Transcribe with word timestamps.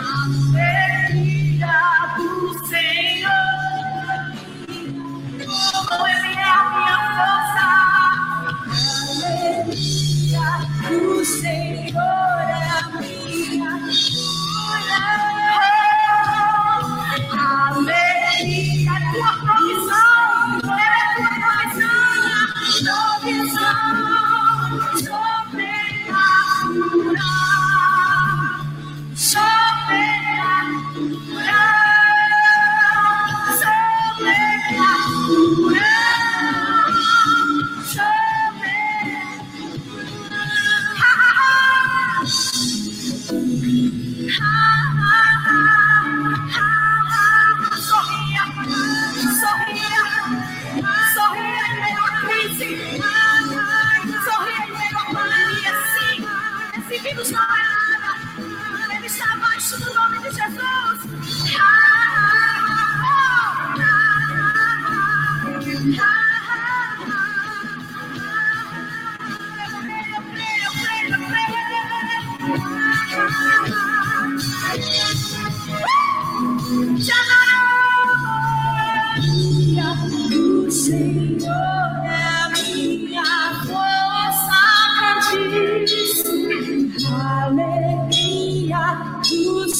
Amen. 0.00 0.79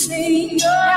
Señor. 0.00 0.89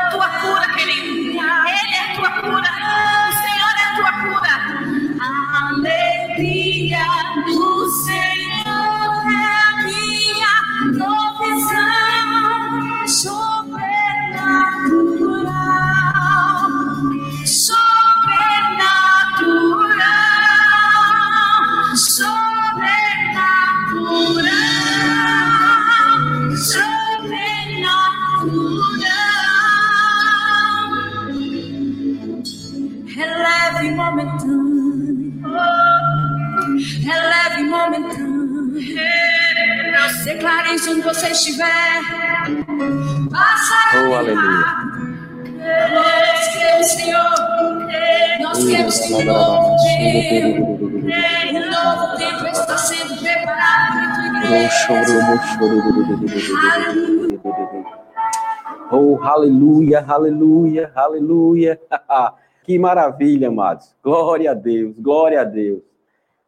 Oh, 58.91 59.17
aleluia, 59.23 60.05
aleluia, 60.07 60.91
aleluia. 60.93 61.81
que 62.63 62.77
maravilha, 62.77 63.47
amados. 63.47 63.95
Glória 64.03 64.51
a 64.51 64.53
Deus, 64.53 64.93
glória 64.99 65.41
a 65.41 65.43
Deus. 65.43 65.81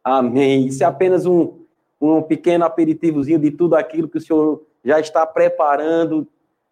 Amém. 0.04 0.66
Isso 0.66 0.84
é 0.84 0.86
apenas 0.86 1.26
um, 1.26 1.64
um 2.00 2.22
pequeno 2.22 2.64
aperitivozinho 2.64 3.40
de 3.40 3.50
tudo 3.50 3.74
aquilo 3.74 4.08
que 4.08 4.18
o 4.18 4.20
Senhor 4.20 4.64
já 4.84 5.00
está 5.00 5.26
preparando 5.26 6.28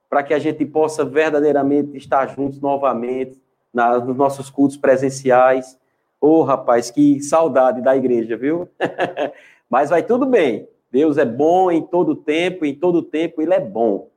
para 0.08 0.22
que 0.22 0.34
a 0.34 0.38
gente 0.38 0.64
possa 0.64 1.04
verdadeiramente 1.04 1.96
estar 1.96 2.28
juntos 2.28 2.60
novamente 2.60 3.42
na, 3.72 3.98
nos 3.98 4.16
nossos 4.16 4.48
cultos 4.48 4.76
presenciais. 4.76 5.76
Oh, 6.20 6.42
rapaz, 6.42 6.92
que 6.92 7.20
saudade 7.20 7.82
da 7.82 7.96
igreja, 7.96 8.36
viu? 8.36 8.68
Mas 9.68 9.90
vai 9.90 10.04
tudo 10.04 10.26
bem. 10.26 10.68
Deus 10.94 11.18
é 11.18 11.24
bom 11.24 11.72
em 11.72 11.82
todo 11.82 12.14
tempo, 12.14 12.64
em 12.64 12.72
todo 12.72 13.02
tempo 13.02 13.42
ele 13.42 13.52
é 13.52 13.58
bom. 13.58 14.10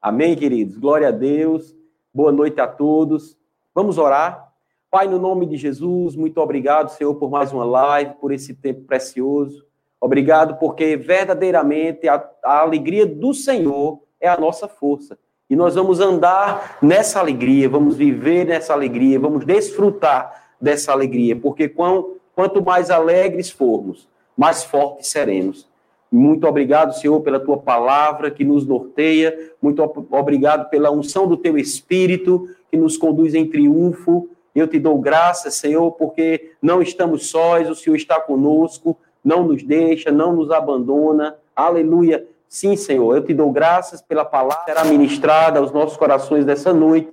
Amém, 0.00 0.34
queridos? 0.34 0.78
Glória 0.78 1.08
a 1.08 1.10
Deus. 1.10 1.76
Boa 2.12 2.32
noite 2.32 2.58
a 2.58 2.66
todos. 2.66 3.36
Vamos 3.74 3.98
orar. 3.98 4.50
Pai, 4.90 5.06
no 5.06 5.18
nome 5.18 5.44
de 5.44 5.58
Jesus, 5.58 6.16
muito 6.16 6.40
obrigado, 6.40 6.88
Senhor, 6.88 7.14
por 7.16 7.28
mais 7.28 7.52
uma 7.52 7.66
live, 7.66 8.14
por 8.14 8.32
esse 8.32 8.54
tempo 8.54 8.80
precioso. 8.86 9.66
Obrigado 10.00 10.56
porque 10.56 10.96
verdadeiramente 10.96 12.08
a, 12.08 12.26
a 12.42 12.60
alegria 12.60 13.04
do 13.04 13.34
Senhor 13.34 14.00
é 14.18 14.26
a 14.26 14.40
nossa 14.40 14.66
força. 14.66 15.18
E 15.50 15.54
nós 15.54 15.74
vamos 15.74 16.00
andar 16.00 16.78
nessa 16.80 17.20
alegria, 17.20 17.68
vamos 17.68 17.94
viver 17.94 18.46
nessa 18.46 18.72
alegria, 18.72 19.20
vamos 19.20 19.44
desfrutar 19.44 20.54
dessa 20.58 20.92
alegria, 20.92 21.36
porque 21.36 21.68
quanto 21.68 22.64
mais 22.64 22.90
alegres 22.90 23.50
formos, 23.50 24.08
mais 24.34 24.64
fortes 24.64 25.08
seremos. 25.08 25.70
Muito 26.12 26.46
obrigado, 26.46 26.92
Senhor, 26.92 27.18
pela 27.22 27.40
tua 27.40 27.56
palavra 27.56 28.30
que 28.30 28.44
nos 28.44 28.66
norteia. 28.66 29.54
Muito 29.62 29.82
obrigado 30.10 30.68
pela 30.68 30.90
unção 30.90 31.26
do 31.26 31.38
teu 31.38 31.56
espírito 31.56 32.50
que 32.70 32.76
nos 32.76 32.98
conduz 32.98 33.34
em 33.34 33.48
triunfo. 33.48 34.28
Eu 34.54 34.68
te 34.68 34.78
dou 34.78 34.98
graças, 34.98 35.54
Senhor, 35.54 35.90
porque 35.92 36.52
não 36.60 36.82
estamos 36.82 37.30
sós, 37.30 37.70
o 37.70 37.74
Senhor 37.74 37.96
está 37.96 38.20
conosco, 38.20 38.94
não 39.24 39.44
nos 39.44 39.62
deixa, 39.62 40.10
não 40.10 40.36
nos 40.36 40.50
abandona. 40.50 41.34
Aleluia. 41.56 42.26
Sim, 42.46 42.76
Senhor, 42.76 43.16
eu 43.16 43.24
te 43.24 43.32
dou 43.32 43.50
graças 43.50 44.02
pela 44.02 44.26
palavra 44.26 44.64
que 44.66 44.70
será 44.70 44.84
ministrada 44.84 45.60
aos 45.60 45.72
nossos 45.72 45.96
corações 45.96 46.44
dessa 46.44 46.74
noite. 46.74 47.10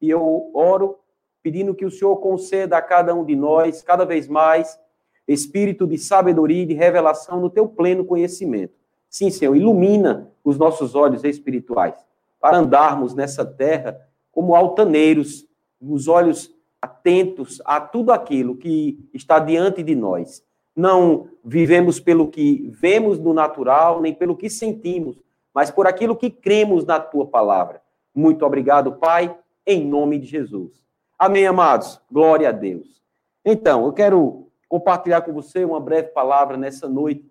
E 0.00 0.10
eu 0.10 0.50
oro 0.52 0.96
pedindo 1.44 1.76
que 1.76 1.84
o 1.84 1.90
Senhor 1.92 2.16
conceda 2.16 2.76
a 2.76 2.82
cada 2.82 3.14
um 3.14 3.24
de 3.24 3.36
nós, 3.36 3.82
cada 3.82 4.04
vez 4.04 4.26
mais, 4.26 4.76
espírito 5.26 5.86
de 5.86 5.98
sabedoria 5.98 6.62
e 6.62 6.66
de 6.66 6.74
revelação 6.74 7.40
no 7.40 7.50
teu 7.50 7.68
pleno 7.68 8.04
conhecimento. 8.04 8.74
Sim, 9.08 9.30
Senhor, 9.30 9.54
ilumina 9.54 10.30
os 10.42 10.58
nossos 10.58 10.94
olhos 10.94 11.22
espirituais 11.24 11.94
para 12.40 12.58
andarmos 12.58 13.14
nessa 13.14 13.44
terra 13.44 14.00
como 14.32 14.54
altaneiros, 14.54 15.46
os 15.80 16.08
olhos 16.08 16.52
atentos 16.80 17.60
a 17.64 17.80
tudo 17.80 18.10
aquilo 18.10 18.56
que 18.56 18.98
está 19.14 19.38
diante 19.38 19.82
de 19.82 19.94
nós. 19.94 20.42
Não 20.74 21.28
vivemos 21.44 22.00
pelo 22.00 22.28
que 22.28 22.68
vemos 22.72 23.18
no 23.18 23.32
natural, 23.32 24.00
nem 24.00 24.14
pelo 24.14 24.36
que 24.36 24.48
sentimos, 24.48 25.16
mas 25.54 25.70
por 25.70 25.86
aquilo 25.86 26.16
que 26.16 26.30
cremos 26.30 26.84
na 26.84 26.98
tua 26.98 27.26
palavra. 27.26 27.82
Muito 28.14 28.44
obrigado, 28.44 28.92
Pai, 28.92 29.36
em 29.66 29.86
nome 29.86 30.18
de 30.18 30.26
Jesus. 30.26 30.82
Amém, 31.18 31.46
amados. 31.46 32.00
Glória 32.10 32.48
a 32.48 32.52
Deus. 32.52 33.02
Então, 33.44 33.86
eu 33.86 33.92
quero 33.92 34.48
compartilhar 34.72 35.20
com 35.20 35.34
você 35.34 35.66
uma 35.66 35.78
breve 35.78 36.08
palavra 36.08 36.56
nessa 36.56 36.88
noite. 36.88 37.30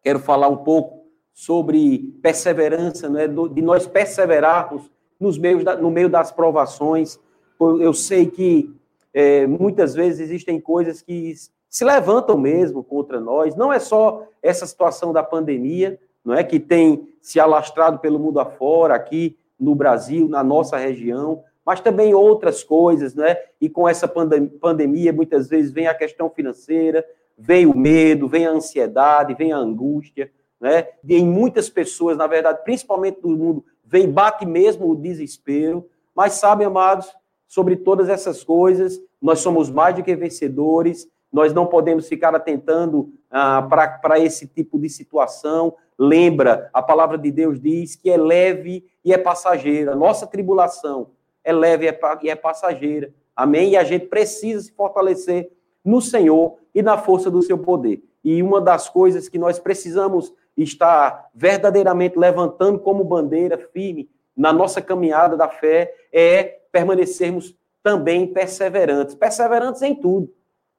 Quero 0.00 0.20
falar 0.20 0.46
um 0.46 0.58
pouco 0.58 1.08
sobre 1.34 2.16
perseverança, 2.22 3.08
né, 3.08 3.26
de 3.26 3.60
nós 3.60 3.84
perseverarmos 3.84 4.88
nos 5.18 5.36
meios 5.36 5.64
da, 5.64 5.74
no 5.74 5.90
meio 5.90 6.08
das 6.08 6.30
provações. 6.30 7.18
Eu 7.58 7.92
sei 7.92 8.26
que 8.26 8.72
é, 9.12 9.44
muitas 9.44 9.92
vezes 9.92 10.20
existem 10.20 10.60
coisas 10.60 11.02
que 11.02 11.34
se 11.68 11.84
levantam 11.84 12.38
mesmo 12.38 12.84
contra 12.84 13.18
nós. 13.18 13.56
Não 13.56 13.72
é 13.72 13.80
só 13.80 14.24
essa 14.40 14.64
situação 14.64 15.12
da 15.12 15.24
pandemia, 15.24 15.98
não 16.24 16.32
é 16.32 16.44
que 16.44 16.60
tem 16.60 17.08
se 17.20 17.40
alastrado 17.40 17.98
pelo 17.98 18.20
mundo 18.20 18.38
afora, 18.38 18.94
aqui 18.94 19.36
no 19.58 19.74
Brasil, 19.74 20.28
na 20.28 20.44
nossa 20.44 20.76
região, 20.76 21.42
mas 21.64 21.80
também 21.80 22.14
outras 22.14 22.64
coisas, 22.64 23.14
né? 23.14 23.36
E 23.60 23.68
com 23.68 23.88
essa 23.88 24.08
pandemia, 24.08 25.12
muitas 25.12 25.48
vezes 25.48 25.70
vem 25.70 25.86
a 25.86 25.94
questão 25.94 26.28
financeira, 26.28 27.04
vem 27.38 27.66
o 27.66 27.76
medo, 27.76 28.28
vem 28.28 28.46
a 28.46 28.50
ansiedade, 28.50 29.34
vem 29.34 29.52
a 29.52 29.56
angústia, 29.56 30.30
né? 30.60 30.88
E 31.04 31.16
em 31.16 31.24
muitas 31.24 31.68
pessoas, 31.68 32.16
na 32.16 32.26
verdade, 32.26 32.62
principalmente 32.64 33.20
no 33.22 33.36
mundo, 33.36 33.64
vem, 33.84 34.10
bate 34.10 34.44
mesmo 34.44 34.90
o 34.90 34.96
desespero, 34.96 35.88
mas 36.14 36.34
sabe, 36.34 36.64
amados, 36.64 37.12
sobre 37.46 37.76
todas 37.76 38.08
essas 38.08 38.42
coisas, 38.42 39.00
nós 39.20 39.38
somos 39.38 39.70
mais 39.70 39.94
do 39.94 40.02
que 40.02 40.16
vencedores, 40.16 41.06
nós 41.32 41.54
não 41.54 41.66
podemos 41.66 42.08
ficar 42.08 42.34
atentando 42.34 43.12
ah, 43.30 43.62
para 44.02 44.18
esse 44.18 44.46
tipo 44.46 44.78
de 44.78 44.88
situação. 44.88 45.74
Lembra, 45.98 46.68
a 46.74 46.82
palavra 46.82 47.16
de 47.16 47.30
Deus 47.30 47.58
diz 47.60 47.96
que 47.96 48.10
é 48.10 48.16
leve 48.16 48.84
e 49.04 49.12
é 49.12 49.18
passageira. 49.18 49.94
Nossa 49.94 50.26
tribulação 50.26 51.10
é 51.44 51.52
leve 51.52 51.86
e 52.22 52.30
é 52.30 52.34
passageira. 52.34 53.12
Amém? 53.34 53.70
E 53.70 53.76
a 53.76 53.84
gente 53.84 54.06
precisa 54.06 54.62
se 54.62 54.72
fortalecer 54.72 55.50
no 55.84 56.00
Senhor 56.00 56.56
e 56.74 56.82
na 56.82 56.98
força 56.98 57.30
do 57.30 57.42
seu 57.42 57.58
poder. 57.58 58.02
E 58.24 58.42
uma 58.42 58.60
das 58.60 58.88
coisas 58.88 59.28
que 59.28 59.38
nós 59.38 59.58
precisamos 59.58 60.32
estar 60.56 61.28
verdadeiramente 61.34 62.18
levantando 62.18 62.78
como 62.78 63.04
bandeira 63.04 63.58
firme 63.58 64.08
na 64.36 64.52
nossa 64.52 64.80
caminhada 64.80 65.36
da 65.36 65.48
fé 65.48 65.94
é 66.12 66.60
permanecermos 66.70 67.56
também 67.82 68.26
perseverantes, 68.26 69.14
perseverantes 69.14 69.82
em 69.82 69.94
tudo. 69.94 70.32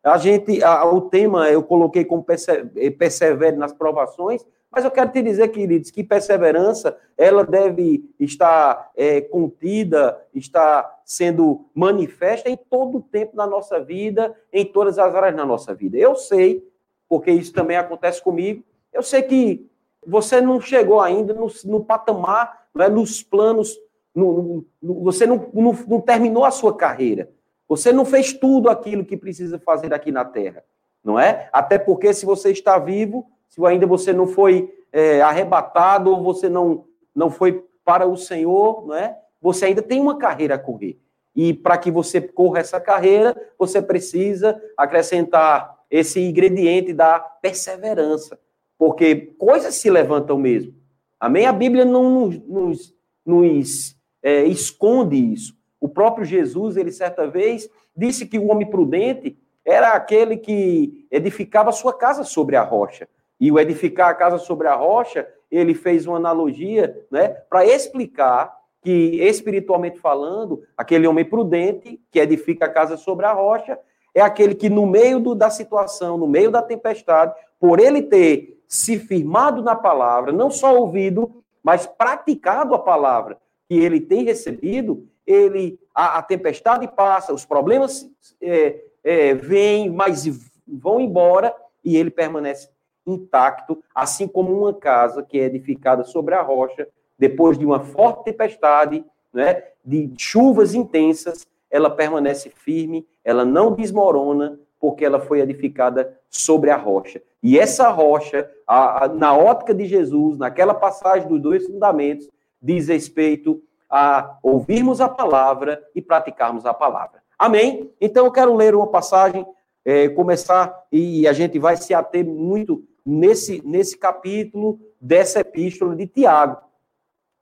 A 0.04 0.18
gente, 0.18 0.64
a, 0.64 0.86
o 0.86 1.02
tema 1.02 1.50
eu 1.50 1.64
coloquei 1.64 2.06
como 2.06 2.24
persevere 2.24 3.56
nas 3.56 3.74
provações, 3.74 4.46
mas 4.74 4.84
eu 4.84 4.90
quero 4.90 5.12
te 5.12 5.22
dizer, 5.22 5.50
queridos, 5.50 5.92
que 5.92 6.04
perseverança, 6.04 6.98
ela 7.16 7.46
deve 7.46 8.10
estar 8.20 8.92
é, 8.98 9.22
contida, 9.22 10.20
estar 10.34 11.00
sendo 11.06 11.70
manifesta 11.76 12.50
em 12.50 12.58
todo 12.58 12.98
o 12.98 13.02
tempo 13.02 13.36
da 13.36 13.46
nossa 13.46 13.80
vida, 13.80 14.36
em 14.52 14.66
todas 14.66 14.98
as 14.98 15.14
áreas 15.14 15.36
da 15.36 15.46
nossa 15.46 15.76
vida. 15.76 15.96
Eu 15.96 16.16
sei, 16.16 16.68
porque 17.08 17.30
isso 17.30 17.54
também 17.54 17.78
acontece 17.78 18.20
comigo, 18.20 18.64
eu 18.92 19.04
sei 19.04 19.22
que 19.22 19.70
você 20.06 20.42
não 20.42 20.60
chegou 20.60 21.00
ainda 21.00 21.36
no, 21.36 21.48
no 21.66 21.86
patamar, 21.86 22.68
né, 22.74 22.90
nos 22.90 23.22
planos, 23.22 23.78
no, 24.14 24.66
no, 24.82 25.04
você 25.04 25.28
não, 25.28 25.50
não 25.54 26.02
terminou 26.02 26.46
a 26.46 26.52
sua 26.52 26.76
carreira. 26.76 27.30
Você 27.68 27.92
não 27.92 28.06
fez 28.06 28.34
tudo 28.34 28.70
aquilo 28.70 29.06
que 29.06 29.16
precisa 29.16 29.60
fazer 29.60 29.94
aqui 29.94 30.12
na 30.12 30.26
Terra, 30.26 30.64
não 31.04 31.20
é? 31.20 31.48
Até 31.54 31.78
porque 31.78 32.12
se 32.12 32.26
você 32.26 32.52
está 32.52 32.78
vivo, 32.80 33.30
se 33.54 33.64
ainda 33.68 33.86
você 33.86 34.12
não 34.12 34.26
foi 34.26 34.74
é, 34.92 35.22
arrebatado 35.22 36.10
ou 36.10 36.24
você 36.24 36.50
não, 36.50 36.86
não 37.14 37.30
foi 37.30 37.64
para 37.86 38.08
o 38.08 38.18
Senhor, 38.18 38.88
não 38.88 38.96
é? 38.96 39.16
Você 39.40 39.66
ainda 39.66 39.84
tem 39.84 40.02
uma 40.02 40.18
carreira 40.18 40.56
a 40.56 40.58
correr. 40.58 40.98
E 41.36 41.54
para 41.54 41.78
que 41.78 41.92
você 41.92 42.20
corra 42.20 42.62
essa 42.62 42.80
carreira, 42.80 43.40
você 43.56 43.80
precisa 43.80 44.60
acrescentar 44.76 45.78
esse 45.90 46.20
ingrediente 46.20 46.94
da 46.94 47.20
perseverança. 47.20 48.40
Porque 48.76 49.16
coisas 49.38 49.76
se 49.76 49.88
levantam 49.88 50.36
mesmo. 50.36 50.74
Amém? 51.20 51.46
A 51.46 51.54
Bíblia 51.54 51.86
não 51.86 52.28
nos, 52.28 52.96
nos, 53.24 53.96
é, 54.24 54.46
esconde 54.46 55.16
isso. 55.16 55.56
O 55.80 55.88
próprio 55.88 56.26
Jesus, 56.26 56.76
ele 56.76 56.92
certa 56.92 57.28
vez, 57.28 57.70
disse 57.96 58.26
que 58.26 58.40
o 58.40 58.48
homem 58.48 58.68
prudente 58.68 59.38
era 59.64 59.90
aquele 59.94 60.38
que 60.38 61.06
edificava 61.12 61.72
sua 61.72 61.94
casa 61.94 62.24
sobre 62.24 62.56
a 62.56 62.64
rocha. 62.64 63.08
E 63.40 63.52
o 63.52 63.60
edificar 63.60 64.10
a 64.10 64.14
casa 64.14 64.38
sobre 64.38 64.68
a 64.68 64.76
rocha, 64.76 65.28
ele 65.52 65.74
fez 65.74 66.06
uma 66.06 66.18
analogia 66.18 67.06
né, 67.12 67.30
para 67.50 67.66
explicar 67.66 68.56
que, 68.82 69.22
espiritualmente 69.22 70.00
falando, 70.00 70.62
aquele 70.78 71.08
homem 71.08 71.24
prudente 71.24 72.00
que 72.12 72.20
edifica 72.20 72.66
a 72.66 72.70
casa 72.70 72.98
sobre 72.98 73.26
a 73.26 73.34
rocha 73.34 73.80
é 74.14 74.22
aquele 74.22 74.54
que, 74.54 74.70
no 74.70 74.86
meio 74.86 75.20
do, 75.20 75.34
da 75.34 75.50
situação, 75.50 76.18
no 76.18 76.28
meio 76.28 76.52
da 76.52 76.62
tempestade, 76.62 77.34
por 77.60 77.80
ele 77.80 78.02
ter 78.02 78.62
se 78.68 79.00
firmado 79.00 79.62
na 79.62 79.76
palavra, 79.76 80.32
não 80.32 80.52
só 80.52 80.78
ouvido, 80.78 81.44
mas 81.64 81.86
praticado 81.86 82.76
a 82.76 82.80
palavra 82.80 83.38
que 83.68 83.76
ele 83.76 84.02
tem 84.02 84.24
recebido, 84.24 85.08
ele 85.26 85.80
a, 85.96 86.18
a 86.18 86.22
tempestade 86.22 86.88
passa, 86.88 87.34
os 87.34 87.46
problemas 87.46 88.10
é, 88.42 88.82
é, 89.04 89.34
vêm, 89.34 89.90
mas 89.90 90.26
vão 90.68 91.00
embora 91.00 91.56
e 91.84 91.96
ele 91.96 92.10
permanece 92.10 92.70
intacto, 93.06 93.82
assim 93.94 94.28
como 94.28 94.58
uma 94.58 94.74
casa 94.74 95.24
que 95.24 95.40
é 95.40 95.44
edificada 95.44 96.04
sobre 96.04 96.36
a 96.36 96.42
rocha, 96.42 96.88
depois 97.18 97.58
de 97.58 97.66
uma 97.66 97.80
forte 97.80 98.26
tempestade, 98.26 99.06
né, 99.34 99.64
de 99.84 100.12
chuvas 100.18 100.74
intensas, 100.74 101.46
ela 101.70 101.90
permanece 101.90 102.50
firme, 102.50 103.06
ela 103.24 103.44
não 103.44 103.74
desmorona, 103.74 104.60
porque 104.80 105.06
ela 105.06 105.20
foi 105.20 105.40
edificada 105.40 106.20
sobre 106.30 106.70
a 106.70 106.76
rocha. 106.76 107.22
E 107.42 107.58
essa 107.58 107.90
rocha, 107.90 108.50
a, 108.68 109.06
a, 109.06 109.08
na 109.08 109.36
ótica 109.36 109.74
de 109.74 109.86
Jesus, 109.86 110.38
naquela 110.38 110.74
passagem 110.74 111.28
dos 111.28 111.42
dois 111.42 111.66
fundamentos, 111.66 112.30
diz 112.62 112.90
respeito 112.90 113.62
a 113.90 114.38
ouvirmos 114.44 115.00
a 115.00 115.08
palavra 115.08 115.82
e 115.96 116.02
praticarmos 116.02 116.66
a 116.66 116.74
palavra. 116.74 117.24
Amém? 117.40 117.92
Então 118.00 118.26
eu 118.26 118.32
quero 118.32 118.56
ler 118.56 118.76
uma 118.76 118.88
passagem, 118.88 119.46
é, 119.86 120.10
começar, 120.10 120.86
e 120.92 121.28
a 121.28 121.34
gente 121.34 121.58
vai 121.60 121.78
se 121.78 121.94
ater 121.94 122.26
muito 122.26 122.84
nesse, 123.06 123.62
nesse 123.66 123.98
capítulo 123.98 124.80
dessa 125.00 125.40
epístola 125.40 125.96
de 125.96 126.08
Tiago. 126.08 126.62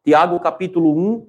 Tiago, 0.04 0.40
capítulo 0.40 0.98
1, 0.98 1.28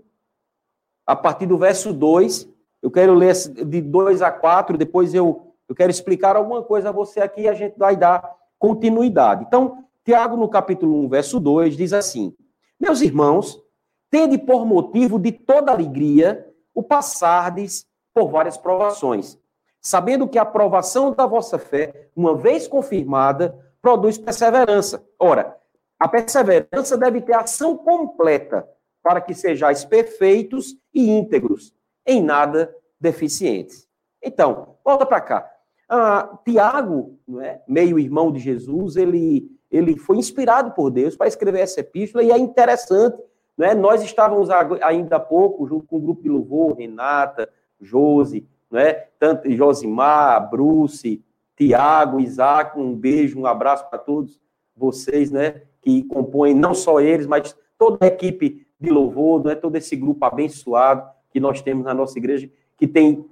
a 1.07 1.15
partir 1.15 1.47
do 1.47 1.59
verso 1.59 1.93
2. 1.93 2.49
Eu 2.81 2.91
quero 2.91 3.15
ler 3.15 3.35
de 3.35 3.81
2 3.81 4.23
a 4.23 4.31
4, 4.31 4.77
depois 4.77 5.15
eu, 5.15 5.55
eu 5.69 5.75
quero 5.75 5.91
explicar 5.91 6.37
alguma 6.37 6.63
coisa 6.63 6.89
a 6.89 6.93
você 6.93 7.21
aqui 7.21 7.43
e 7.43 7.49
a 7.49 7.55
gente 7.55 7.79
vai 7.79 7.97
dar 7.97 8.35
continuidade. 8.59 9.45
Então, 9.47 9.85
Tiago, 10.05 10.37
no 10.37 10.49
capítulo 10.49 11.05
1, 11.05 11.09
verso 11.09 11.39
2, 11.39 11.77
diz 11.77 11.93
assim: 11.93 12.35
Meus 12.81 13.01
irmãos, 13.01 13.63
tende 14.11 14.37
por 14.39 14.67
motivo 14.67 15.19
de 15.19 15.31
toda 15.31 15.71
alegria 15.71 16.49
o 16.75 16.83
passardes 16.83 17.87
por 18.13 18.31
várias 18.31 18.57
provações, 18.57 19.39
sabendo 19.81 20.29
que 20.29 20.39
a 20.39 20.45
provação 20.45 21.13
da 21.13 21.27
vossa 21.27 21.59
fé, 21.59 22.09
uma 22.17 22.35
vez 22.35 22.67
confirmada, 22.67 23.57
produz 23.83 24.17
perseverança. 24.17 25.05
Ora, 25.19 25.57
a 25.99 26.09
perseverança 26.09 26.97
deve 26.97 27.21
ter 27.21 27.35
ação 27.35 27.77
completa 27.77 28.67
para 29.03 29.21
que 29.21 29.35
sejais 29.35 29.85
perfeitos 29.85 30.77
e 30.95 31.11
íntegros, 31.11 31.75
em 32.07 32.23
nada 32.23 32.75
deficientes. 33.01 33.89
Então, 34.23 34.77
volta 34.85 35.05
para 35.05 35.21
cá. 35.21 35.51
Ah, 35.89 36.39
Tiago, 36.45 37.19
é, 37.41 37.61
meio 37.67 37.99
irmão 37.99 38.31
de 38.31 38.39
Jesus, 38.39 38.97
ele, 38.97 39.51
ele 39.71 39.99
foi 39.99 40.17
inspirado 40.17 40.71
por 40.71 40.91
Deus 40.91 41.17
para 41.17 41.27
escrever 41.27 41.61
essa 41.61 41.81
epístola 41.81 42.23
e 42.23 42.31
é 42.31 42.39
interessante. 42.39 43.21
é? 43.59 43.75
Nós 43.75 44.03
estávamos 44.03 44.49
ainda 44.81 45.17
há 45.17 45.21
pouco, 45.21 45.67
junto 45.67 45.87
com 45.87 45.97
o 45.97 46.01
grupo 46.01 46.23
de 46.23 46.29
louvor, 46.29 46.77
Renata, 46.77 47.49
Josi, 47.81 48.49
é? 48.73 49.09
Tanto 49.19 49.51
Josimar, 49.51 50.49
Bruce, 50.49 51.23
Tiago, 51.57 52.21
Isaac, 52.21 52.79
um 52.79 52.95
beijo, 52.95 53.39
um 53.39 53.47
abraço 53.47 53.89
para 53.89 53.99
todos 53.99 54.41
vocês, 54.77 55.31
né, 55.31 55.63
que 55.81 56.03
compõem 56.05 56.55
não 56.55 56.75
só 56.75 57.01
eles, 57.01 57.27
mas 57.27 57.57
toda 57.79 57.99
a 58.05 58.09
equipe 58.09 58.67
de 58.81 58.91
louvor, 58.91 59.47
é 59.51 59.55
todo 59.55 59.77
esse 59.77 59.95
grupo 59.95 60.25
abençoado 60.25 61.09
que 61.31 61.39
nós 61.39 61.63
temos 61.63 61.85
na 61.85 61.95
nossa 61.95 62.19
igreja, 62.19 62.51
que 62.77 62.87
tem 62.87 63.25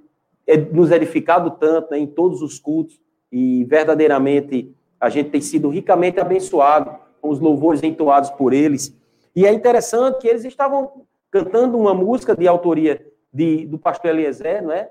é, 0.47 0.57
nos 0.57 0.91
edificado 0.91 1.51
tanto 1.51 1.91
né, 1.91 1.99
em 1.99 2.07
todos 2.07 2.41
os 2.41 2.59
cultos, 2.59 2.99
e 3.31 3.63
verdadeiramente 3.65 4.75
a 4.99 5.09
gente 5.09 5.29
tem 5.29 5.41
sido 5.41 5.69
ricamente 5.69 6.19
abençoado 6.19 6.95
com 7.21 7.29
os 7.29 7.39
louvores 7.39 7.81
entoados 7.81 8.29
por 8.31 8.53
eles. 8.53 8.95
E 9.35 9.45
é 9.45 9.53
interessante 9.53 10.19
que 10.19 10.27
eles 10.27 10.43
estavam 10.43 11.05
cantando 11.29 11.77
uma 11.77 11.93
música 11.93 12.35
de 12.35 12.47
autoria 12.47 13.05
de, 13.33 13.65
do 13.65 13.79
pastor 13.79 14.11
Eliezer, 14.11 14.63
não 14.63 14.73
é? 14.73 14.89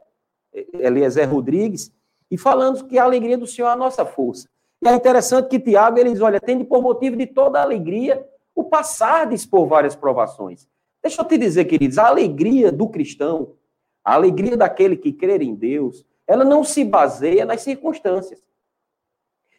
Eliezer 0.72 1.30
Rodrigues, 1.30 1.92
e 2.30 2.38
falando 2.38 2.87
que 2.87 2.99
a 2.99 3.04
alegria 3.04 3.37
do 3.37 3.46
Senhor 3.46 3.68
é 3.68 3.72
a 3.72 3.76
nossa 3.76 4.06
força. 4.06 4.49
E 4.82 4.88
é 4.88 4.94
interessante 4.94 5.49
que 5.49 5.58
Tiago, 5.58 5.99
ele 5.99 6.12
diz, 6.12 6.20
olha, 6.20 6.40
tende 6.40 6.64
por 6.64 6.80
motivo 6.80 7.16
de 7.16 7.26
toda 7.26 7.60
alegria 7.60 8.25
o 8.54 8.64
passardes 8.64 9.44
por 9.44 9.66
várias 9.66 9.94
provações. 9.94 10.68
Deixa 11.02 11.20
eu 11.20 11.25
te 11.26 11.37
dizer, 11.37 11.64
queridos, 11.64 11.99
a 11.99 12.06
alegria 12.06 12.70
do 12.70 12.88
cristão, 12.88 13.54
a 14.04 14.14
alegria 14.14 14.56
daquele 14.56 14.96
que 14.96 15.12
crê 15.12 15.37
em 15.38 15.54
Deus, 15.54 16.04
ela 16.26 16.44
não 16.44 16.62
se 16.62 16.84
baseia 16.84 17.44
nas 17.44 17.62
circunstâncias. 17.62 18.40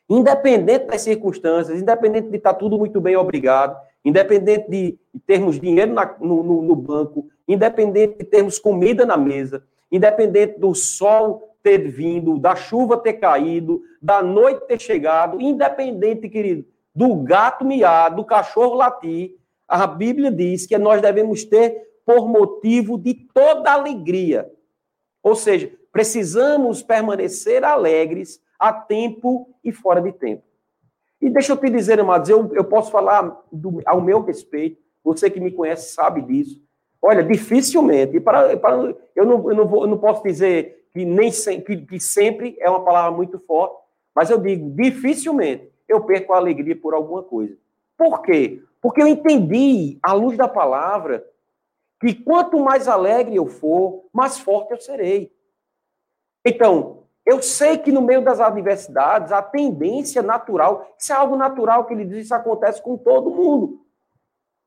Independente 0.09 0.87
das 0.87 1.01
circunstâncias, 1.01 1.79
independente 1.79 2.29
de 2.29 2.37
estar 2.37 2.53
tudo 2.53 2.77
muito 2.77 2.99
bem, 2.99 3.15
obrigado, 3.15 3.79
independente 4.03 4.69
de 4.69 4.99
termos 5.25 5.59
dinheiro 5.59 5.93
na, 5.93 6.17
no, 6.19 6.43
no, 6.43 6.61
no 6.61 6.75
banco, 6.75 7.29
independente 7.47 8.17
de 8.17 8.25
termos 8.25 8.59
comida 8.59 9.05
na 9.05 9.17
mesa, 9.17 9.63
independente 9.91 10.59
do 10.59 10.73
sol 10.73 11.50
ter 11.63 11.89
vindo, 11.89 12.39
da 12.39 12.56
chuva 12.56 12.98
ter 12.98 13.13
caído, 13.13 13.82
da 14.01 14.22
noite 14.22 14.68
ter 14.68 14.80
chegado, 14.80 15.39
independente, 15.39 16.30
querido, 16.30 16.65
do 16.94 17.15
gato 17.15 17.63
miar, 17.63 18.13
do 18.13 18.25
cachorro 18.25 18.75
latir, 18.75 19.38
a 19.68 19.88
Bíblia 19.88 20.32
diz 20.32 20.65
que 20.68 20.77
nós 20.77 21.01
devemos 21.01 21.46
ter 21.46 21.89
por 22.06 22.27
motivo 22.27 22.98
de 22.98 23.13
toda 23.13 23.72
alegria. 23.72 24.51
Ou 25.24 25.36
seja, 25.36 25.72
precisamos 25.91 26.84
permanecer 26.84 27.63
alegres 27.63 28.41
a 28.60 28.74
tempo 28.74 29.56
e 29.63 29.72
fora 29.72 30.01
de 30.01 30.12
tempo. 30.12 30.44
E 31.22 31.30
deixa 31.30 31.53
eu 31.53 31.58
te 31.58 31.70
dizer, 31.70 32.00
amados, 32.00 32.30
eu, 32.30 32.51
eu 32.53 32.63
posso 32.63 32.91
falar 32.91 33.41
do, 33.51 33.82
ao 33.86 34.01
meu 34.01 34.22
respeito, 34.22 34.82
Você 35.03 35.30
que 35.30 35.39
me 35.39 35.51
conhece 35.51 35.94
sabe 35.94 36.22
disso. 36.22 36.60
Olha, 37.01 37.24
dificilmente, 37.24 38.20
para, 38.20 38.58
para, 38.58 38.96
eu, 39.15 39.25
não, 39.25 39.50
eu, 39.50 39.56
não 39.56 39.68
vou, 39.68 39.84
eu 39.84 39.88
não 39.88 39.98
posso 39.98 40.22
dizer 40.24 40.80
que 40.93 41.05
nem 41.05 41.31
que, 41.31 41.77
que 41.77 42.00
sempre 42.00 42.55
é 42.60 42.69
uma 42.69 42.83
palavra 42.83 43.12
muito 43.12 43.39
forte, 43.39 43.75
mas 44.15 44.29
eu 44.29 44.38
digo, 44.38 44.69
dificilmente 44.71 45.71
eu 45.88 46.01
perco 46.01 46.33
a 46.33 46.38
alegria 46.38 46.75
por 46.75 46.93
alguma 46.93 47.24
coisa. 47.24 47.57
Por 47.98 48.21
quê? 48.21 48.62
Porque 48.81 49.01
eu 49.01 49.07
entendi, 49.07 50.00
à 50.01 50.13
luz 50.13 50.38
da 50.38 50.48
palavra, 50.48 51.25
que 52.00 52.13
quanto 52.15 52.60
mais 52.60 52.88
alegre 52.88 53.36
eu 53.36 53.45
for, 53.45 54.05
mais 54.12 54.39
forte 54.39 54.71
eu 54.71 54.81
serei. 54.81 55.31
Então, 56.43 57.03
eu 57.25 57.41
sei 57.41 57.77
que 57.77 57.91
no 57.91 58.01
meio 58.01 58.24
das 58.24 58.39
adversidades, 58.39 59.31
a 59.31 59.41
tendência 59.41 60.24
natural, 60.24 60.95
isso 60.98 61.13
é 61.13 61.15
algo 61.15 61.36
natural 61.36 61.86
que 61.86 61.93
ele 61.93 62.05
diz, 62.05 62.25
isso 62.25 62.33
acontece 62.33 62.81
com 62.81 62.98
todo 62.98 63.29
mundo. 63.29 63.81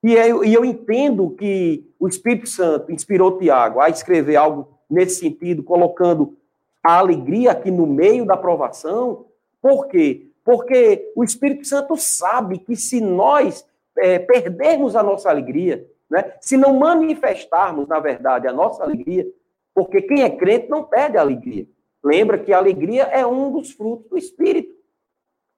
E 0.03 0.13
eu, 0.13 0.45
e 0.45 0.55
eu 0.55 0.65
entendo 0.65 1.31
que 1.31 1.91
o 1.99 2.07
Espírito 2.07 2.47
Santo 2.49 2.93
inspirou 2.93 3.39
Tiago 3.39 3.81
a 3.81 3.89
escrever 3.89 4.37
algo 4.37 4.74
nesse 4.89 5.21
sentido, 5.21 5.63
colocando 5.63 6.37
a 6.83 6.99
alegria 6.99 7.53
aqui 7.53 7.71
no 7.71 7.87
meio 7.87 8.27
da 8.27 8.37
provação. 8.37 9.27
Por 9.61 9.87
quê? 9.87 10.29
Porque 10.45 11.11
o 11.17 11.25
Espírito 11.25 11.67
Santo 11.67 11.97
sabe 11.97 12.59
que 12.59 12.77
se 12.77 13.01
nós 13.01 13.67
é, 13.97 14.19
perdermos 14.19 14.95
a 14.95 15.03
nossa 15.03 15.31
alegria, 15.31 15.89
né, 16.11 16.35
se 16.41 16.57
não 16.57 16.79
manifestarmos, 16.79 17.89
na 17.89 17.99
verdade, 17.99 18.47
a 18.47 18.53
nossa 18.53 18.83
alegria, 18.83 19.27
porque 19.75 20.03
quem 20.03 20.23
é 20.23 20.31
crente 20.31 20.69
não 20.69 20.85
perde 20.85 21.17
a 21.17 21.23
alegria. 21.23 21.67
Lembra 22.03 22.39
que 22.39 22.53
a 22.53 22.59
alegria 22.59 23.05
é 23.05 23.27
um 23.27 23.51
dos 23.51 23.73
frutos 23.73 24.09
do 24.11 24.19
Espírito. 24.19 24.75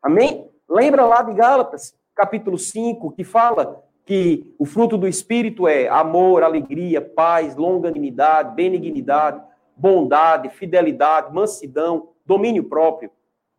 Amém? 0.01 0.49
Lembra 0.69 1.05
lá 1.05 1.23
de 1.23 1.35
Gálatas, 1.35 1.95
capítulo 2.15 2.57
5, 2.57 3.11
que 3.13 3.25
fala 3.25 3.83
que 4.07 4.55
o 4.57 4.65
fruto 4.65 4.97
do 4.97 5.09
Espírito 5.09 5.67
é 5.67 5.89
amor, 5.89 6.45
alegria, 6.45 7.03
paz, 7.03 7.57
longanimidade, 7.57 8.55
benignidade, 8.55 9.43
bondade, 9.77 10.49
fidelidade, 10.49 11.35
mansidão, 11.35 12.11
domínio 12.25 12.63
próprio. 12.65 13.11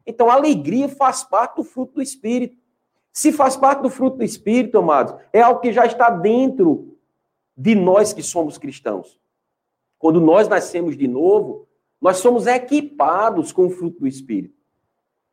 Então, 0.05 0.31
a 0.31 0.35
alegria 0.35 0.87
faz 0.87 1.21
parte 1.21 1.57
do 1.57 1.65
fruto 1.65 1.95
do 1.95 2.01
Espírito. 2.01 2.55
Se 3.11 3.33
faz 3.33 3.57
parte 3.57 3.81
do 3.81 3.89
fruto 3.89 4.17
do 4.17 4.23
Espírito, 4.23 4.79
amados, 4.79 5.13
é 5.33 5.41
algo 5.41 5.59
que 5.59 5.73
já 5.73 5.85
está 5.85 6.09
dentro 6.09 6.97
de 7.55 7.75
nós 7.75 8.13
que 8.13 8.23
somos 8.23 8.57
cristãos. 8.57 9.19
Quando 9.99 10.21
nós 10.21 10.47
nascemos 10.47 10.95
de 10.95 11.09
novo, 11.09 11.67
nós 11.99 12.17
somos 12.17 12.47
equipados 12.47 13.51
com 13.51 13.65
o 13.65 13.69
fruto 13.69 13.99
do 13.99 14.07
Espírito. 14.07 14.55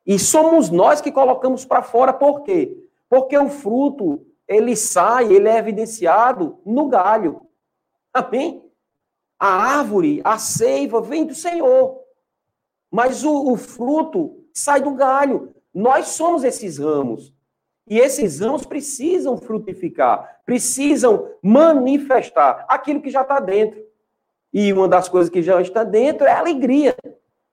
E 0.04 0.18
somos 0.18 0.70
nós 0.70 1.00
que 1.00 1.12
colocamos 1.12 1.64
para 1.64 1.82
fora, 1.82 2.12
por 2.12 2.42
quê? 2.42 2.76
Porque 3.08 3.38
o 3.38 3.48
fruto 3.48 4.26
ele 4.46 4.76
sai, 4.76 5.32
ele 5.32 5.48
é 5.48 5.58
evidenciado 5.58 6.58
no 6.64 6.88
galho. 6.88 7.42
Amém? 8.12 8.62
A 9.38 9.48
árvore, 9.78 10.20
a 10.24 10.38
seiva 10.38 11.00
vem 11.00 11.24
do 11.24 11.34
Senhor. 11.34 12.00
Mas 12.90 13.24
o, 13.24 13.52
o 13.52 13.56
fruto 13.56 14.44
sai 14.52 14.80
do 14.80 14.92
galho. 14.92 15.54
Nós 15.72 16.08
somos 16.08 16.44
esses 16.44 16.78
ramos. 16.78 17.34
E 17.86 17.98
esses 17.98 18.40
ramos 18.40 18.64
precisam 18.64 19.36
frutificar, 19.36 20.40
precisam 20.46 21.30
manifestar 21.42 22.64
aquilo 22.68 23.02
que 23.02 23.10
já 23.10 23.22
está 23.22 23.40
dentro. 23.40 23.82
E 24.52 24.72
uma 24.72 24.88
das 24.88 25.08
coisas 25.08 25.28
que 25.28 25.42
já 25.42 25.60
está 25.60 25.84
dentro 25.84 26.26
é 26.26 26.32
a 26.32 26.38
alegria. 26.38 26.96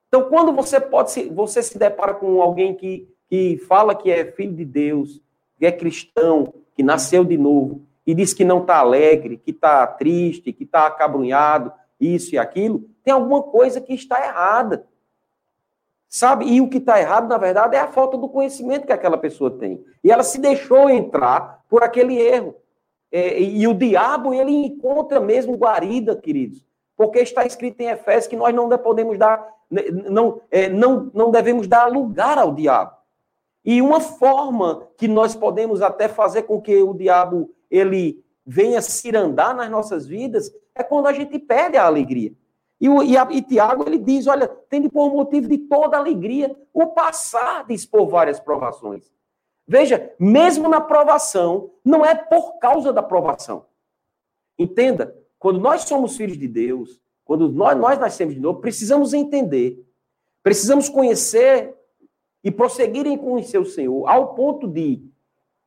Então, 0.08 0.30
quando 0.30 0.54
você 0.54 0.80
pode 0.80 1.12
se, 1.12 1.24
você 1.30 1.64
se 1.64 1.78
depara 1.78 2.14
com 2.14 2.42
alguém 2.42 2.76
que, 2.76 3.10
que 3.28 3.58
fala 3.68 3.96
que 3.96 4.12
é 4.12 4.32
filho 4.32 4.54
de 4.54 4.64
Deus, 4.64 5.22
que 5.58 5.66
é 5.66 5.72
cristão, 5.72 6.54
que 6.82 6.84
nasceu 6.84 7.24
de 7.24 7.38
novo, 7.38 7.84
e 8.08 8.16
diz 8.16 8.34
que 8.34 8.44
não 8.44 8.62
está 8.62 8.78
alegre, 8.78 9.38
que 9.38 9.52
está 9.52 9.86
triste, 9.86 10.52
que 10.52 10.64
está 10.64 10.88
acabrunhado, 10.88 11.72
isso 12.00 12.34
e 12.34 12.40
aquilo, 12.40 12.84
tem 13.04 13.14
alguma 13.14 13.44
coisa 13.44 13.80
que 13.80 13.94
está 13.94 14.20
errada. 14.26 14.88
Sabe? 16.10 16.46
E 16.46 16.60
o 16.60 16.68
que 16.68 16.80
está 16.80 17.00
errado, 17.00 17.30
na 17.30 17.38
verdade, 17.38 17.76
é 17.76 17.80
a 17.80 17.88
falta 17.88 18.18
do 18.18 18.28
conhecimento 18.28 18.88
que 18.88 18.92
aquela 18.92 19.16
pessoa 19.16 19.52
tem. 19.52 19.86
E 20.04 20.12
ela 20.12 20.24
se 20.24 20.42
deixou 20.42 20.90
entrar 20.90 21.64
por 21.70 21.84
aquele 21.84 22.18
erro. 22.18 22.56
É, 23.12 23.40
e, 23.40 23.68
o 23.68 23.74
diabo, 23.76 24.34
ele 24.34 24.52
encontra 24.52 25.20
mesmo 25.20 25.56
guarida, 25.56 26.16
queridos. 26.16 26.66
Porque 26.98 27.20
está 27.20 27.46
escrito 27.46 27.80
em 27.82 27.90
Efésios 27.90 28.28
que 28.28 28.36
nós 28.36 28.56
não 28.56 28.68
podemos 28.70 29.20
dar, 29.20 29.48
não, 30.10 30.42
é, 30.50 30.68
não, 30.68 31.12
não 31.14 31.30
devemos 31.30 31.68
dar 31.68 31.86
lugar 31.86 32.40
ao 32.40 32.56
diabo. 32.56 32.92
E 33.64 33.82
uma 33.82 34.00
forma 34.00 34.88
que 34.98 35.08
nós 35.08 35.36
podemos 35.36 35.82
até 35.82 36.08
fazer 36.08 36.44
com 36.44 36.62
que 36.62 36.76
o 36.82 36.94
diabo 36.94 37.54
ele 37.70 38.24
venha 38.46 38.82
cirandar 38.82 39.56
nas 39.56 39.70
nossas 39.70 40.08
vidas 40.08 40.52
é 40.74 40.84
quando 40.84 41.08
a 41.08 41.14
gente 41.14 41.38
perde 41.38 41.78
a 41.78 41.86
alegria. 41.86 42.34
E, 42.80 42.90
o, 42.90 43.04
e, 43.04 43.16
a, 43.16 43.28
e 43.30 43.42
Tiago 43.42 43.84
ele 43.88 44.00
diz: 44.00 44.26
olha, 44.26 44.48
tem 44.48 44.82
de 44.82 44.90
por 44.90 45.14
motivo 45.14 45.48
de 45.48 45.60
toda 45.60 45.98
alegria 45.98 46.56
o 46.74 46.88
passar 46.88 47.66
de 47.66 47.76
expor 47.76 48.08
várias 48.08 48.40
provações. 48.40 49.14
Veja, 49.68 50.12
mesmo 50.20 50.68
na 50.68 50.82
provação, 50.82 51.72
não 51.86 52.04
é 52.04 52.16
por 52.16 52.58
causa 52.58 52.92
da 52.92 53.04
provação. 53.04 53.68
Entenda, 54.58 55.16
quando 55.38 55.60
nós 55.60 55.84
somos 55.84 56.18
filhos 56.18 56.38
de 56.38 56.48
Deus, 56.48 57.00
quando 57.24 57.48
nós, 57.50 57.78
nós 57.78 58.00
nascemos 58.00 58.34
de 58.34 58.42
novo, 58.42 58.60
precisamos 58.60 59.14
entender, 59.14 59.86
precisamos 60.44 60.90
conhecer 60.90 61.76
e 62.44 62.50
prosseguirem 62.50 63.18
com 63.18 63.34
o 63.34 63.44
seu 63.44 63.64
Senhor, 63.64 64.08
ao 64.08 64.34
ponto 64.34 64.68
de 64.68 65.04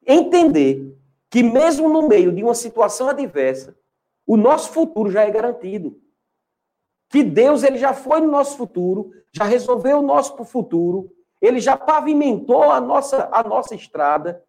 entender 0.06 0.96
que, 1.30 1.42
mesmo 1.42 1.88
no 1.88 2.08
meio 2.08 2.32
de 2.32 2.42
uma 2.42 2.54
situação 2.54 3.08
adversa, 3.08 3.76
o 4.26 4.36
nosso 4.36 4.70
futuro 4.70 5.10
já 5.10 5.22
é 5.22 5.30
garantido. 5.30 5.98
Que 7.08 7.22
Deus 7.22 7.62
ele 7.62 7.78
já 7.78 7.92
foi 7.92 8.20
no 8.20 8.30
nosso 8.30 8.56
futuro, 8.56 9.12
já 9.32 9.44
resolveu 9.44 9.98
o 9.98 10.02
nosso 10.02 10.36
futuro, 10.44 11.10
ele 11.40 11.60
já 11.60 11.76
pavimentou 11.76 12.62
a 12.62 12.80
nossa, 12.80 13.28
a 13.30 13.42
nossa 13.42 13.74
estrada, 13.74 14.42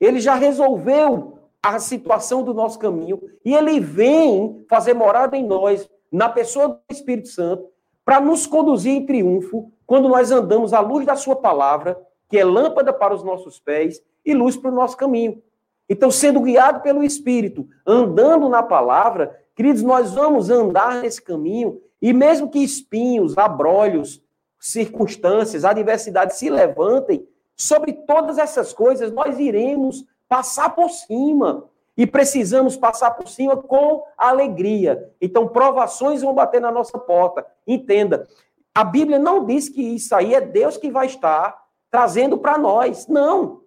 ele 0.00 0.20
já 0.20 0.34
resolveu 0.34 1.38
a 1.62 1.78
situação 1.78 2.42
do 2.42 2.54
nosso 2.54 2.78
caminho, 2.78 3.20
e 3.44 3.54
ele 3.54 3.78
vem 3.80 4.64
fazer 4.68 4.94
morada 4.94 5.36
em 5.36 5.44
nós, 5.44 5.88
na 6.10 6.28
pessoa 6.28 6.68
do 6.68 6.80
Espírito 6.90 7.28
Santo, 7.28 7.68
para 8.04 8.20
nos 8.20 8.46
conduzir 8.46 8.92
em 8.92 9.04
triunfo 9.04 9.70
quando 9.90 10.08
nós 10.08 10.30
andamos 10.30 10.72
à 10.72 10.78
luz 10.78 11.04
da 11.04 11.16
Sua 11.16 11.34
palavra, 11.34 12.00
que 12.28 12.38
é 12.38 12.44
lâmpada 12.44 12.92
para 12.92 13.12
os 13.12 13.24
nossos 13.24 13.58
pés 13.58 14.00
e 14.24 14.32
luz 14.32 14.56
para 14.56 14.70
o 14.70 14.74
nosso 14.74 14.96
caminho. 14.96 15.42
Então, 15.88 16.12
sendo 16.12 16.40
guiado 16.40 16.80
pelo 16.80 17.02
Espírito, 17.02 17.66
andando 17.84 18.48
na 18.48 18.62
palavra, 18.62 19.36
queridos, 19.52 19.82
nós 19.82 20.14
vamos 20.14 20.48
andar 20.48 21.02
nesse 21.02 21.20
caminho 21.20 21.80
e 22.00 22.12
mesmo 22.12 22.48
que 22.48 22.60
espinhos, 22.60 23.36
abrolhos, 23.36 24.22
circunstâncias, 24.60 25.64
adversidades 25.64 26.36
se 26.36 26.48
levantem, 26.48 27.26
sobre 27.56 27.92
todas 27.92 28.38
essas 28.38 28.72
coisas 28.72 29.10
nós 29.10 29.40
iremos 29.40 30.04
passar 30.28 30.70
por 30.70 30.88
cima. 30.88 31.64
E 31.96 32.06
precisamos 32.06 32.76
passar 32.76 33.10
por 33.10 33.28
cima 33.28 33.56
com 33.56 34.04
alegria. 34.16 35.12
Então, 35.20 35.48
provações 35.48 36.22
vão 36.22 36.32
bater 36.32 36.60
na 36.60 36.70
nossa 36.70 36.96
porta. 36.96 37.44
Entenda, 37.66 38.28
a 38.74 38.84
Bíblia 38.84 39.18
não 39.18 39.44
diz 39.44 39.68
que 39.68 39.82
isso 39.82 40.14
aí 40.14 40.34
é 40.34 40.40
Deus 40.40 40.76
que 40.76 40.90
vai 40.90 41.06
estar 41.06 41.60
trazendo 41.90 42.38
para 42.38 42.56
nós. 42.56 43.06
Não. 43.08 43.62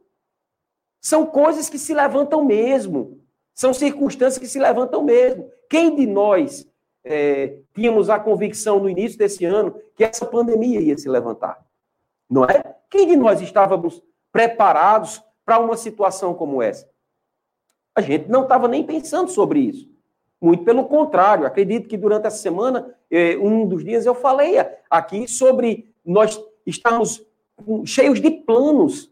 São 1.01 1.25
coisas 1.25 1.69
que 1.69 1.77
se 1.77 1.93
levantam 1.93 2.43
mesmo. 2.43 3.21
São 3.53 3.73
circunstâncias 3.73 4.37
que 4.37 4.47
se 4.47 4.59
levantam 4.59 5.03
mesmo. 5.03 5.51
Quem 5.69 5.95
de 5.95 6.07
nós 6.07 6.67
é, 7.03 7.57
tínhamos 7.75 8.09
a 8.09 8.19
convicção 8.19 8.79
no 8.79 8.89
início 8.89 9.17
desse 9.17 9.43
ano 9.43 9.79
que 9.95 10.03
essa 10.03 10.25
pandemia 10.25 10.79
ia 10.79 10.97
se 10.97 11.09
levantar? 11.09 11.63
Não 12.29 12.45
é? 12.45 12.75
Quem 12.89 13.05
de 13.05 13.15
nós 13.15 13.41
estávamos 13.41 14.01
preparados 14.31 15.21
para 15.45 15.59
uma 15.59 15.75
situação 15.75 16.33
como 16.33 16.61
essa? 16.61 16.89
A 17.93 18.01
gente 18.01 18.29
não 18.29 18.43
estava 18.43 18.67
nem 18.67 18.83
pensando 18.83 19.29
sobre 19.29 19.59
isso. 19.59 19.92
Muito 20.43 20.65
pelo 20.65 20.83
contrário, 20.83 21.45
acredito 21.45 21.87
que 21.87 21.95
durante 21.95 22.27
essa 22.27 22.35
semana, 22.35 22.93
eh, 23.09 23.37
um 23.37 23.65
dos 23.65 23.81
dias 23.81 24.05
eu 24.05 24.13
falei 24.13 24.55
aqui 24.89 25.25
sobre 25.25 25.89
nós 26.05 26.37
estarmos 26.65 27.25
cheios 27.85 28.19
de 28.19 28.29
planos. 28.29 29.09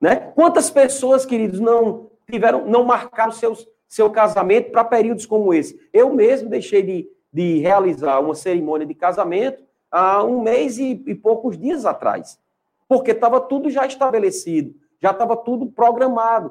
Né? 0.00 0.16
Quantas 0.34 0.70
pessoas, 0.70 1.26
queridos, 1.26 1.60
não 1.60 2.10
tiveram, 2.26 2.66
não 2.66 2.84
marcaram 2.84 3.32
seus, 3.32 3.68
seu 3.86 4.08
casamento 4.08 4.70
para 4.72 4.82
períodos 4.82 5.26
como 5.26 5.52
esse? 5.52 5.78
Eu 5.92 6.14
mesmo 6.14 6.48
deixei 6.48 6.82
de, 6.82 7.06
de 7.30 7.58
realizar 7.58 8.18
uma 8.20 8.34
cerimônia 8.34 8.86
de 8.86 8.94
casamento 8.94 9.62
há 9.90 10.24
um 10.24 10.40
mês 10.40 10.78
e, 10.78 11.02
e 11.06 11.14
poucos 11.14 11.58
dias 11.58 11.84
atrás, 11.84 12.40
porque 12.88 13.10
estava 13.10 13.42
tudo 13.42 13.68
já 13.68 13.84
estabelecido, 13.84 14.74
já 15.02 15.10
estava 15.10 15.36
tudo 15.36 15.66
programado 15.66 16.50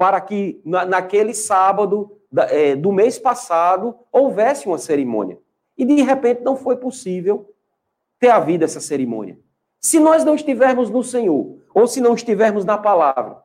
para 0.00 0.18
que 0.18 0.62
na, 0.64 0.86
naquele 0.86 1.34
sábado 1.34 2.16
da, 2.32 2.44
é, 2.44 2.74
do 2.74 2.90
mês 2.90 3.18
passado 3.18 3.94
houvesse 4.10 4.66
uma 4.66 4.78
cerimônia. 4.78 5.38
E 5.76 5.84
de 5.84 6.00
repente 6.00 6.40
não 6.40 6.56
foi 6.56 6.76
possível 6.76 7.52
ter 8.18 8.30
havido 8.30 8.64
essa 8.64 8.80
cerimônia. 8.80 9.38
Se 9.78 10.00
nós 10.00 10.24
não 10.24 10.34
estivermos 10.34 10.88
no 10.88 11.04
Senhor, 11.04 11.58
ou 11.74 11.86
se 11.86 12.00
não 12.00 12.14
estivermos 12.14 12.64
na 12.64 12.78
palavra, 12.78 13.42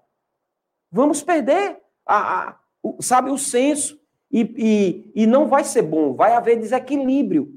vamos 0.89 1.21
perder 1.21 1.77
a, 2.05 2.47
a, 2.47 2.55
sabe, 3.01 3.31
o 3.31 3.37
senso. 3.37 3.99
E, 4.31 4.41
e, 4.57 5.23
e 5.23 5.27
não 5.27 5.49
vai 5.49 5.65
ser 5.65 5.81
bom, 5.81 6.13
vai 6.13 6.31
haver 6.31 6.57
desequilíbrio. 6.57 7.53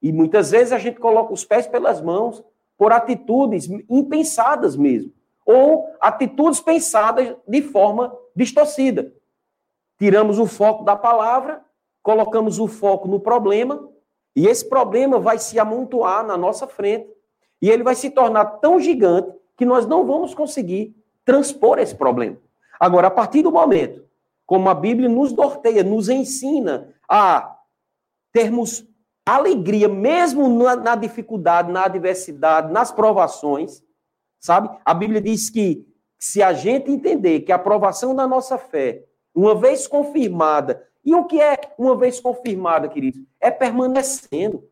E 0.00 0.10
muitas 0.10 0.50
vezes 0.50 0.72
a 0.72 0.78
gente 0.78 0.98
coloca 0.98 1.34
os 1.34 1.44
pés 1.44 1.66
pelas 1.66 2.00
mãos 2.00 2.42
por 2.78 2.90
atitudes 2.90 3.68
impensadas 3.90 4.76
mesmo. 4.76 5.12
Ou 5.44 5.90
atitudes 6.00 6.60
pensadas 6.60 7.36
de 7.46 7.60
forma 7.60 8.16
distorcida. 8.40 9.12
Tiramos 9.98 10.38
o 10.38 10.46
foco 10.46 10.82
da 10.82 10.96
palavra, 10.96 11.62
colocamos 12.02 12.58
o 12.58 12.66
foco 12.66 13.06
no 13.06 13.20
problema, 13.20 13.86
e 14.34 14.46
esse 14.46 14.66
problema 14.66 15.18
vai 15.18 15.38
se 15.38 15.58
amontoar 15.58 16.26
na 16.26 16.36
nossa 16.36 16.66
frente. 16.66 17.06
E 17.60 17.68
ele 17.68 17.82
vai 17.82 17.94
se 17.94 18.08
tornar 18.10 18.46
tão 18.60 18.80
gigante 18.80 19.30
que 19.56 19.66
nós 19.66 19.86
não 19.86 20.06
vamos 20.06 20.34
conseguir 20.34 20.96
transpor 21.24 21.78
esse 21.78 21.94
problema. 21.94 22.38
Agora, 22.78 23.08
a 23.08 23.10
partir 23.10 23.42
do 23.42 23.52
momento, 23.52 24.02
como 24.46 24.70
a 24.70 24.74
Bíblia 24.74 25.08
nos 25.08 25.32
norteia, 25.32 25.84
nos 25.84 26.08
ensina 26.08 26.94
a 27.06 27.58
termos 28.32 28.86
alegria, 29.26 29.88
mesmo 29.88 30.48
na, 30.48 30.76
na 30.76 30.96
dificuldade, 30.96 31.70
na 31.70 31.84
adversidade, 31.84 32.72
nas 32.72 32.90
provações, 32.90 33.82
sabe? 34.40 34.70
A 34.82 34.94
Bíblia 34.94 35.20
diz 35.20 35.50
que 35.50 35.86
se 36.20 36.42
a 36.42 36.52
gente 36.52 36.90
entender 36.90 37.40
que 37.40 37.50
a 37.50 37.56
aprovação 37.56 38.14
da 38.14 38.26
nossa 38.26 38.58
fé, 38.58 39.04
uma 39.34 39.54
vez 39.54 39.86
confirmada, 39.86 40.86
e 41.02 41.14
o 41.14 41.24
que 41.24 41.40
é 41.40 41.58
uma 41.78 41.96
vez 41.96 42.20
confirmada, 42.20 42.88
queridos? 42.90 43.22
É 43.40 43.50
permanecendo. 43.50 44.68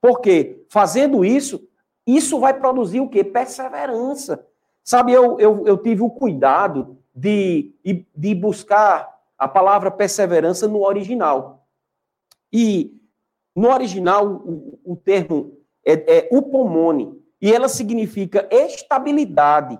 Porque 0.00 0.66
fazendo 0.68 1.24
isso, 1.24 1.68
isso 2.04 2.40
vai 2.40 2.52
produzir 2.52 3.00
o 3.00 3.08
quê? 3.08 3.22
Perseverança. 3.22 4.44
Sabe, 4.82 5.12
eu, 5.12 5.38
eu, 5.38 5.66
eu 5.66 5.78
tive 5.78 6.02
o 6.02 6.10
cuidado 6.10 6.98
de, 7.14 7.72
de 8.14 8.34
buscar 8.34 9.16
a 9.38 9.46
palavra 9.46 9.90
perseverança 9.90 10.66
no 10.66 10.84
original. 10.84 11.64
E 12.52 13.00
no 13.54 13.68
original, 13.68 14.26
o, 14.26 14.80
o 14.84 14.96
termo 14.96 15.58
é, 15.84 16.18
é 16.18 16.28
upomone, 16.32 17.24
e 17.40 17.52
ela 17.52 17.68
significa 17.68 18.48
estabilidade, 18.50 19.78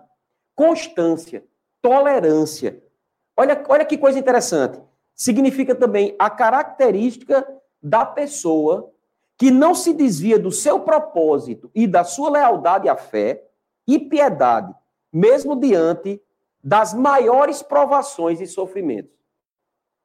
constância, 0.56 1.44
tolerância. 1.82 2.82
Olha, 3.36 3.62
olha 3.68 3.84
que 3.84 3.98
coisa 3.98 4.18
interessante. 4.18 4.80
Significa 5.14 5.74
também 5.74 6.16
a 6.18 6.28
característica 6.28 7.46
da 7.80 8.04
pessoa 8.04 8.90
que 9.38 9.50
não 9.50 9.74
se 9.74 9.92
desvia 9.92 10.38
do 10.38 10.50
seu 10.50 10.80
propósito 10.80 11.70
e 11.74 11.86
da 11.86 12.02
sua 12.02 12.30
lealdade 12.30 12.88
à 12.88 12.96
fé 12.96 13.44
e 13.86 13.98
piedade, 13.98 14.74
mesmo 15.12 15.54
diante 15.54 16.20
das 16.64 16.94
maiores 16.94 17.62
provações 17.62 18.40
e 18.40 18.46
sofrimentos. 18.46 19.14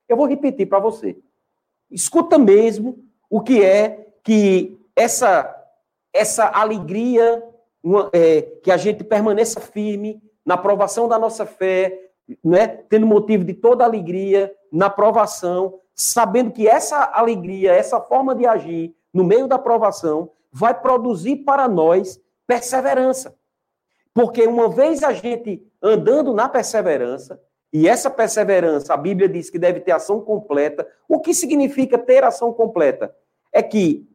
Eu 0.08 0.18
vou 0.18 0.28
repetir 0.28 0.68
para 0.68 0.80
você. 0.80 1.18
Escuta 1.90 2.38
mesmo 2.38 3.04
o 3.30 3.42
que 3.42 3.64
é 3.64 4.14
que 4.24 4.78
essa, 4.96 5.56
essa 6.14 6.48
alegria, 6.48 7.42
uma, 7.82 8.10
é, 8.14 8.42
que 8.42 8.70
a 8.70 8.78
gente 8.78 9.04
permaneça 9.04 9.60
firme 9.60 10.22
na 10.46 10.58
provação 10.58 11.08
da 11.08 11.18
nossa 11.20 11.46
fé, 11.46 12.10
né, 12.44 12.68
tendo 12.68 13.06
motivo 13.06 13.44
de 13.44 13.54
toda 13.54 13.84
alegria 13.84 14.54
na 14.72 14.90
provação, 14.90 15.80
sabendo 15.94 16.52
que 16.52 16.68
essa 16.68 17.12
alegria, 17.14 17.74
essa 17.74 18.00
forma 18.00 18.34
de 18.34 18.46
agir 18.46 18.96
no 19.14 19.24
meio 19.24 19.48
da 19.48 19.60
provação, 19.60 20.32
vai 20.52 20.74
produzir 20.80 21.38
para 21.38 21.68
nós 21.68 22.20
perseverança. 22.48 23.36
Porque 24.14 24.46
uma 24.46 24.70
vez 24.70 25.04
a 25.04 25.14
gente 25.14 25.66
andando 25.82 26.34
na 26.34 26.50
perseverança, 26.50 27.42
e 27.74 27.88
essa 27.88 28.10
perseverança, 28.10 28.94
a 28.94 28.98
Bíblia 28.98 29.30
diz 29.30 29.50
que 29.50 29.58
deve 29.58 29.80
ter 29.80 29.94
ação 29.94 30.20
completa. 30.20 30.86
O 31.08 31.22
que 31.22 31.34
significa 31.34 31.98
ter 31.98 32.24
ação 32.24 32.52
completa? 32.52 33.16
É 33.52 33.64
que 33.64 34.06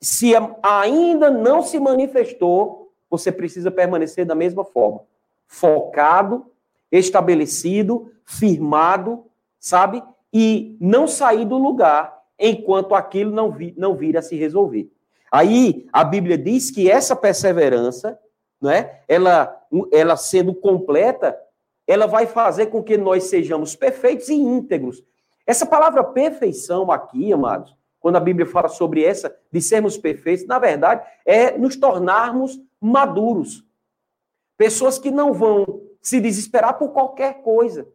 se 0.00 0.32
ainda 0.62 1.28
não 1.28 1.60
se 1.62 1.80
manifestou, 1.80 2.92
você 3.10 3.32
precisa 3.32 3.70
permanecer 3.70 4.24
da 4.24 4.34
mesma 4.34 4.64
forma, 4.64 5.02
focado, 5.46 6.46
estabelecido, 6.90 8.10
firmado, 8.24 9.24
sabe? 9.58 10.02
E 10.32 10.76
não 10.80 11.06
sair 11.06 11.44
do 11.44 11.56
lugar 11.56 12.22
enquanto 12.38 12.94
aquilo 12.94 13.30
não, 13.30 13.50
vi, 13.50 13.74
não 13.76 13.94
vir 13.94 14.16
a 14.16 14.22
se 14.22 14.36
resolver. 14.36 14.90
Aí 15.30 15.86
a 15.92 16.04
Bíblia 16.04 16.38
diz 16.38 16.70
que 16.70 16.90
essa 16.90 17.16
perseverança, 17.16 18.18
não 18.60 18.70
é? 18.70 19.00
ela, 19.08 19.60
ela 19.92 20.16
sendo 20.16 20.54
completa, 20.54 21.36
ela 21.86 22.06
vai 22.06 22.26
fazer 22.26 22.66
com 22.66 22.82
que 22.82 22.96
nós 22.96 23.24
sejamos 23.24 23.76
perfeitos 23.76 24.28
e 24.28 24.34
íntegros. 24.34 25.02
Essa 25.46 25.66
palavra 25.66 26.02
perfeição 26.02 26.90
aqui, 26.90 27.32
amados, 27.32 27.76
quando 28.00 28.16
a 28.16 28.20
Bíblia 28.20 28.46
fala 28.46 28.68
sobre 28.68 29.04
essa, 29.04 29.34
de 29.50 29.60
sermos 29.60 29.96
perfeitos, 29.96 30.46
na 30.46 30.58
verdade, 30.58 31.06
é 31.24 31.56
nos 31.56 31.76
tornarmos 31.76 32.60
maduros. 32.80 33.64
Pessoas 34.56 34.98
que 34.98 35.10
não 35.10 35.32
vão 35.32 35.82
se 36.00 36.20
desesperar 36.20 36.78
por 36.78 36.90
qualquer 36.90 37.42
coisa. 37.42 37.88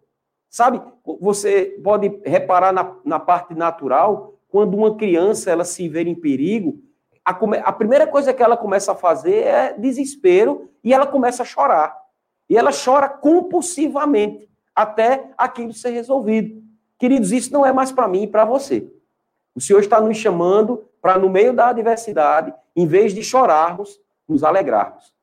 Sabe, 0.49 0.81
você 1.19 1.79
pode 1.83 2.21
reparar 2.25 2.73
na, 2.73 2.95
na 3.05 3.19
parte 3.19 3.53
natural, 3.53 4.33
quando 4.47 4.75
uma 4.75 4.97
criança 4.97 5.51
ela 5.51 5.63
se 5.63 5.87
vê 5.87 6.01
em 6.01 6.15
perigo, 6.15 6.79
a, 7.23 7.31
a 7.63 7.71
primeira 7.71 8.07
coisa 8.07 8.33
que 8.33 8.41
ela 8.41 8.57
começa 8.57 8.91
a 8.91 8.95
fazer 8.95 9.43
é 9.43 9.73
desespero 9.73 10.69
e 10.83 10.93
ela 10.93 11.05
começa 11.05 11.43
a 11.43 11.45
chorar. 11.45 11.95
E 12.49 12.57
ela 12.57 12.71
chora 12.73 13.07
compulsivamente 13.07 14.49
até 14.75 15.29
aquilo 15.37 15.71
ser 15.71 15.91
resolvido. 15.91 16.63
Queridos, 16.97 17.31
isso 17.31 17.53
não 17.53 17.65
é 17.65 17.71
mais 17.71 17.91
para 17.91 18.07
mim 18.07 18.23
e 18.23 18.27
para 18.27 18.43
você. 18.43 18.91
O 19.53 19.61
Senhor 19.61 19.79
está 19.79 20.01
nos 20.01 20.17
chamando 20.17 20.83
para, 21.01 21.17
no 21.17 21.29
meio 21.29 21.53
da 21.53 21.67
adversidade, 21.67 22.53
em 22.75 22.87
vez 22.87 23.13
de 23.13 23.23
chorarmos, 23.23 23.99
nos 24.27 24.43
alegrarmos. 24.43 25.13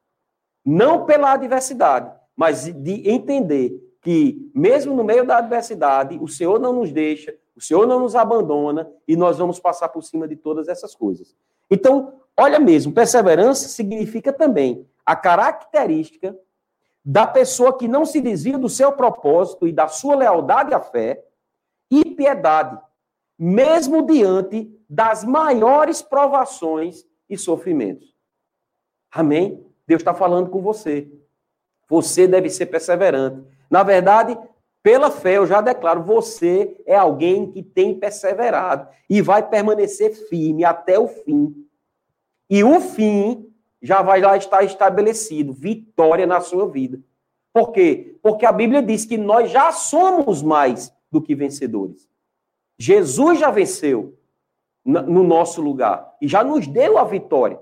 Não 0.66 1.06
pela 1.06 1.32
adversidade, 1.32 2.12
mas 2.34 2.64
de 2.64 3.08
entender 3.08 3.80
que, 4.02 4.50
mesmo 4.52 4.92
no 4.94 5.04
meio 5.04 5.24
da 5.24 5.38
adversidade, 5.38 6.18
o 6.20 6.26
Senhor 6.26 6.58
não 6.58 6.72
nos 6.72 6.90
deixa, 6.90 7.32
o 7.54 7.60
Senhor 7.60 7.86
não 7.86 8.00
nos 8.00 8.16
abandona 8.16 8.90
e 9.06 9.14
nós 9.14 9.38
vamos 9.38 9.60
passar 9.60 9.88
por 9.90 10.02
cima 10.02 10.26
de 10.26 10.34
todas 10.34 10.66
essas 10.66 10.92
coisas. 10.92 11.36
Então, 11.70 12.20
olha 12.36 12.58
mesmo, 12.58 12.92
perseverança 12.92 13.68
significa 13.68 14.32
também 14.32 14.86
a 15.04 15.14
característica 15.14 16.36
da 17.04 17.24
pessoa 17.26 17.78
que 17.78 17.86
não 17.86 18.04
se 18.04 18.20
desvia 18.20 18.58
do 18.58 18.68
seu 18.68 18.90
propósito 18.90 19.68
e 19.68 19.72
da 19.72 19.86
sua 19.86 20.16
lealdade 20.16 20.74
à 20.74 20.80
fé 20.80 21.24
e 21.88 22.04
piedade, 22.04 22.76
mesmo 23.38 24.04
diante 24.04 24.68
das 24.90 25.22
maiores 25.22 26.02
provações 26.02 27.06
e 27.30 27.38
sofrimentos. 27.38 28.12
Amém? 29.12 29.64
Deus 29.86 30.00
está 30.00 30.12
falando 30.12 30.50
com 30.50 30.60
você. 30.60 31.08
Você 31.88 32.26
deve 32.26 32.50
ser 32.50 32.66
perseverante. 32.66 33.42
Na 33.70 33.82
verdade, 33.82 34.36
pela 34.82 35.10
fé, 35.10 35.36
eu 35.36 35.46
já 35.46 35.60
declaro, 35.60 36.02
você 36.02 36.76
é 36.86 36.96
alguém 36.96 37.50
que 37.50 37.62
tem 37.62 37.98
perseverado 37.98 38.88
e 39.10 39.20
vai 39.20 39.48
permanecer 39.48 40.14
firme 40.28 40.64
até 40.64 40.98
o 40.98 41.08
fim. 41.08 41.66
E 42.48 42.62
o 42.62 42.80
fim 42.80 43.52
já 43.82 44.02
vai 44.02 44.20
lá 44.20 44.36
estar 44.36 44.62
estabelecido, 44.62 45.52
vitória 45.52 46.26
na 46.26 46.40
sua 46.40 46.68
vida. 46.68 47.00
Por 47.52 47.72
quê? 47.72 48.16
Porque 48.22 48.44
a 48.46 48.52
Bíblia 48.52 48.82
diz 48.82 49.04
que 49.04 49.16
nós 49.16 49.50
já 49.50 49.72
somos 49.72 50.42
mais 50.42 50.92
do 51.10 51.22
que 51.22 51.34
vencedores. 51.34 52.08
Jesus 52.78 53.38
já 53.38 53.50
venceu 53.50 54.16
no 54.84 55.24
nosso 55.24 55.60
lugar 55.60 56.14
e 56.20 56.28
já 56.28 56.44
nos 56.44 56.66
deu 56.66 56.98
a 56.98 57.04
vitória. 57.04 57.58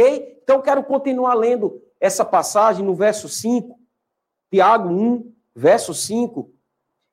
Então, 0.00 0.62
quero 0.62 0.84
continuar 0.84 1.34
lendo 1.34 1.82
essa 2.00 2.24
passagem 2.24 2.84
no 2.84 2.94
verso 2.94 3.28
5, 3.28 3.78
Tiago 4.50 4.88
1, 4.88 5.32
verso 5.54 5.92
5, 5.92 6.50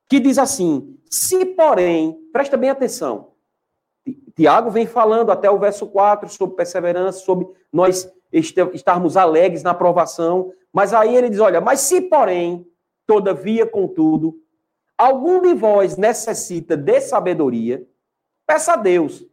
que 0.08 0.20
diz 0.20 0.38
assim: 0.38 0.96
Se, 1.10 1.44
porém, 1.44 2.16
presta 2.32 2.56
bem 2.56 2.70
atenção, 2.70 3.32
Tiago 4.36 4.70
vem 4.70 4.86
falando 4.86 5.32
até 5.32 5.50
o 5.50 5.58
verso 5.58 5.86
4 5.86 6.28
sobre 6.28 6.56
perseverança, 6.56 7.18
sobre 7.18 7.48
nós 7.72 8.10
estarmos 8.30 9.16
alegres 9.16 9.62
na 9.62 9.70
aprovação, 9.70 10.52
mas 10.72 10.92
aí 10.92 11.16
ele 11.16 11.30
diz: 11.30 11.40
olha, 11.40 11.60
mas 11.60 11.80
se, 11.80 12.02
porém, 12.02 12.66
todavia, 13.06 13.66
contudo, 13.66 14.38
algum 14.96 15.40
de 15.40 15.54
vós 15.54 15.96
necessita 15.96 16.76
de 16.76 17.00
sabedoria, 17.00 17.86
peça 18.46 18.74
a 18.74 18.76
Deus. 18.76 19.26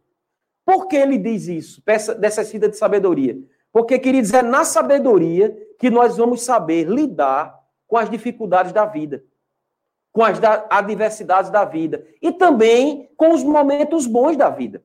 Por 0.64 0.88
que 0.88 0.96
ele 0.96 1.18
diz 1.18 1.46
isso? 1.46 1.82
Necessita 2.18 2.68
de 2.68 2.76
sabedoria. 2.76 3.38
Porque, 3.72 3.98
queridos, 3.98 4.32
é 4.32 4.42
na 4.42 4.64
sabedoria 4.64 5.50
que 5.78 5.90
nós 5.90 6.16
vamos 6.16 6.42
saber 6.42 6.88
lidar 6.88 7.60
com 7.86 7.96
as 7.96 8.08
dificuldades 8.08 8.72
da 8.72 8.86
vida, 8.86 9.24
com 10.12 10.24
as 10.24 10.38
adversidades 10.70 11.50
da 11.50 11.64
vida 11.64 12.06
e 12.22 12.32
também 12.32 13.10
com 13.16 13.32
os 13.32 13.42
momentos 13.42 14.06
bons 14.06 14.36
da 14.36 14.48
vida. 14.48 14.82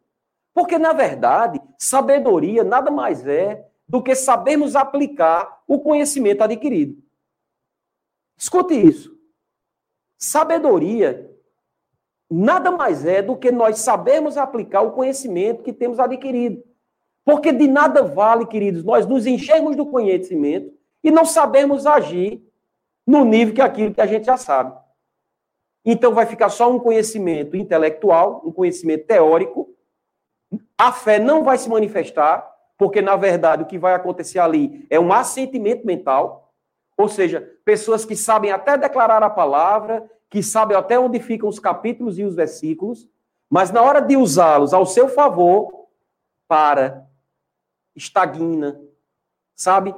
Porque, 0.53 0.77
na 0.77 0.91
verdade, 0.91 1.61
sabedoria 1.77 2.63
nada 2.63 2.91
mais 2.91 3.25
é 3.25 3.65
do 3.87 4.03
que 4.03 4.13
sabermos 4.15 4.75
aplicar 4.75 5.63
o 5.67 5.79
conhecimento 5.79 6.43
adquirido. 6.43 7.01
Escute 8.37 8.73
isso. 8.73 9.17
Sabedoria 10.17 11.29
nada 12.29 12.71
mais 12.71 13.05
é 13.05 13.21
do 13.21 13.35
que 13.35 13.51
nós 13.51 13.79
sabemos 13.79 14.37
aplicar 14.37 14.81
o 14.81 14.91
conhecimento 14.91 15.63
que 15.63 15.73
temos 15.73 15.99
adquirido. 15.99 16.63
Porque 17.25 17.51
de 17.51 17.67
nada 17.67 18.03
vale, 18.03 18.45
queridos, 18.45 18.83
nós 18.83 19.05
nos 19.05 19.25
enchermos 19.25 19.75
do 19.75 19.85
conhecimento 19.85 20.71
e 21.03 21.11
não 21.11 21.25
sabemos 21.25 21.85
agir 21.85 22.43
no 23.05 23.25
nível 23.25 23.53
que 23.53 23.61
aquilo 23.61 23.93
que 23.93 24.01
a 24.01 24.05
gente 24.05 24.25
já 24.25 24.37
sabe. 24.37 24.77
Então 25.85 26.13
vai 26.13 26.25
ficar 26.25 26.49
só 26.49 26.71
um 26.71 26.79
conhecimento 26.79 27.55
intelectual, 27.55 28.41
um 28.45 28.51
conhecimento 28.51 29.05
teórico. 29.05 29.69
A 30.77 30.91
fé 30.91 31.19
não 31.19 31.43
vai 31.43 31.57
se 31.57 31.69
manifestar, 31.69 32.47
porque 32.77 33.01
na 33.01 33.15
verdade 33.15 33.63
o 33.63 33.65
que 33.65 33.77
vai 33.77 33.93
acontecer 33.93 34.39
ali 34.39 34.85
é 34.89 34.99
um 34.99 35.11
assentimento 35.11 35.85
mental, 35.85 36.48
ou 36.99 37.07
seja, 37.07 37.49
pessoas 37.63 38.03
que 38.03 38.13
sabem 38.13 38.51
até 38.51 38.77
declarar 38.77 39.23
a 39.23 39.29
palavra, 39.29 40.05
que 40.29 40.43
sabem 40.43 40.75
até 40.75 40.99
onde 40.99 41.17
ficam 41.21 41.47
os 41.47 41.57
capítulos 41.57 42.19
e 42.19 42.25
os 42.25 42.35
versículos, 42.35 43.07
mas 43.49 43.71
na 43.71 43.81
hora 43.81 44.01
de 44.01 44.17
usá-los 44.17 44.73
ao 44.73 44.85
seu 44.85 45.07
favor, 45.07 45.87
para, 46.45 47.07
estagna, 47.95 48.81
sabe? 49.55 49.95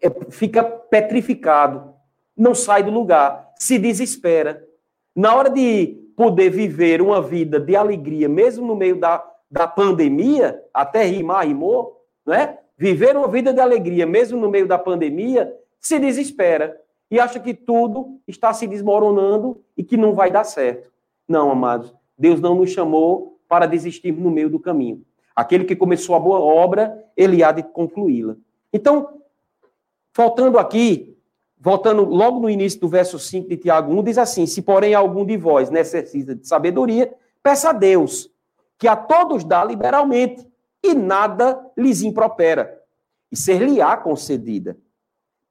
É, 0.00 0.30
fica 0.30 0.64
petrificado, 0.64 1.92
não 2.34 2.54
sai 2.54 2.82
do 2.82 2.90
lugar, 2.90 3.52
se 3.58 3.78
desespera. 3.78 4.66
Na 5.14 5.34
hora 5.34 5.50
de 5.50 5.88
poder 6.16 6.48
viver 6.48 7.02
uma 7.02 7.20
vida 7.20 7.60
de 7.60 7.76
alegria, 7.76 8.26
mesmo 8.26 8.66
no 8.66 8.74
meio 8.74 8.98
da, 8.98 9.22
da 9.50 9.68
pandemia, 9.68 10.64
até 10.72 11.04
rimar, 11.04 11.46
rimou, 11.46 12.06
né? 12.24 12.56
Viver 12.74 13.18
uma 13.18 13.28
vida 13.28 13.52
de 13.52 13.60
alegria, 13.60 14.06
mesmo 14.06 14.40
no 14.40 14.48
meio 14.48 14.66
da 14.66 14.78
pandemia, 14.78 15.54
se 15.82 15.98
desespera 15.98 16.80
e 17.10 17.20
acha 17.20 17.40
que 17.40 17.52
tudo 17.52 18.20
está 18.26 18.54
se 18.54 18.66
desmoronando 18.66 19.62
e 19.76 19.82
que 19.82 19.96
não 19.96 20.14
vai 20.14 20.30
dar 20.30 20.44
certo. 20.44 20.90
Não, 21.28 21.50
amados, 21.50 21.92
Deus 22.16 22.40
não 22.40 22.54
nos 22.54 22.70
chamou 22.70 23.38
para 23.48 23.66
desistir 23.66 24.12
no 24.12 24.30
meio 24.30 24.48
do 24.48 24.60
caminho. 24.60 25.04
Aquele 25.34 25.64
que 25.64 25.76
começou 25.76 26.14
a 26.14 26.20
boa 26.20 26.38
obra, 26.38 27.04
ele 27.16 27.42
há 27.42 27.52
de 27.52 27.62
concluí-la. 27.62 28.36
Então, 28.72 29.22
faltando 30.12 30.58
aqui, 30.58 31.18
voltando 31.58 32.04
logo 32.04 32.38
no 32.40 32.48
início 32.48 32.80
do 32.80 32.88
verso 32.88 33.18
5 33.18 33.48
de 33.48 33.56
Tiago 33.56 33.92
1, 33.92 34.02
diz 34.04 34.18
assim: 34.18 34.46
Se, 34.46 34.62
porém, 34.62 34.94
algum 34.94 35.24
de 35.24 35.36
vós 35.36 35.68
necessita 35.68 36.34
de 36.34 36.46
sabedoria, 36.46 37.12
peça 37.42 37.70
a 37.70 37.72
Deus, 37.72 38.30
que 38.78 38.86
a 38.86 38.96
todos 38.96 39.44
dá 39.44 39.64
liberalmente, 39.64 40.46
e 40.82 40.94
nada 40.94 41.60
lhes 41.76 42.02
impropera, 42.02 42.80
e 43.30 43.36
ser-lhe-á 43.36 43.96
concedida. 43.96 44.76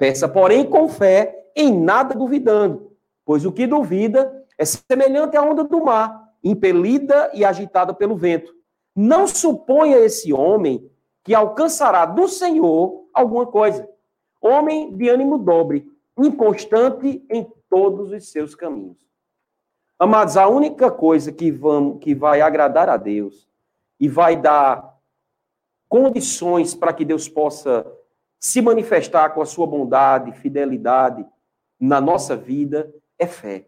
Peça, 0.01 0.27
porém, 0.27 0.67
com 0.67 0.89
fé, 0.89 1.45
em 1.55 1.79
nada 1.79 2.15
duvidando, 2.15 2.91
pois 3.23 3.45
o 3.45 3.51
que 3.51 3.67
duvida 3.67 4.43
é 4.57 4.65
semelhante 4.65 5.37
à 5.37 5.43
onda 5.43 5.63
do 5.63 5.85
mar, 5.85 6.33
impelida 6.43 7.29
e 7.35 7.45
agitada 7.45 7.93
pelo 7.93 8.15
vento. 8.15 8.51
Não 8.95 9.27
suponha 9.27 9.99
esse 9.99 10.33
homem 10.33 10.89
que 11.23 11.35
alcançará 11.35 12.03
do 12.07 12.27
Senhor 12.27 13.09
alguma 13.13 13.45
coisa. 13.45 13.87
Homem 14.41 14.91
de 14.91 15.07
ânimo 15.07 15.37
dobre, 15.37 15.87
inconstante 16.17 17.23
em 17.29 17.47
todos 17.69 18.11
os 18.11 18.31
seus 18.31 18.55
caminhos. 18.55 18.97
Amados, 19.99 20.35
a 20.35 20.47
única 20.47 20.89
coisa 20.89 21.31
que, 21.31 21.51
vamos, 21.51 21.99
que 21.99 22.15
vai 22.15 22.41
agradar 22.41 22.89
a 22.89 22.97
Deus 22.97 23.47
e 23.99 24.09
vai 24.09 24.35
dar 24.35 24.97
condições 25.87 26.73
para 26.73 26.91
que 26.91 27.05
Deus 27.05 27.29
possa 27.29 27.85
se 28.41 28.61
manifestar 28.61 29.29
com 29.29 29.41
a 29.41 29.45
sua 29.45 29.65
bondade, 29.65 30.33
fidelidade 30.33 31.25
na 31.79 32.01
nossa 32.01 32.35
vida 32.35 32.93
é 33.17 33.25
fé. 33.25 33.67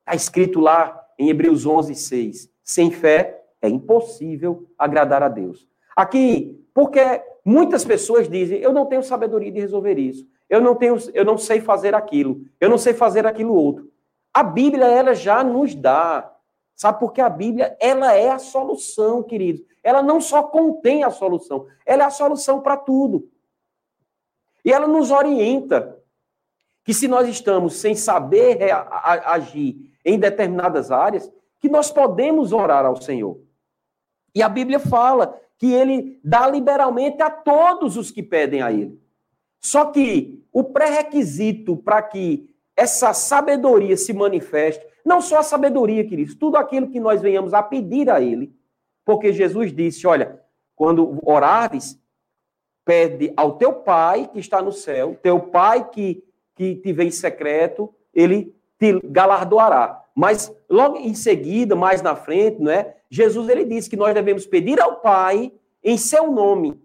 Está 0.00 0.14
escrito 0.14 0.60
lá 0.60 1.06
em 1.18 1.30
Hebreus 1.30 1.64
11, 1.64 1.94
6. 1.94 2.50
Sem 2.62 2.90
fé 2.90 3.44
é 3.62 3.68
impossível 3.68 4.68
agradar 4.76 5.22
a 5.22 5.28
Deus. 5.28 5.66
Aqui, 5.96 6.62
porque 6.74 7.00
muitas 7.44 7.84
pessoas 7.84 8.28
dizem, 8.28 8.58
eu 8.58 8.72
não 8.72 8.84
tenho 8.84 9.02
sabedoria 9.02 9.50
de 9.50 9.60
resolver 9.60 9.98
isso 9.98 10.26
eu 10.48 10.60
não 10.60 10.74
tenho, 10.74 10.96
eu 11.12 11.24
não 11.24 11.36
sei 11.36 11.60
fazer 11.60 11.94
aquilo, 11.94 12.42
eu 12.60 12.68
não 12.70 12.78
sei 12.78 12.94
fazer 12.94 13.26
aquilo 13.26 13.54
outro. 13.54 13.90
A 14.32 14.42
Bíblia 14.42 14.86
ela 14.86 15.14
já 15.14 15.42
nos 15.42 15.74
dá, 15.74 16.32
sabe? 16.74 17.00
Porque 17.00 17.20
a 17.20 17.28
Bíblia 17.28 17.76
ela 17.80 18.12
é 18.14 18.30
a 18.30 18.38
solução, 18.38 19.22
queridos. 19.22 19.62
Ela 19.82 20.02
não 20.02 20.20
só 20.20 20.42
contém 20.42 21.02
a 21.04 21.10
solução, 21.10 21.66
ela 21.84 22.04
é 22.04 22.06
a 22.06 22.10
solução 22.10 22.60
para 22.60 22.76
tudo. 22.76 23.28
E 24.66 24.72
ela 24.72 24.88
nos 24.88 25.12
orienta 25.12 25.96
que 26.84 26.92
se 26.92 27.06
nós 27.06 27.28
estamos 27.28 27.76
sem 27.76 27.94
saber 27.94 28.58
agir 29.24 29.96
em 30.04 30.18
determinadas 30.18 30.90
áreas, 30.90 31.32
que 31.60 31.68
nós 31.68 31.90
podemos 31.92 32.52
orar 32.52 32.84
ao 32.84 33.00
Senhor. 33.00 33.40
E 34.34 34.42
a 34.42 34.48
Bíblia 34.48 34.80
fala 34.80 35.40
que 35.56 35.72
ele 35.72 36.20
dá 36.22 36.48
liberalmente 36.48 37.22
a 37.22 37.30
todos 37.30 37.96
os 37.96 38.10
que 38.10 38.22
pedem 38.22 38.60
a 38.60 38.72
ele. 38.72 39.00
Só 39.60 39.86
que 39.86 40.44
o 40.52 40.64
pré-requisito 40.64 41.76
para 41.76 42.02
que 42.02 42.50
essa 42.76 43.14
sabedoria 43.14 43.96
se 43.96 44.12
manifeste, 44.12 44.84
não 45.04 45.20
só 45.20 45.38
a 45.38 45.42
sabedoria, 45.42 46.06
queridos, 46.06 46.34
tudo 46.34 46.56
aquilo 46.56 46.90
que 46.90 47.00
nós 47.00 47.22
venhamos 47.22 47.54
a 47.54 47.62
pedir 47.62 48.10
a 48.10 48.20
Ele, 48.20 48.54
porque 49.04 49.32
Jesus 49.32 49.72
disse: 49.72 50.06
olha, 50.06 50.42
quando 50.74 51.18
orares, 51.22 51.98
pede 52.86 53.34
ao 53.36 53.58
teu 53.58 53.72
Pai 53.72 54.30
que 54.32 54.38
está 54.38 54.62
no 54.62 54.70
céu, 54.70 55.18
teu 55.20 55.40
Pai 55.40 55.90
que, 55.90 56.24
que 56.54 56.76
te 56.76 56.92
vê 56.92 57.04
em 57.04 57.10
secreto, 57.10 57.92
ele 58.14 58.54
te 58.78 59.00
galardoará. 59.04 60.02
Mas 60.14 60.50
logo 60.70 60.96
em 60.96 61.12
seguida, 61.12 61.74
mais 61.74 62.00
na 62.00 62.14
frente, 62.14 62.62
não 62.62 62.70
é? 62.70 62.96
Jesus 63.10 63.48
ele 63.48 63.64
disse 63.64 63.90
que 63.90 63.96
nós 63.96 64.14
devemos 64.14 64.46
pedir 64.46 64.80
ao 64.80 65.00
Pai 65.00 65.52
em 65.82 65.98
seu 65.98 66.30
nome 66.30 66.80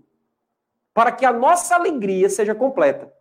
para 0.93 1.11
que 1.11 1.23
a 1.23 1.31
nossa 1.31 1.75
alegria 1.75 2.29
seja 2.29 2.55
completa. 2.55 3.11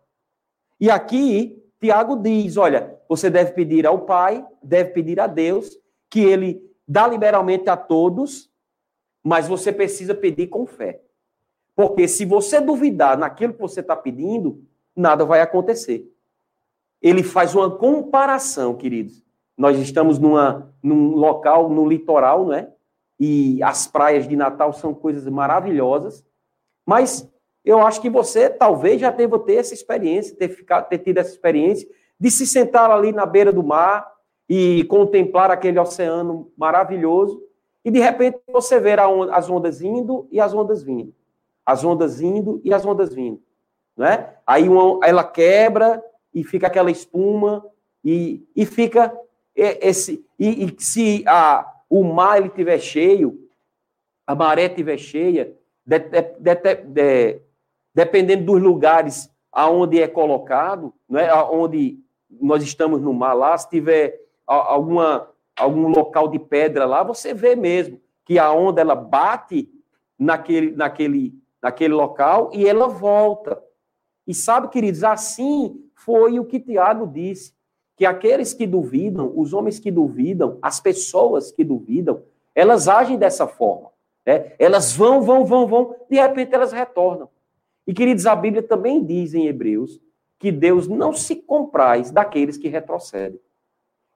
E 0.79 0.89
aqui, 0.89 1.63
Tiago 1.79 2.15
diz: 2.17 2.57
olha, 2.57 2.99
você 3.07 3.29
deve 3.29 3.53
pedir 3.53 3.85
ao 3.85 3.99
Pai, 3.99 4.45
deve 4.61 4.89
pedir 4.89 5.19
a 5.19 5.27
Deus, 5.27 5.77
que 6.09 6.21
ele 6.21 6.61
dá 6.87 7.07
liberalmente 7.07 7.69
a 7.69 7.77
todos, 7.77 8.51
mas 9.23 9.47
você 9.47 9.71
precisa 9.71 10.15
pedir 10.15 10.47
com 10.47 10.65
fé. 10.65 10.99
Porque 11.75 12.07
se 12.07 12.25
você 12.25 12.59
duvidar 12.59 13.17
naquilo 13.17 13.53
que 13.53 13.61
você 13.61 13.79
está 13.79 13.95
pedindo, 13.95 14.63
nada 14.95 15.25
vai 15.25 15.41
acontecer. 15.41 16.11
Ele 17.01 17.23
faz 17.23 17.55
uma 17.55 17.69
comparação, 17.69 18.75
queridos. 18.75 19.23
Nós 19.57 19.77
estamos 19.79 20.19
numa, 20.19 20.71
num 20.81 21.15
local, 21.15 21.69
no 21.69 21.87
litoral, 21.87 22.45
não 22.45 22.53
é? 22.53 22.71
E 23.19 23.61
as 23.63 23.87
praias 23.87 24.27
de 24.27 24.35
Natal 24.35 24.73
são 24.73 24.93
coisas 24.93 25.27
maravilhosas, 25.27 26.25
mas 26.85 27.29
eu 27.63 27.85
acho 27.85 28.01
que 28.01 28.09
você 28.09 28.49
talvez 28.49 28.99
já 28.99 29.11
deva 29.11 29.37
ter 29.37 29.55
essa 29.55 29.73
experiência, 29.73 30.35
ter, 30.35 30.49
ficado, 30.49 30.89
ter 30.89 30.97
tido 30.97 31.19
essa 31.19 31.29
experiência 31.29 31.87
de 32.19 32.31
se 32.31 32.45
sentar 32.47 32.89
ali 32.89 33.11
na 33.11 33.25
beira 33.25 33.51
do 33.51 33.63
mar 33.63 34.11
e 34.49 34.83
contemplar 34.85 35.51
aquele 35.51 35.79
oceano 35.79 36.51
maravilhoso 36.57 37.41
e 37.85 37.91
de 37.91 37.99
repente 37.99 38.39
você 38.51 38.79
ver 38.79 38.99
as 38.99 39.49
ondas 39.49 39.81
indo 39.81 40.27
e 40.31 40.39
as 40.39 40.53
ondas 40.53 40.83
vindo. 40.83 41.13
As 41.65 41.83
ondas 41.83 42.21
indo 42.21 42.61
e 42.63 42.73
as 42.73 42.85
ondas 42.85 43.13
vindo. 43.13 43.41
Não 43.95 44.05
é? 44.05 44.35
Aí 44.45 44.67
uma, 44.67 45.05
ela 45.05 45.23
quebra 45.23 46.03
e 46.33 46.43
fica 46.43 46.67
aquela 46.67 46.91
espuma 46.91 47.65
e, 48.03 48.45
e 48.55 48.65
fica 48.65 49.15
esse. 49.55 50.25
E, 50.39 50.65
e 50.65 50.75
se 50.81 51.23
a, 51.27 51.65
o 51.89 52.03
mar 52.03 52.37
ele 52.37 52.47
estiver 52.47 52.79
cheio, 52.79 53.49
a 54.25 54.33
maré 54.33 54.65
estiver 54.65 54.97
cheia, 54.97 55.55
de, 55.85 55.99
de, 55.99 56.75
de, 56.85 57.41
dependendo 57.93 58.45
dos 58.45 58.61
lugares 58.61 59.29
aonde 59.51 60.01
é 60.01 60.07
colocado, 60.07 60.93
né, 61.09 61.33
onde 61.33 61.99
nós 62.29 62.63
estamos 62.63 63.01
no 63.01 63.13
mar 63.13 63.33
lá, 63.33 63.57
se 63.57 63.69
tiver 63.69 64.17
alguma, 64.47 65.27
algum 65.57 65.89
local 65.89 66.29
de 66.29 66.39
pedra 66.39 66.85
lá, 66.85 67.03
você 67.03 67.33
vê 67.33 67.55
mesmo 67.55 67.99
que 68.23 68.39
a 68.39 68.51
onda 68.51 68.79
ela 68.79 68.95
bate 68.95 69.69
naquele, 70.17 70.71
naquele, 70.71 71.33
naquele 71.61 71.93
local 71.93 72.49
e 72.53 72.67
ela 72.67 72.87
volta. 72.87 73.61
E 74.27 74.33
sabe, 74.33 74.69
queridos, 74.69 75.03
assim 75.03 75.83
foi 75.93 76.39
o 76.39 76.45
que 76.45 76.59
Tiago 76.59 77.05
disse, 77.05 77.53
que 77.95 78.05
aqueles 78.05 78.53
que 78.53 78.65
duvidam, 78.65 79.31
os 79.35 79.53
homens 79.53 79.77
que 79.77 79.91
duvidam, 79.91 80.57
as 80.61 80.79
pessoas 80.79 81.51
que 81.51 81.63
duvidam, 81.63 82.23
elas 82.55 82.87
agem 82.87 83.17
dessa 83.17 83.45
forma. 83.45 83.91
Né? 84.25 84.53
Elas 84.57 84.93
vão, 84.95 85.21
vão, 85.21 85.45
vão, 85.45 85.67
vão, 85.67 85.95
de 86.09 86.19
repente 86.19 86.53
elas 86.53 86.71
retornam. 86.71 87.29
E, 87.85 87.93
queridos, 87.93 88.25
a 88.25 88.35
Bíblia 88.35 88.63
também 88.63 89.03
diz 89.03 89.33
em 89.33 89.45
Hebreus 89.45 89.99
que 90.39 90.51
Deus 90.51 90.87
não 90.87 91.13
se 91.13 91.35
compraz 91.35 92.09
daqueles 92.09 92.57
que 92.57 92.67
retrocedem. 92.67 93.39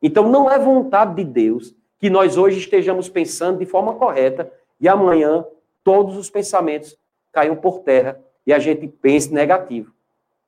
Então, 0.01 0.29
não 0.29 0.49
é 0.49 0.57
vontade 0.57 1.15
de 1.15 1.23
Deus 1.23 1.75
que 1.99 2.09
nós 2.09 2.37
hoje 2.37 2.59
estejamos 2.59 3.07
pensando 3.07 3.59
de 3.59 3.65
forma 3.65 3.93
correta 3.95 4.51
e 4.79 4.87
amanhã 4.87 5.45
todos 5.83 6.17
os 6.17 6.29
pensamentos 6.29 6.97
caiam 7.35 7.57
por 7.57 7.79
terra 7.79 8.17
e 8.47 8.53
a 8.53 8.59
gente 8.59 8.87
pense 8.87 9.33
negativo. 9.33 9.93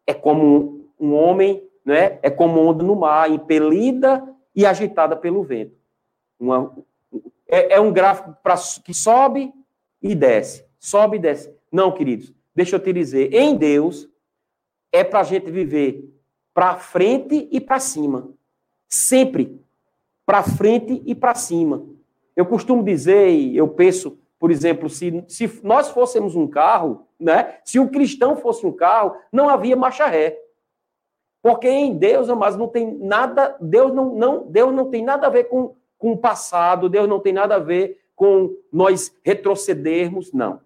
É 0.08 0.14
como 0.14 0.90
um 0.98 1.14
homem, 1.14 1.62
né? 1.84 2.18
é 2.22 2.30
como 2.30 2.62
onda 2.62 2.82
no 2.82 2.96
mar, 2.96 3.30
impelida 3.30 4.24
e 4.56 4.66
agitada 4.66 5.14
pelo 5.18 5.44
vento. 5.44 5.76
Uma, 6.40 6.74
é, 7.46 7.74
é 7.74 7.80
um 7.82 7.92
gráfico 7.92 8.34
pra, 8.42 8.56
que 8.86 8.94
sobe 8.94 9.54
e 10.02 10.16
desce, 10.16 10.66
sobe 10.80 11.18
e 11.18 11.20
desce. 11.20 11.54
Não, 11.70 11.92
queridos, 11.92 12.34
deixa 12.56 12.78
eu 12.78 12.80
te 12.80 12.94
dizer, 12.94 13.34
em 13.34 13.54
Deus 13.58 14.10
é 14.90 15.04
para 15.04 15.20
a 15.20 15.24
gente 15.24 15.52
viver 15.52 16.10
para 16.54 16.78
frente 16.78 17.50
e 17.52 17.60
para 17.60 17.80
cima. 17.80 18.30
Sempre 18.88 19.62
para 20.26 20.42
frente 20.42 21.04
e 21.06 21.14
para 21.14 21.36
cima. 21.36 21.86
Eu 22.34 22.46
costumo 22.46 22.82
dizer, 22.82 23.30
e 23.30 23.58
eu 23.58 23.68
penso, 23.68 24.18
por 24.40 24.52
exemplo, 24.52 24.90
se, 24.90 25.24
se 25.28 25.60
nós 25.64 25.90
fôssemos 25.90 26.36
um 26.36 26.48
carro, 26.48 27.08
né? 27.20 27.58
Se 27.64 27.80
um 27.80 27.88
cristão 27.88 28.36
fosse 28.36 28.66
um 28.66 28.72
carro, 28.72 29.16
não 29.32 29.50
havia 29.50 29.76
marcha 29.76 30.06
ré. 30.06 30.38
Porque 31.42 31.68
em 31.68 31.98
Deus, 31.98 32.28
mas 32.30 32.56
não 32.56 32.68
tem 32.68 32.98
nada, 33.00 33.56
Deus 33.60 33.94
não, 33.94 34.14
não, 34.14 34.46
Deus 34.48 34.74
não 34.74 34.90
tem 34.90 35.04
nada 35.04 35.28
a 35.28 35.30
ver 35.30 35.46
com, 35.46 35.76
com 35.98 36.12
o 36.12 36.18
passado, 36.18 36.90
Deus 36.90 37.08
não 37.08 37.20
tem 37.20 37.34
nada 37.34 37.56
a 37.56 37.60
ver 37.60 38.00
com 38.16 38.56
nós 38.72 39.16
retrocedermos, 39.24 40.34
não. 40.34 40.60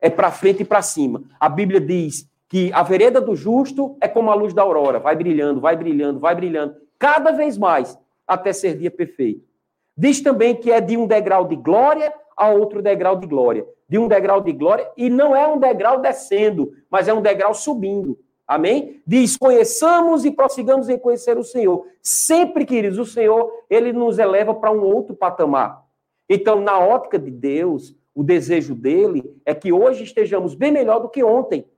É 0.00 0.10
para 0.10 0.30
frente 0.30 0.62
e 0.62 0.64
para 0.64 0.82
cima. 0.82 1.22
A 1.38 1.48
Bíblia 1.48 1.80
diz 1.80 2.28
que 2.48 2.72
a 2.72 2.82
vereda 2.82 3.20
do 3.20 3.34
justo 3.36 3.96
é 4.00 4.08
como 4.08 4.30
a 4.30 4.34
luz 4.34 4.52
da 4.52 4.62
aurora, 4.62 4.98
vai 4.98 5.14
brilhando, 5.16 5.60
vai 5.60 5.76
brilhando, 5.76 6.18
vai 6.18 6.34
brilhando, 6.34 6.76
cada 6.98 7.30
vez 7.30 7.56
mais, 7.56 7.98
até 8.26 8.52
ser 8.52 8.76
dia 8.76 8.90
perfeito. 8.90 9.48
Diz 9.96 10.20
também 10.20 10.56
que 10.56 10.70
é 10.70 10.80
de 10.80 10.96
um 10.96 11.06
degrau 11.06 11.46
de 11.46 11.54
glória 11.56 12.12
a 12.40 12.48
outro 12.48 12.80
degrau 12.80 13.16
de 13.16 13.26
glória. 13.26 13.66
De 13.86 13.98
um 13.98 14.08
degrau 14.08 14.40
de 14.40 14.52
glória, 14.52 14.90
e 14.96 15.10
não 15.10 15.36
é 15.36 15.46
um 15.46 15.58
degrau 15.58 16.00
descendo, 16.00 16.72
mas 16.90 17.06
é 17.06 17.12
um 17.12 17.20
degrau 17.20 17.52
subindo. 17.52 18.18
Amém? 18.46 19.02
Diz: 19.06 19.36
conheçamos 19.36 20.24
e 20.24 20.30
prossigamos 20.30 20.88
em 20.88 20.98
conhecer 20.98 21.36
o 21.36 21.44
Senhor. 21.44 21.86
Sempre, 22.02 22.64
queridos, 22.64 22.98
o 22.98 23.04
Senhor, 23.04 23.52
ele 23.68 23.92
nos 23.92 24.18
eleva 24.18 24.54
para 24.54 24.72
um 24.72 24.82
outro 24.82 25.14
patamar. 25.14 25.84
Então, 26.28 26.60
na 26.60 26.78
ótica 26.78 27.18
de 27.18 27.30
Deus, 27.30 27.94
o 28.14 28.24
desejo 28.24 28.74
dele 28.74 29.22
é 29.44 29.54
que 29.54 29.72
hoje 29.72 30.04
estejamos 30.04 30.54
bem 30.54 30.72
melhor 30.72 31.00
do 31.00 31.08
que 31.08 31.22
ontem, 31.22 31.68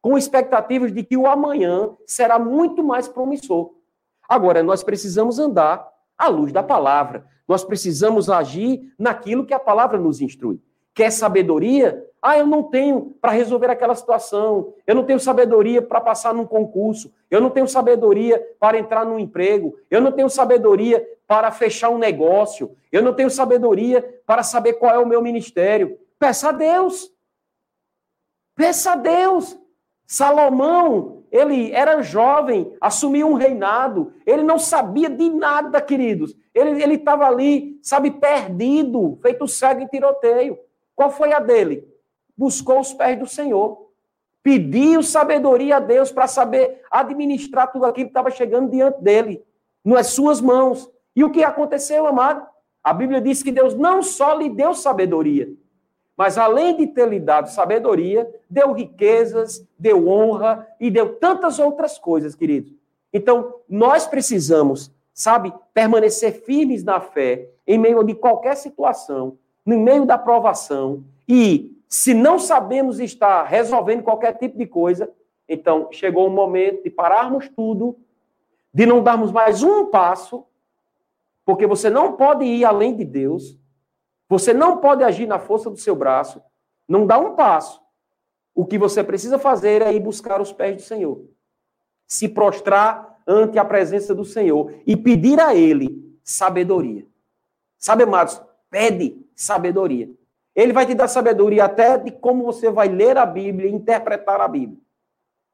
com 0.00 0.16
expectativas 0.16 0.92
de 0.92 1.02
que 1.02 1.16
o 1.16 1.26
amanhã 1.26 1.90
será 2.06 2.38
muito 2.38 2.84
mais 2.84 3.08
promissor. 3.08 3.72
Agora, 4.28 4.62
nós 4.62 4.82
precisamos 4.82 5.38
andar 5.38 5.90
à 6.16 6.28
luz 6.28 6.52
da 6.52 6.62
palavra. 6.62 7.26
Nós 7.46 7.64
precisamos 7.64 8.30
agir 8.30 8.92
naquilo 8.98 9.44
que 9.44 9.54
a 9.54 9.58
palavra 9.58 9.98
nos 9.98 10.20
instrui. 10.20 10.60
Quer 10.94 11.10
sabedoria? 11.10 12.06
Ah, 12.20 12.38
eu 12.38 12.46
não 12.46 12.62
tenho 12.62 13.16
para 13.20 13.32
resolver 13.32 13.68
aquela 13.70 13.94
situação. 13.94 14.74
Eu 14.86 14.94
não 14.94 15.04
tenho 15.04 15.18
sabedoria 15.18 15.82
para 15.82 16.00
passar 16.00 16.32
num 16.32 16.46
concurso. 16.46 17.12
Eu 17.30 17.40
não 17.40 17.50
tenho 17.50 17.66
sabedoria 17.66 18.40
para 18.60 18.78
entrar 18.78 19.04
num 19.04 19.18
emprego. 19.18 19.76
Eu 19.90 20.00
não 20.00 20.12
tenho 20.12 20.28
sabedoria 20.28 21.04
para 21.26 21.50
fechar 21.50 21.88
um 21.88 21.98
negócio. 21.98 22.76
Eu 22.92 23.02
não 23.02 23.14
tenho 23.14 23.30
sabedoria 23.30 24.20
para 24.26 24.42
saber 24.42 24.74
qual 24.74 24.94
é 24.94 24.98
o 24.98 25.06
meu 25.06 25.20
ministério. 25.20 25.98
Peça 26.18 26.50
a 26.50 26.52
Deus. 26.52 27.10
Peça 28.54 28.92
a 28.92 28.96
Deus. 28.96 29.58
Salomão, 30.06 31.24
ele 31.32 31.72
era 31.72 32.02
jovem, 32.02 32.76
assumiu 32.78 33.26
um 33.28 33.34
reinado, 33.34 34.12
ele 34.26 34.42
não 34.42 34.58
sabia 34.58 35.08
de 35.08 35.30
nada, 35.30 35.80
queridos. 35.80 36.36
Ele 36.54 36.94
estava 36.94 37.26
ali, 37.26 37.78
sabe, 37.82 38.10
perdido, 38.10 39.18
feito 39.22 39.48
cego 39.48 39.80
em 39.80 39.86
tiroteio. 39.86 40.58
Qual 40.94 41.10
foi 41.10 41.32
a 41.32 41.38
dele? 41.38 41.88
Buscou 42.36 42.80
os 42.80 42.92
pés 42.92 43.18
do 43.18 43.26
Senhor. 43.26 43.88
Pediu 44.42 45.02
sabedoria 45.02 45.76
a 45.76 45.80
Deus 45.80 46.12
para 46.12 46.26
saber 46.26 46.82
administrar 46.90 47.72
tudo 47.72 47.86
aquilo 47.86 48.06
que 48.06 48.10
estava 48.10 48.30
chegando 48.30 48.70
diante 48.70 49.00
dele, 49.00 49.42
nas 49.84 50.08
suas 50.08 50.40
mãos. 50.40 50.90
E 51.14 51.24
o 51.24 51.30
que 51.30 51.42
aconteceu, 51.42 52.06
amado? 52.06 52.46
A 52.82 52.92
Bíblia 52.92 53.20
diz 53.20 53.42
que 53.42 53.52
Deus 53.52 53.74
não 53.74 54.02
só 54.02 54.34
lhe 54.34 54.50
deu 54.50 54.74
sabedoria, 54.74 55.48
mas 56.16 56.36
além 56.36 56.76
de 56.76 56.88
ter 56.88 57.08
lhe 57.08 57.20
dado 57.20 57.48
sabedoria, 57.48 58.28
deu 58.50 58.72
riquezas, 58.72 59.66
deu 59.78 60.08
honra 60.08 60.66
e 60.78 60.90
deu 60.90 61.14
tantas 61.16 61.58
outras 61.58 61.98
coisas, 61.98 62.34
queridos. 62.34 62.74
Então, 63.12 63.54
nós 63.68 64.06
precisamos, 64.06 64.91
sabe, 65.14 65.52
permanecer 65.74 66.42
firmes 66.44 66.82
na 66.82 67.00
fé 67.00 67.48
em 67.66 67.78
meio 67.78 68.02
de 68.02 68.14
qualquer 68.14 68.56
situação, 68.56 69.38
no 69.64 69.78
meio 69.78 70.06
da 70.06 70.18
provação. 70.18 71.04
E 71.28 71.76
se 71.88 72.14
não 72.14 72.38
sabemos 72.38 73.00
estar 73.00 73.44
resolvendo 73.44 74.02
qualquer 74.02 74.36
tipo 74.38 74.56
de 74.56 74.66
coisa, 74.66 75.12
então 75.48 75.88
chegou 75.90 76.26
o 76.26 76.30
momento 76.30 76.82
de 76.84 76.90
pararmos 76.90 77.48
tudo, 77.48 77.96
de 78.72 78.86
não 78.86 79.02
darmos 79.02 79.30
mais 79.30 79.62
um 79.62 79.86
passo, 79.86 80.46
porque 81.44 81.66
você 81.66 81.90
não 81.90 82.12
pode 82.12 82.44
ir 82.44 82.64
além 82.64 82.96
de 82.96 83.04
Deus 83.04 83.60
você 84.32 84.54
não 84.54 84.78
pode 84.78 85.04
agir 85.04 85.26
na 85.26 85.38
força 85.38 85.68
do 85.68 85.76
seu 85.76 85.94
braço, 85.94 86.42
não 86.88 87.06
dá 87.06 87.18
um 87.18 87.36
passo. 87.36 87.82
O 88.54 88.64
que 88.64 88.78
você 88.78 89.04
precisa 89.04 89.38
fazer 89.38 89.82
é 89.82 89.92
ir 89.92 90.00
buscar 90.00 90.40
os 90.40 90.50
pés 90.50 90.74
do 90.74 90.80
Senhor. 90.80 91.22
Se 92.06 92.30
prostrar 92.30 93.11
ante 93.26 93.58
a 93.58 93.64
presença 93.64 94.14
do 94.14 94.24
Senhor 94.24 94.72
e 94.86 94.96
pedir 94.96 95.40
a 95.40 95.54
Ele 95.54 96.16
sabedoria. 96.22 97.06
Sabe, 97.78 98.04
amados, 98.04 98.40
pede 98.70 99.16
sabedoria. 99.34 100.10
Ele 100.54 100.72
vai 100.72 100.86
te 100.86 100.94
dar 100.94 101.08
sabedoria 101.08 101.64
até 101.64 101.96
de 101.98 102.10
como 102.10 102.44
você 102.44 102.70
vai 102.70 102.88
ler 102.88 103.16
a 103.16 103.26
Bíblia 103.26 103.70
interpretar 103.70 104.40
a 104.40 104.48
Bíblia. 104.48 104.78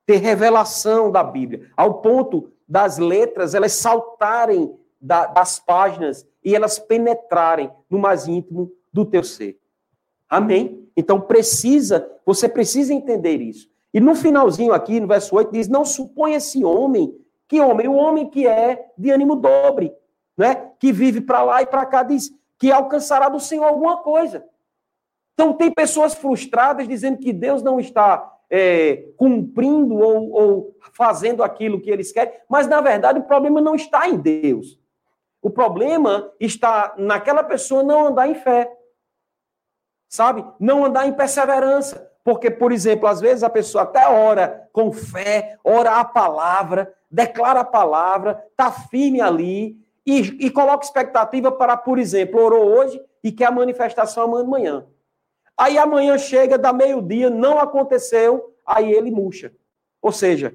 Ter 0.05 0.17
revelação 0.17 1.11
da 1.11 1.23
Bíblia, 1.23 1.71
ao 1.77 2.01
ponto 2.01 2.51
das 2.69 2.99
letras 2.99 3.55
elas 3.55 3.73
saltarem 3.73 4.75
das 5.01 5.61
páginas 5.61 6.27
e 6.45 6.55
elas 6.55 6.79
penetrarem 6.79 7.71
no 7.89 7.99
mais 7.99 8.27
íntimo 8.27 8.73
do 8.93 9.05
teu 9.05 9.23
ser. 9.23 9.59
Amém? 10.29 10.89
Então 10.97 11.21
precisa, 11.21 12.11
você 12.27 12.49
precisa 12.49 12.93
entender 12.93 13.41
isso. 13.41 13.71
E 13.95 14.01
no 14.01 14.15
finalzinho 14.15 14.73
aqui, 14.73 15.01
no 15.01 15.07
verso 15.07 15.35
8, 15.35 15.53
diz: 15.53 15.69
Não 15.69 15.85
suponha 15.85 16.37
esse 16.37 16.65
homem, 16.65 17.15
que 17.49 17.61
homem? 17.61 17.89
O 17.89 17.95
homem 17.95 18.29
que 18.29 18.47
é 18.47 18.91
de 18.97 19.11
ânimo 19.11 19.35
dobre, 19.35 19.93
né? 20.37 20.71
que 20.79 20.93
vive 20.93 21.21
para 21.21 21.43
lá 21.43 21.63
e 21.63 21.67
para 21.67 21.87
cá, 21.87 22.03
diz 22.03 22.31
que 22.59 22.71
alcançará 22.71 23.29
do 23.29 23.41
Senhor 23.41 23.65
alguma 23.65 23.99
coisa. 23.99 24.45
Então, 25.33 25.53
tem 25.53 25.73
pessoas 25.73 26.15
frustradas 26.15 26.87
dizendo 26.87 27.19
que 27.19 27.33
Deus 27.33 27.63
não 27.63 27.81
está 27.81 28.39
é, 28.51 29.09
cumprindo 29.17 29.95
ou, 29.97 30.31
ou 30.33 30.77
fazendo 30.93 31.43
aquilo 31.43 31.81
que 31.81 31.91
eles 31.91 32.13
querem, 32.13 32.33
mas 32.49 32.67
na 32.67 32.81
verdade 32.81 33.21
o 33.21 33.25
problema 33.25 33.61
não 33.61 33.75
está 33.75 34.09
em 34.09 34.17
Deus. 34.17 34.79
O 35.41 35.51
problema 35.51 36.31
está 36.41 36.95
naquela 36.99 37.45
pessoa 37.45 37.83
não 37.83 38.09
andar 38.09 38.29
em 38.29 38.35
fé. 38.35 38.71
Sabe? 40.09 40.45
Não 40.59 40.85
andar 40.85 41.07
em 41.07 41.13
perseverança. 41.13 42.11
Porque, 42.25 42.51
por 42.51 42.73
exemplo, 42.73 43.07
às 43.07 43.21
vezes 43.21 43.43
a 43.43 43.51
pessoa 43.51 43.85
até 43.85 44.07
ora 44.09 44.69
com 44.73 44.93
fé, 44.93 45.57
ora 45.63 46.01
a 46.01 46.05
palavra, 46.05 46.93
declara 47.11 47.61
a 47.61 47.65
palavra, 47.65 48.45
está 48.51 48.71
firme 48.71 49.21
ali 49.21 49.79
e, 50.07 50.47
e 50.47 50.51
coloca 50.51 50.85
expectativa 50.85 51.51
para, 51.51 51.77
por 51.77 51.99
exemplo, 51.99 52.41
orou 52.41 52.67
hoje 52.67 53.01
e 53.23 53.33
quer 53.33 53.47
a 53.47 53.51
manifestação 53.51 54.37
amanhã. 54.37 54.87
Aí 55.57 55.77
amanhã 55.77 56.17
chega, 56.17 56.57
dá 56.57 56.73
meio-dia, 56.73 57.29
não 57.29 57.59
aconteceu, 57.59 58.55
aí 58.65 58.93
ele 58.93 59.11
murcha. 59.11 59.53
Ou 60.01 60.13
seja, 60.13 60.55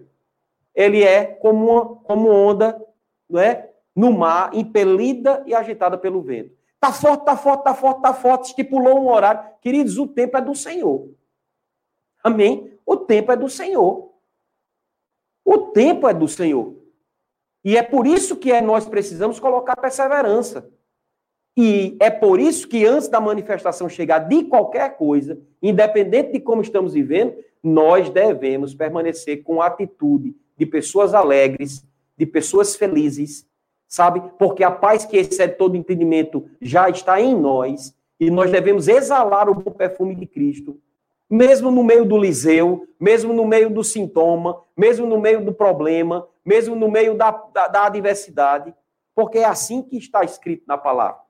ele 0.74 1.04
é 1.04 1.26
como, 1.26 1.70
uma, 1.70 1.96
como 1.98 2.30
onda, 2.30 2.82
não 3.30 3.40
é? 3.40 3.70
no 3.96 4.12
mar, 4.12 4.50
impelida 4.54 5.44
e 5.46 5.54
agitada 5.54 5.98
pelo 5.98 6.22
vento. 6.22 6.52
Está 6.76 6.92
forte, 6.92 7.20
está 7.22 7.38
forte, 7.38 7.60
está 7.60 7.74
forte, 7.74 7.98
está 7.98 8.14
forte, 8.14 8.46
estipulou 8.48 9.00
um 9.00 9.10
horário. 9.10 9.44
Queridos, 9.62 9.98
o 9.98 10.08
tempo 10.08 10.38
é 10.38 10.42
do 10.42 10.56
Senhor. 10.56 11.10
Amém? 12.24 12.78
O 12.86 12.98
tempo 12.98 13.32
é 13.32 13.36
do 13.36 13.50
Senhor. 13.50 14.13
O 15.46 15.58
tempo 15.58 16.08
é 16.08 16.14
do 16.14 16.28
Senhor. 16.28 16.76
E 17.64 17.78
é 17.78 17.84
por 17.84 18.06
isso 18.06 18.36
que 18.36 18.52
é, 18.52 18.62
nós 18.62 18.86
precisamos 18.86 19.40
colocar 19.40 19.76
perseverança. 19.76 20.70
E 21.56 21.96
é 22.00 22.10
por 22.10 22.40
isso 22.40 22.68
que 22.68 22.86
antes 22.86 23.08
da 23.08 23.22
manifestação 23.22 23.88
chegar 23.88 24.20
de 24.20 24.44
qualquer 24.46 24.98
coisa, 24.98 25.40
independente 25.62 26.32
de 26.34 26.40
como 26.40 26.62
estamos 26.62 26.94
vivendo, 26.94 27.36
nós 27.62 28.10
devemos 28.10 28.74
permanecer 28.74 29.44
com 29.44 29.62
a 29.62 29.68
atitude 29.68 30.36
de 30.58 30.66
pessoas 30.66 31.14
alegres, 31.14 31.86
de 32.18 32.26
pessoas 32.26 32.76
felizes, 32.76 33.48
sabe? 33.88 34.22
Porque 34.38 34.64
a 34.64 34.72
paz 34.72 35.06
que 35.06 35.18
excede 35.18 35.56
todo 35.56 35.78
entendimento 35.78 36.50
já 36.60 36.90
está 36.90 37.22
em 37.22 37.36
nós 37.36 37.96
e 38.20 38.30
nós 38.32 38.52
devemos 38.52 38.88
exalar 38.88 39.50
o 39.50 39.72
perfume 39.72 40.16
de 40.16 40.26
Cristo, 40.26 40.80
mesmo 41.30 41.72
no 41.72 41.84
meio 41.84 42.06
do 42.06 42.18
liseu, 42.18 42.88
mesmo 43.00 43.34
no 43.34 43.46
meio 43.46 43.70
do 43.70 43.84
sintoma, 43.84 44.62
mesmo 44.76 45.06
no 45.06 45.20
meio 45.20 45.44
do 45.44 45.54
problema, 45.54 46.28
mesmo 46.46 46.76
no 46.76 46.90
meio 46.90 47.16
da, 47.16 47.32
da, 47.32 47.68
da 47.68 47.86
adversidade, 47.86 48.74
porque 49.16 49.40
é 49.40 49.46
assim 49.46 49.82
que 49.82 49.98
está 49.98 50.24
escrito 50.24 50.64
na 50.68 50.78
palavra. 50.78 51.22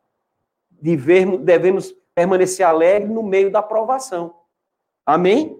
Devemos, 0.69 1.39
devemos 1.39 1.95
permanecer 2.13 2.65
alegre 2.65 3.11
no 3.11 3.23
meio 3.23 3.51
da 3.51 3.61
provação. 3.61 4.35
Amém? 5.05 5.59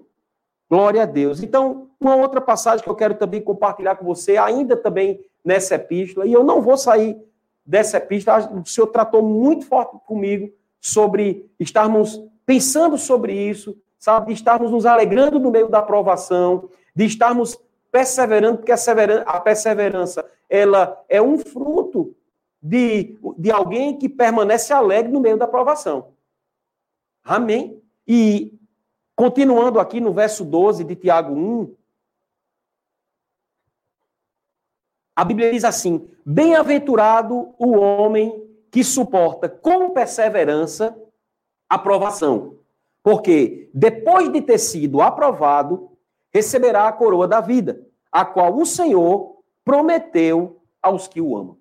Glória 0.70 1.02
a 1.02 1.06
Deus. 1.06 1.42
Então, 1.42 1.90
uma 2.00 2.16
outra 2.16 2.40
passagem 2.40 2.82
que 2.82 2.90
eu 2.90 2.94
quero 2.94 3.14
também 3.14 3.40
compartilhar 3.40 3.96
com 3.96 4.04
você, 4.04 4.36
ainda 4.36 4.76
também 4.76 5.24
nessa 5.44 5.74
epístola, 5.74 6.26
e 6.26 6.32
eu 6.32 6.42
não 6.42 6.60
vou 6.60 6.76
sair 6.76 7.16
dessa 7.64 7.96
epístola, 7.96 8.50
o 8.60 8.66
Senhor 8.66 8.86
tratou 8.88 9.22
muito 9.22 9.66
forte 9.66 9.96
comigo 10.06 10.52
sobre 10.80 11.50
estarmos 11.58 12.22
pensando 12.44 12.98
sobre 12.98 13.32
isso, 13.32 13.76
sabe, 14.04 14.26
de 14.26 14.32
estarmos 14.34 14.70
nos 14.70 14.84
alegrando 14.84 15.40
no 15.40 15.50
meio 15.50 15.66
da 15.66 15.78
aprovação, 15.78 16.68
de 16.94 17.06
estarmos 17.06 17.58
perseverando, 17.90 18.58
porque 18.58 18.70
a 18.70 19.40
perseverança, 19.40 20.30
ela 20.46 21.02
é 21.08 21.22
um 21.22 21.38
fruto 21.38 22.14
de, 22.60 23.18
de 23.38 23.50
alguém 23.50 23.96
que 23.96 24.06
permanece 24.06 24.74
alegre 24.74 25.10
no 25.10 25.20
meio 25.20 25.38
da 25.38 25.46
aprovação. 25.46 26.12
Amém? 27.24 27.82
E 28.06 28.52
continuando 29.16 29.80
aqui 29.80 30.02
no 30.02 30.12
verso 30.12 30.44
12 30.44 30.84
de 30.84 30.96
Tiago 30.96 31.32
1, 31.32 31.74
a 35.16 35.24
Bíblia 35.24 35.50
diz 35.50 35.64
assim: 35.64 36.10
Bem-aventurado 36.26 37.54
o 37.58 37.78
homem 37.78 38.46
que 38.70 38.84
suporta 38.84 39.48
com 39.48 39.94
perseverança 39.94 40.94
a 41.70 41.78
provação, 41.78 42.58
porque 43.04 43.68
depois 43.74 44.32
de 44.32 44.40
ter 44.40 44.56
sido 44.56 45.02
aprovado, 45.02 45.90
receberá 46.32 46.88
a 46.88 46.92
coroa 46.92 47.28
da 47.28 47.38
vida, 47.38 47.86
a 48.10 48.24
qual 48.24 48.56
o 48.56 48.64
Senhor 48.64 49.42
prometeu 49.62 50.62
aos 50.82 51.06
que 51.06 51.20
o 51.20 51.36
amam. 51.36 51.58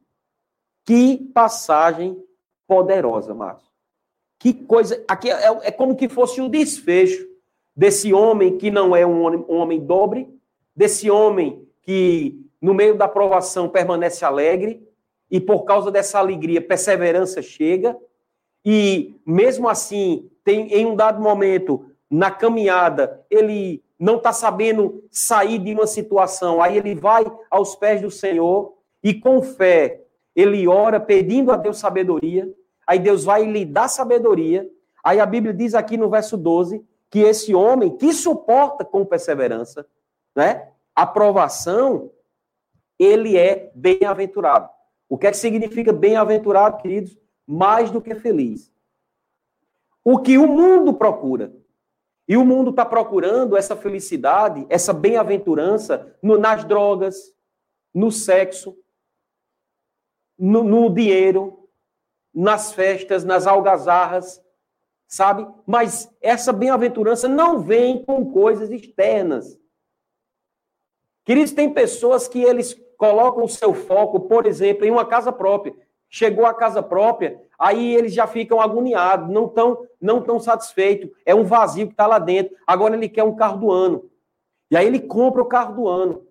Que 0.85 1.17
passagem 1.33 2.17
poderosa, 2.65 3.33
Márcio. 3.33 3.69
Que 4.39 4.53
coisa. 4.53 5.03
Aqui 5.05 5.29
é, 5.29 5.45
é 5.63 5.71
como 5.71 5.97
que 5.97 6.07
fosse 6.07 6.39
o 6.39 6.47
desfecho 6.47 7.27
desse 7.75 8.13
homem 8.13 8.57
que 8.57 8.71
não 8.71 8.95
é 8.95 9.05
um 9.05 9.23
homem, 9.23 9.45
um 9.49 9.57
homem 9.57 9.85
dobre, 9.85 10.33
desse 10.73 11.11
homem 11.11 11.67
que, 11.81 12.41
no 12.61 12.73
meio 12.73 12.97
da 12.97 13.07
provação, 13.07 13.67
permanece 13.67 14.23
alegre, 14.23 14.81
e 15.29 15.41
por 15.41 15.65
causa 15.65 15.91
dessa 15.91 16.19
alegria, 16.19 16.61
perseverança 16.61 17.41
chega, 17.41 17.97
e 18.63 19.19
mesmo 19.25 19.67
assim, 19.67 20.29
tem, 20.43 20.67
em 20.73 20.85
um 20.85 20.95
dado 20.95 21.21
momento, 21.21 21.85
na 22.09 22.29
caminhada, 22.29 23.25
ele 23.29 23.83
não 23.97 24.17
está 24.17 24.33
sabendo 24.33 25.03
sair 25.09 25.59
de 25.59 25.73
uma 25.73 25.87
situação, 25.87 26.61
aí 26.61 26.77
ele 26.77 26.93
vai 26.93 27.25
aos 27.49 27.75
pés 27.75 28.01
do 28.01 28.11
Senhor 28.11 28.73
e 29.01 29.13
com 29.13 29.41
fé 29.41 30.01
ele 30.35 30.67
ora 30.67 30.99
pedindo 30.99 31.51
a 31.51 31.57
Deus 31.57 31.77
sabedoria, 31.77 32.51
Aí 32.85 32.99
Deus 32.99 33.23
vai 33.23 33.45
lhe 33.45 33.65
dar 33.65 33.87
sabedoria. 33.87 34.69
Aí 35.03 35.19
a 35.19 35.25
Bíblia 35.25 35.53
diz 35.53 35.73
aqui 35.73 35.97
no 35.97 36.09
verso 36.09 36.37
12 36.37 36.85
que 37.09 37.19
esse 37.19 37.53
homem 37.53 37.95
que 37.95 38.11
suporta 38.11 38.83
com 38.83 39.05
perseverança, 39.05 39.85
né? 40.35 40.69
Aprovação, 40.95 42.11
ele 42.97 43.37
é 43.37 43.71
bem-aventurado. 43.75 44.69
O 45.07 45.17
que 45.17 45.27
é 45.27 45.31
que 45.31 45.37
significa 45.37 45.93
bem-aventurado, 45.93 46.77
queridos? 46.77 47.17
Mais 47.45 47.91
do 47.91 48.01
que 48.01 48.15
feliz. 48.15 48.71
O 50.03 50.19
que 50.19 50.37
o 50.37 50.47
mundo 50.47 50.93
procura. 50.93 51.53
E 52.27 52.37
o 52.37 52.45
mundo 52.45 52.69
está 52.69 52.85
procurando 52.85 53.57
essa 53.57 53.75
felicidade, 53.75 54.65
essa 54.69 54.93
bem-aventurança 54.93 56.17
nas 56.21 56.63
drogas, 56.63 57.33
no 57.93 58.09
sexo, 58.11 58.77
no, 60.39 60.63
no 60.63 60.89
dinheiro, 60.89 61.69
nas 62.33 62.71
festas, 62.73 63.23
nas 63.23 63.45
algazarras, 63.45 64.41
sabe? 65.05 65.45
Mas 65.65 66.09
essa 66.21 66.51
bem-aventurança 66.53 67.27
não 67.27 67.59
vem 67.59 68.03
com 68.03 68.31
coisas 68.31 68.71
externas. 68.71 69.59
Queridos, 71.25 71.51
tem 71.51 71.73
pessoas 71.73 72.27
que 72.27 72.41
eles 72.41 72.73
colocam 72.97 73.43
o 73.43 73.49
seu 73.49 73.73
foco, 73.73 74.21
por 74.21 74.45
exemplo, 74.45 74.85
em 74.85 74.91
uma 74.91 75.05
casa 75.05 75.31
própria. 75.31 75.75
Chegou 76.09 76.45
a 76.45 76.53
casa 76.53 76.81
própria, 76.81 77.39
aí 77.57 77.95
eles 77.95 78.13
já 78.13 78.27
ficam 78.27 78.59
agoniados, 78.59 79.29
não 79.29 79.45
estão 79.45 79.85
não 79.99 80.21
tão 80.21 80.39
satisfeitos. 80.39 81.09
É 81.25 81.33
um 81.33 81.43
vazio 81.43 81.87
que 81.87 81.93
está 81.93 82.05
lá 82.05 82.19
dentro. 82.19 82.55
Agora 82.67 82.95
ele 82.95 83.07
quer 83.07 83.23
um 83.23 83.35
carro 83.35 83.57
do 83.57 83.71
ano. 83.71 84.09
E 84.69 84.75
aí 84.75 84.85
ele 84.85 84.99
compra 84.99 85.41
o 85.41 85.45
carro 85.45 85.75
do 85.75 85.87
ano. 85.87 86.25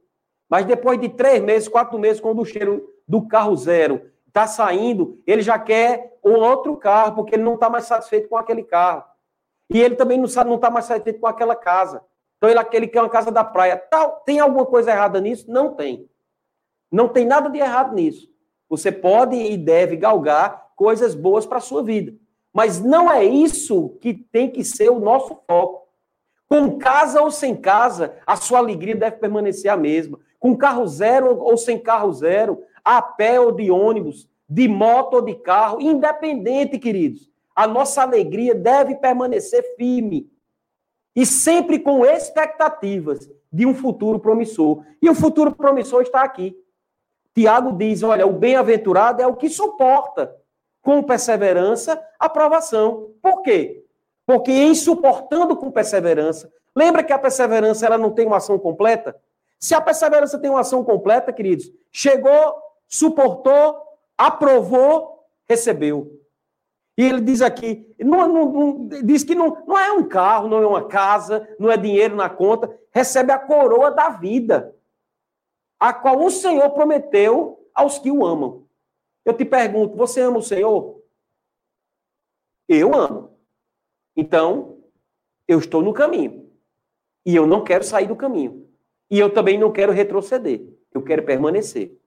Mas 0.49 0.67
depois 0.67 1.01
de 1.01 1.09
três 1.09 1.43
meses, 1.43 1.69
quatro 1.69 1.99
meses, 1.99 2.21
quando 2.21 2.41
o 2.41 2.45
cheiro 2.45 2.87
do 3.09 3.27
carro 3.27 3.57
zero 3.57 4.11
está 4.27 4.47
saindo, 4.47 5.23
ele 5.27 5.43
já 5.43 5.59
quer 5.59 6.19
um 6.25 6.35
outro 6.35 6.77
carro, 6.77 7.15
porque 7.15 7.35
ele 7.35 7.43
não 7.43 7.55
está 7.55 7.71
mais 7.71 7.85
satisfeito 7.85 8.29
com 8.29 8.37
aquele 8.37 8.63
carro. 8.63 9.05
E 9.71 9.81
ele 9.81 9.97
também 9.97 10.19
não 10.19 10.27
está 10.27 10.45
não 10.45 10.59
tá 10.59 10.71
mais 10.71 10.85
satisfeito 10.85 11.21
com 11.21 11.27
aquela 11.27 11.57
casa. 11.57 12.03
Então 12.37 12.51
ele, 12.51 12.59
ele 12.73 12.89
quer 12.89 13.01
uma 13.01 13.09
casa 13.09 13.31
da 13.31 13.45
praia. 13.45 13.77
Tal, 13.77 14.23
tem 14.27 14.41
alguma 14.41 14.67
coisa 14.67 14.91
errada 14.91 15.21
nisso? 15.21 15.51
Não 15.51 15.75
tem. 15.75 16.09
Não 16.91 17.09
tem 17.09 17.25
nada 17.25 17.49
de 17.49 17.59
errado 17.59 17.95
nisso. 17.95 18.29
Você 18.69 18.93
pode 18.93 19.37
e 19.37 19.57
deve 19.57 19.97
galgar 19.97 20.72
coisas 20.77 21.15
boas 21.15 21.47
para 21.47 21.59
a 21.59 21.63
sua 21.63 21.83
vida. 21.83 22.15
Mas 22.53 22.81
não 22.81 23.11
é 23.11 23.25
isso 23.25 23.97
que 24.01 24.13
tem 24.13 24.51
que 24.51 24.63
ser 24.63 24.91
o 24.91 25.01
nosso 25.01 25.39
foco. 25.47 25.89
Com 26.49 26.79
casa 26.79 27.23
ou 27.23 27.31
sem 27.31 27.57
casa, 27.57 28.15
a 28.27 28.37
sua 28.37 28.59
alegria 28.59 28.95
deve 28.95 29.17
permanecer 29.17 29.71
a 29.71 29.77
mesma. 29.77 30.21
Com 30.39 30.57
carro 30.57 30.87
zero 30.87 31.39
ou 31.39 31.57
sem 31.57 31.79
carro 31.79 32.13
zero, 32.13 32.63
a 32.85 33.01
pé 33.01 33.41
ou 33.41 33.53
de 33.53 33.71
ônibus, 33.71 34.29
de 34.47 34.69
moto 34.69 35.15
ou 35.15 35.23
de 35.23 35.35
carro, 35.37 35.81
independente, 35.81 36.79
queridos. 36.79 37.31
A 37.57 37.67
nossa 37.67 38.03
alegria 38.03 38.55
deve 38.55 38.97
permanecer 38.97 39.63
firme 39.77 40.31
e 41.17 41.25
sempre 41.25 41.79
com 41.79 42.05
expectativas 42.05 43.31
de 43.51 43.65
um 43.65 43.75
futuro 43.75 44.19
promissor. 44.19 44.85
E 45.01 45.09
o 45.09 45.15
futuro 45.15 45.55
promissor 45.55 46.03
está 46.03 46.23
aqui. 46.23 46.55
Tiago 47.35 47.73
diz: 47.73 48.03
olha, 48.03 48.27
o 48.27 48.33
bem-aventurado 48.33 49.23
é 49.23 49.27
o 49.27 49.37
que 49.37 49.49
suporta 49.49 50.35
com 50.83 51.03
perseverança 51.03 52.03
a 52.19 52.29
provação. 52.29 53.15
Por 53.23 53.41
quê? 53.41 53.85
Porque 54.27 54.53
em 54.53 54.75
suportando 54.75 55.57
com 55.57 55.71
perseverança, 55.71 56.53
lembra 56.77 57.03
que 57.03 57.13
a 57.13 57.19
perseverança 57.19 57.87
ela 57.87 57.97
não 57.97 58.11
tem 58.11 58.27
uma 58.27 58.37
ação 58.37 58.59
completa? 58.59 59.17
Se 59.59 59.75
a 59.75 59.81
perseverança 59.81 60.39
tem 60.39 60.51
uma 60.51 60.61
ação 60.61 60.85
completa, 60.85 61.33
queridos, 61.33 61.73
chegou 61.91 62.61
suportou, 62.93 63.81
aprovou, 64.19 65.25
recebeu. 65.49 66.21
E 66.99 67.03
ele 67.03 67.23
diz 67.23 67.41
aqui, 67.41 67.91
não, 67.99 68.29
não, 68.29 68.53
não, 68.53 68.89
diz 69.03 69.25
que 69.25 69.35
não, 69.35 69.65
não 69.67 69.79
é 69.79 69.91
um 69.91 70.07
carro, 70.07 70.47
não 70.47 70.63
é 70.63 70.67
uma 70.67 70.87
casa, 70.87 71.49
não 71.59 71.71
é 71.71 71.77
dinheiro 71.79 72.15
na 72.15 72.29
conta, 72.29 72.71
recebe 72.91 73.33
a 73.33 73.39
coroa 73.39 73.91
da 73.91 74.11
vida, 74.11 74.77
a 75.81 75.95
qual 75.95 76.23
o 76.23 76.31
Senhor 76.31 76.69
prometeu 76.71 77.67
aos 77.75 77.99
que 77.99 78.11
o 78.11 78.27
amam. 78.27 78.67
Eu 79.25 79.35
te 79.35 79.45
pergunto, 79.45 79.97
você 79.97 80.21
ama 80.21 80.39
o 80.39 80.43
Senhor? 80.43 81.01
Eu 82.69 82.95
amo. 82.95 83.37
Então, 84.17 84.79
eu 85.47 85.59
estou 85.59 85.83
no 85.83 85.93
caminho. 85.93 86.51
E 87.25 87.35
eu 87.37 87.47
não 87.47 87.63
quero 87.63 87.85
sair 87.85 88.07
do 88.07 88.17
caminho. 88.17 88.69
E 89.11 89.19
eu 89.19 89.33
também 89.33 89.59
não 89.59 89.71
quero 89.71 89.93
retroceder. 89.93 90.63
Eu 90.93 91.03
quero 91.03 91.23
permanecer 91.23 91.99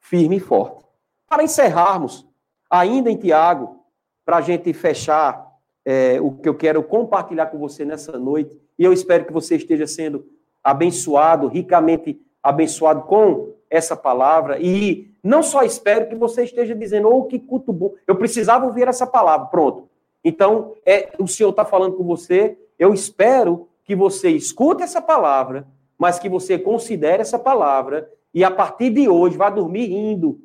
firme 0.00 0.36
e 0.36 0.40
forte. 0.40 0.84
Para 1.26 1.42
encerrarmos, 1.42 2.26
ainda 2.70 3.10
em 3.10 3.16
Tiago, 3.16 3.84
para 4.24 4.38
a 4.38 4.40
gente 4.40 4.72
fechar 4.72 5.46
é, 5.84 6.20
o 6.20 6.32
que 6.32 6.48
eu 6.48 6.54
quero 6.54 6.82
compartilhar 6.82 7.46
com 7.46 7.58
você 7.58 7.84
nessa 7.84 8.18
noite, 8.18 8.58
e 8.78 8.84
eu 8.84 8.92
espero 8.92 9.24
que 9.24 9.32
você 9.32 9.56
esteja 9.56 9.86
sendo 9.86 10.26
abençoado, 10.62 11.48
ricamente 11.48 12.20
abençoado 12.42 13.02
com 13.02 13.54
essa 13.70 13.96
palavra, 13.96 14.58
e 14.60 15.10
não 15.22 15.42
só 15.42 15.62
espero 15.62 16.08
que 16.08 16.14
você 16.14 16.44
esteja 16.44 16.74
dizendo, 16.74 17.08
oh, 17.08 17.24
que 17.24 17.38
culto 17.38 17.72
bom, 17.72 17.94
eu 18.06 18.16
precisava 18.16 18.66
ouvir 18.66 18.88
essa 18.88 19.06
palavra, 19.06 19.46
pronto. 19.46 19.88
Então, 20.24 20.74
é, 20.84 21.10
o 21.18 21.26
Senhor 21.26 21.50
está 21.50 21.64
falando 21.64 21.96
com 21.96 22.04
você, 22.04 22.58
eu 22.78 22.94
espero 22.94 23.68
que 23.84 23.94
você 23.94 24.30
escute 24.30 24.82
essa 24.82 25.00
palavra, 25.00 25.66
mas 25.96 26.18
que 26.18 26.28
você 26.28 26.58
considere 26.58 27.22
essa 27.22 27.38
palavra 27.38 28.10
e 28.32 28.44
a 28.44 28.50
partir 28.50 28.90
de 28.90 29.08
hoje 29.08 29.36
vá 29.36 29.50
dormir 29.50 29.86
rindo. 29.86 30.40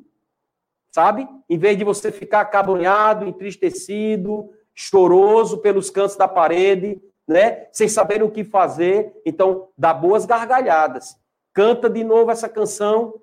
Sabe? 0.90 1.28
Em 1.48 1.58
vez 1.58 1.76
de 1.76 1.84
você 1.84 2.10
ficar 2.10 2.40
acabrunhado, 2.40 3.26
entristecido, 3.26 4.50
choroso 4.74 5.58
pelos 5.58 5.90
cantos 5.90 6.16
da 6.16 6.26
parede, 6.26 7.00
né? 7.26 7.66
Sem 7.72 7.88
saber 7.88 8.22
o 8.22 8.30
que 8.30 8.44
fazer, 8.44 9.12
então 9.24 9.68
dá 9.76 9.92
boas 9.92 10.24
gargalhadas. 10.24 11.16
Canta 11.54 11.88
de 11.88 12.02
novo 12.02 12.30
essa 12.30 12.48
canção 12.48 13.14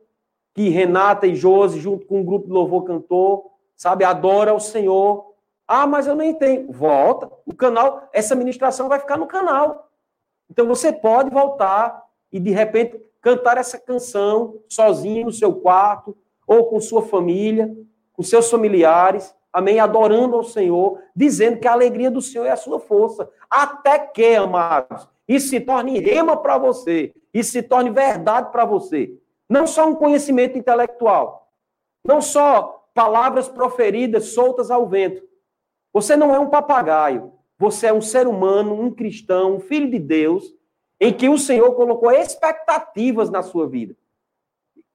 que 0.54 0.70
Renata 0.70 1.28
e 1.28 1.36
Josi, 1.36 1.80
junto 1.80 2.06
com 2.08 2.22
um 2.22 2.26
grupo 2.26 2.48
de 2.48 2.54
louvor, 2.54 2.86
cantou, 2.86 3.52
sabe? 3.76 4.04
Adora 4.04 4.54
o 4.54 4.60
Senhor. 4.60 5.34
Ah, 5.68 5.86
mas 5.86 6.08
eu 6.08 6.16
nem 6.16 6.34
tenho. 6.34 6.72
Volta. 6.72 7.30
O 7.46 7.54
canal, 7.54 8.10
essa 8.12 8.34
ministração 8.34 8.90
vai 8.90 9.00
ficar 9.00 9.18
no 9.18 9.28
canal. 9.28 9.90
Então 10.50 10.66
você 10.66 10.92
pode 10.92 11.30
voltar 11.30 12.04
e 12.32 12.40
de 12.40 12.52
repente 12.52 13.02
cantar 13.22 13.58
essa 13.58 13.78
canção 13.78 14.60
sozinho 14.68 15.26
no 15.26 15.32
seu 15.32 15.54
quarto, 15.54 16.18
ou 16.48 16.66
com 16.66 16.82
sua 16.82 17.04
família, 17.04 17.74
com 18.12 18.24
seus 18.24 18.50
familiares, 18.50 19.34
amém? 19.54 19.80
Adorando 19.80 20.36
ao 20.36 20.44
Senhor, 20.44 21.00
dizendo 21.16 21.60
que 21.60 21.68
a 21.68 21.72
alegria 21.72 22.12
do 22.12 22.22
Senhor 22.22 22.46
é 22.46 22.52
a 22.52 22.58
sua 22.58 22.80
força. 22.80 23.30
Até 23.50 24.00
que, 24.00 24.36
amados, 24.36 25.08
isso 25.36 25.50
se 25.50 25.60
torne 25.60 26.00
rema 26.00 26.36
para 26.36 26.58
você, 26.58 27.14
isso 27.34 27.52
se 27.52 27.64
torne 27.64 27.90
verdade 27.90 28.52
para 28.52 28.66
você. 28.66 29.14
Não 29.50 29.68
só 29.68 29.88
um 29.88 29.96
conhecimento 29.96 30.58
intelectual, 30.58 31.52
não 32.04 32.22
só 32.22 32.88
palavras 32.94 33.48
proferidas 33.48 34.28
soltas 34.28 34.70
ao 34.70 34.88
vento. 34.88 35.22
Você 35.94 36.16
não 36.16 36.34
é 36.34 36.40
um 36.40 36.50
papagaio. 36.50 37.34
Você 37.58 37.88
é 37.88 37.94
um 37.94 38.02
ser 38.02 38.28
humano, 38.28 38.74
um 38.74 38.90
cristão, 38.90 39.58
um 39.58 39.60
filho 39.60 39.90
de 39.90 40.00
Deus, 40.00 40.52
em 41.00 41.14
que 41.14 41.30
o 41.30 41.38
Senhor 41.38 41.74
colocou 41.76 42.12
expectativas 42.12 43.30
na 43.30 43.44
sua 43.44 43.68
vida. 43.68 43.96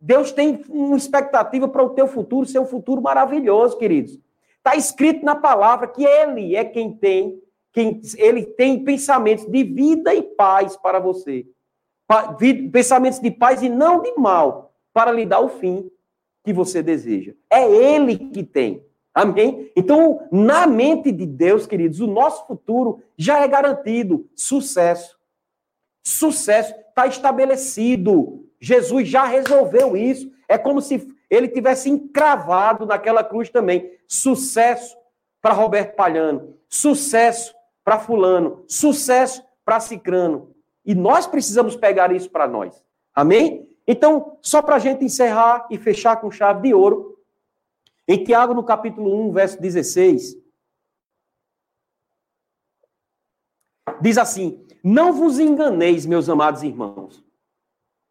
Deus 0.00 0.32
tem 0.32 0.64
uma 0.68 0.96
expectativa 0.96 1.68
para 1.68 1.82
o 1.82 1.90
teu 1.90 2.06
futuro 2.06 2.46
ser 2.46 2.58
um 2.58 2.66
futuro 2.66 3.00
maravilhoso, 3.00 3.78
queridos. 3.78 4.18
Está 4.56 4.74
escrito 4.74 5.24
na 5.24 5.36
palavra 5.36 5.86
que 5.86 6.04
Ele 6.04 6.56
é 6.56 6.64
quem 6.64 6.92
tem, 6.92 7.40
quem 7.76 8.00
Ele 8.16 8.42
tem 8.42 8.82
pensamentos 8.82 9.44
de 9.44 9.62
vida 9.62 10.14
e 10.14 10.22
paz 10.22 10.78
para 10.78 10.98
você. 10.98 11.46
Pensamentos 12.72 13.18
de 13.18 13.30
paz 13.30 13.62
e 13.62 13.68
não 13.68 14.00
de 14.00 14.14
mal, 14.16 14.74
para 14.94 15.12
lhe 15.12 15.26
dar 15.26 15.40
o 15.40 15.50
fim 15.50 15.90
que 16.42 16.54
você 16.54 16.82
deseja. 16.82 17.34
É 17.50 17.70
Ele 17.70 18.16
que 18.16 18.42
tem. 18.42 18.82
Amém? 19.12 19.70
Então, 19.76 20.26
na 20.32 20.66
mente 20.66 21.12
de 21.12 21.26
Deus, 21.26 21.66
queridos, 21.66 22.00
o 22.00 22.06
nosso 22.06 22.46
futuro 22.46 23.02
já 23.14 23.40
é 23.40 23.48
garantido. 23.48 24.26
Sucesso. 24.34 25.18
Sucesso 26.02 26.74
está 26.88 27.06
estabelecido. 27.06 28.48
Jesus 28.58 29.06
já 29.06 29.26
resolveu 29.26 29.94
isso. 29.98 30.32
É 30.48 30.56
como 30.56 30.80
se 30.80 31.06
ele 31.28 31.48
tivesse 31.48 31.90
encravado 31.90 32.86
naquela 32.86 33.22
cruz 33.22 33.50
também. 33.50 33.90
Sucesso 34.06 34.96
para 35.42 35.52
Roberto 35.52 35.94
Palhano, 35.94 36.56
sucesso 36.68 37.55
para 37.86 38.00
Fulano, 38.00 38.64
sucesso 38.66 39.40
para 39.64 39.78
Cicrano. 39.78 40.52
E 40.84 40.92
nós 40.92 41.26
precisamos 41.26 41.76
pegar 41.76 42.10
isso 42.10 42.28
para 42.28 42.48
nós. 42.48 42.84
Amém? 43.14 43.78
Então, 43.86 44.36
só 44.42 44.60
para 44.60 44.74
a 44.74 44.80
gente 44.80 45.04
encerrar 45.04 45.68
e 45.70 45.78
fechar 45.78 46.20
com 46.20 46.28
chave 46.28 46.62
de 46.62 46.74
ouro, 46.74 47.16
em 48.08 48.24
Tiago, 48.24 48.54
no 48.54 48.64
capítulo 48.64 49.28
1, 49.28 49.32
verso 49.32 49.60
16, 49.60 50.36
diz 54.00 54.18
assim: 54.18 54.66
Não 54.82 55.12
vos 55.12 55.38
enganeis, 55.38 56.06
meus 56.06 56.28
amados 56.28 56.64
irmãos 56.64 57.24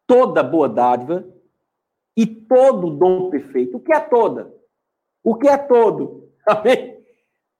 toda 0.06 0.42
boa 0.42 0.68
dádiva 0.68 1.26
e 2.16 2.24
todo 2.24 2.90
dom 2.90 3.28
perfeito. 3.28 3.76
O 3.76 3.80
que 3.80 3.92
é 3.92 4.00
toda? 4.00 4.54
O 5.22 5.34
que 5.34 5.48
é 5.48 5.58
todo? 5.58 6.32
Amém? 6.46 6.95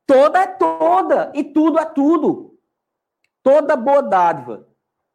Toda 0.06 0.38
é 0.38 0.46
toda 0.46 1.32
e 1.34 1.42
tudo 1.42 1.78
é 1.78 1.84
tudo. 1.84 2.54
Toda 3.42 3.76
boa 3.76 4.02
dádiva 4.02 4.66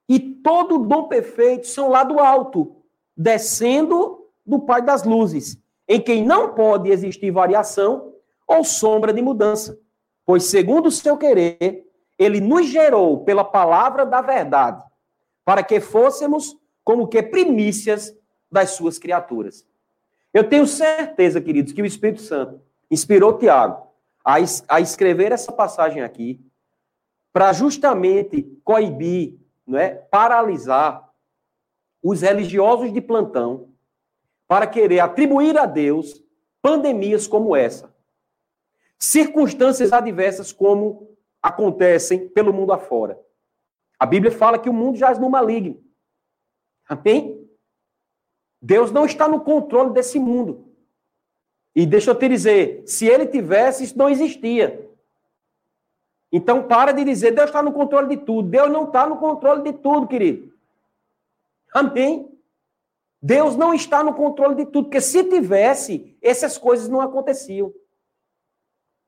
e 0.07 0.19
todo 0.19 0.79
dom 0.79 1.07
perfeito 1.07 1.67
são 1.67 1.89
lá 1.89 2.03
do 2.03 2.19
alto, 2.19 2.75
descendo 3.15 4.27
do 4.45 4.59
Pai 4.59 4.81
das 4.81 5.03
luzes, 5.03 5.57
em 5.87 6.01
quem 6.01 6.25
não 6.25 6.53
pode 6.53 6.89
existir 6.89 7.31
variação 7.31 8.13
ou 8.45 8.63
sombra 8.63 9.13
de 9.13 9.21
mudança, 9.21 9.79
pois 10.25 10.43
segundo 10.43 10.87
o 10.87 10.91
seu 10.91 11.15
querer, 11.17 11.87
ele 12.19 12.41
nos 12.41 12.67
gerou 12.67 13.23
pela 13.23 13.43
palavra 13.43 14.05
da 14.05 14.21
verdade, 14.21 14.83
para 15.45 15.63
que 15.63 15.79
fôssemos 15.79 16.57
como 16.83 17.07
que 17.07 17.23
primícias 17.23 18.13
das 18.51 18.71
suas 18.71 18.99
criaturas. 18.99 19.65
Eu 20.33 20.47
tenho 20.47 20.67
certeza, 20.67 21.39
queridos, 21.39 21.71
que 21.71 21.81
o 21.81 21.85
Espírito 21.85 22.21
Santo 22.21 22.61
inspirou 22.89 23.37
Tiago 23.37 23.90
a, 24.23 24.35
a 24.67 24.79
escrever 24.79 25.31
essa 25.31 25.51
passagem 25.51 26.01
aqui 26.01 26.39
para 27.33 27.53
justamente 27.53 28.43
coibir, 28.63 29.39
não 29.65 29.79
é, 29.79 29.89
paralisar 29.89 31.09
os 32.03 32.21
religiosos 32.21 32.91
de 32.91 33.01
plantão 33.01 33.69
para 34.47 34.67
querer 34.67 34.99
atribuir 34.99 35.57
a 35.57 35.65
Deus 35.65 36.21
pandemias 36.61 37.27
como 37.27 37.55
essa. 37.55 37.95
Circunstâncias 38.97 39.93
adversas 39.93 40.51
como 40.51 41.15
acontecem 41.41 42.27
pelo 42.29 42.53
mundo 42.53 42.73
afora. 42.73 43.19
A 43.97 44.05
Bíblia 44.05 44.31
fala 44.31 44.59
que 44.59 44.69
o 44.69 44.73
mundo 44.73 44.97
jaz 44.97 45.17
no 45.17 45.29
maligno. 45.29 45.81
Amém? 46.87 47.49
Deus 48.61 48.91
não 48.91 49.05
está 49.05 49.27
no 49.27 49.41
controle 49.41 49.91
desse 49.91 50.19
mundo. 50.19 50.70
E 51.75 51.85
deixa 51.85 52.11
eu 52.11 52.15
te 52.15 52.27
dizer, 52.27 52.83
se 52.85 53.07
ele 53.07 53.25
tivesse, 53.25 53.83
isso 53.83 53.97
não 53.97 54.09
existia. 54.09 54.89
Então, 56.31 56.63
para 56.63 56.91
de 56.91 57.03
dizer, 57.03 57.31
Deus 57.31 57.49
está 57.49 57.61
no 57.61 57.73
controle 57.73 58.15
de 58.15 58.23
tudo. 58.23 58.49
Deus 58.49 58.69
não 58.71 58.85
está 58.85 59.05
no 59.05 59.17
controle 59.17 59.63
de 59.63 59.73
tudo, 59.73 60.07
querido. 60.07 60.53
Amém? 61.73 62.29
Deus 63.21 63.55
não 63.55 63.73
está 63.73 64.03
no 64.03 64.13
controle 64.13 64.55
de 64.55 64.65
tudo, 64.65 64.85
porque 64.85 65.01
se 65.01 65.23
tivesse, 65.23 66.17
essas 66.21 66.57
coisas 66.57 66.89
não 66.89 67.01
aconteciam. 67.01 67.73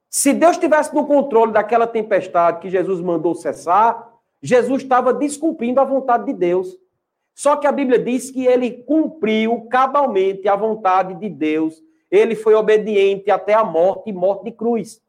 Se 0.09 0.31
Deus 0.31 0.57
tivesse 0.57 0.93
no 0.93 1.07
controle 1.07 1.51
daquela 1.51 1.87
tempestade 1.87 2.59
que 2.59 2.69
Jesus 2.69 3.01
mandou 3.01 3.33
cessar, 3.33 4.13
Jesus 4.41 4.83
estava 4.83 5.11
descumprindo 5.11 5.81
a 5.81 5.83
vontade 5.83 6.25
de 6.25 6.33
Deus. 6.33 6.77
Só 7.33 7.55
que 7.55 7.65
a 7.65 7.71
Bíblia 7.71 7.97
diz 7.97 8.29
que 8.29 8.45
ele 8.45 8.83
cumpriu 8.83 9.61
cabalmente 9.71 10.47
a 10.47 10.55
vontade 10.55 11.15
de 11.15 11.29
Deus. 11.29 11.81
Ele 12.13 12.35
foi 12.35 12.53
obediente 12.53 13.31
até 13.31 13.55
a 13.55 13.63
morte 13.63 14.11
e 14.11 14.13
morte 14.13 14.43
de 14.43 14.51
cruz. 14.51 15.01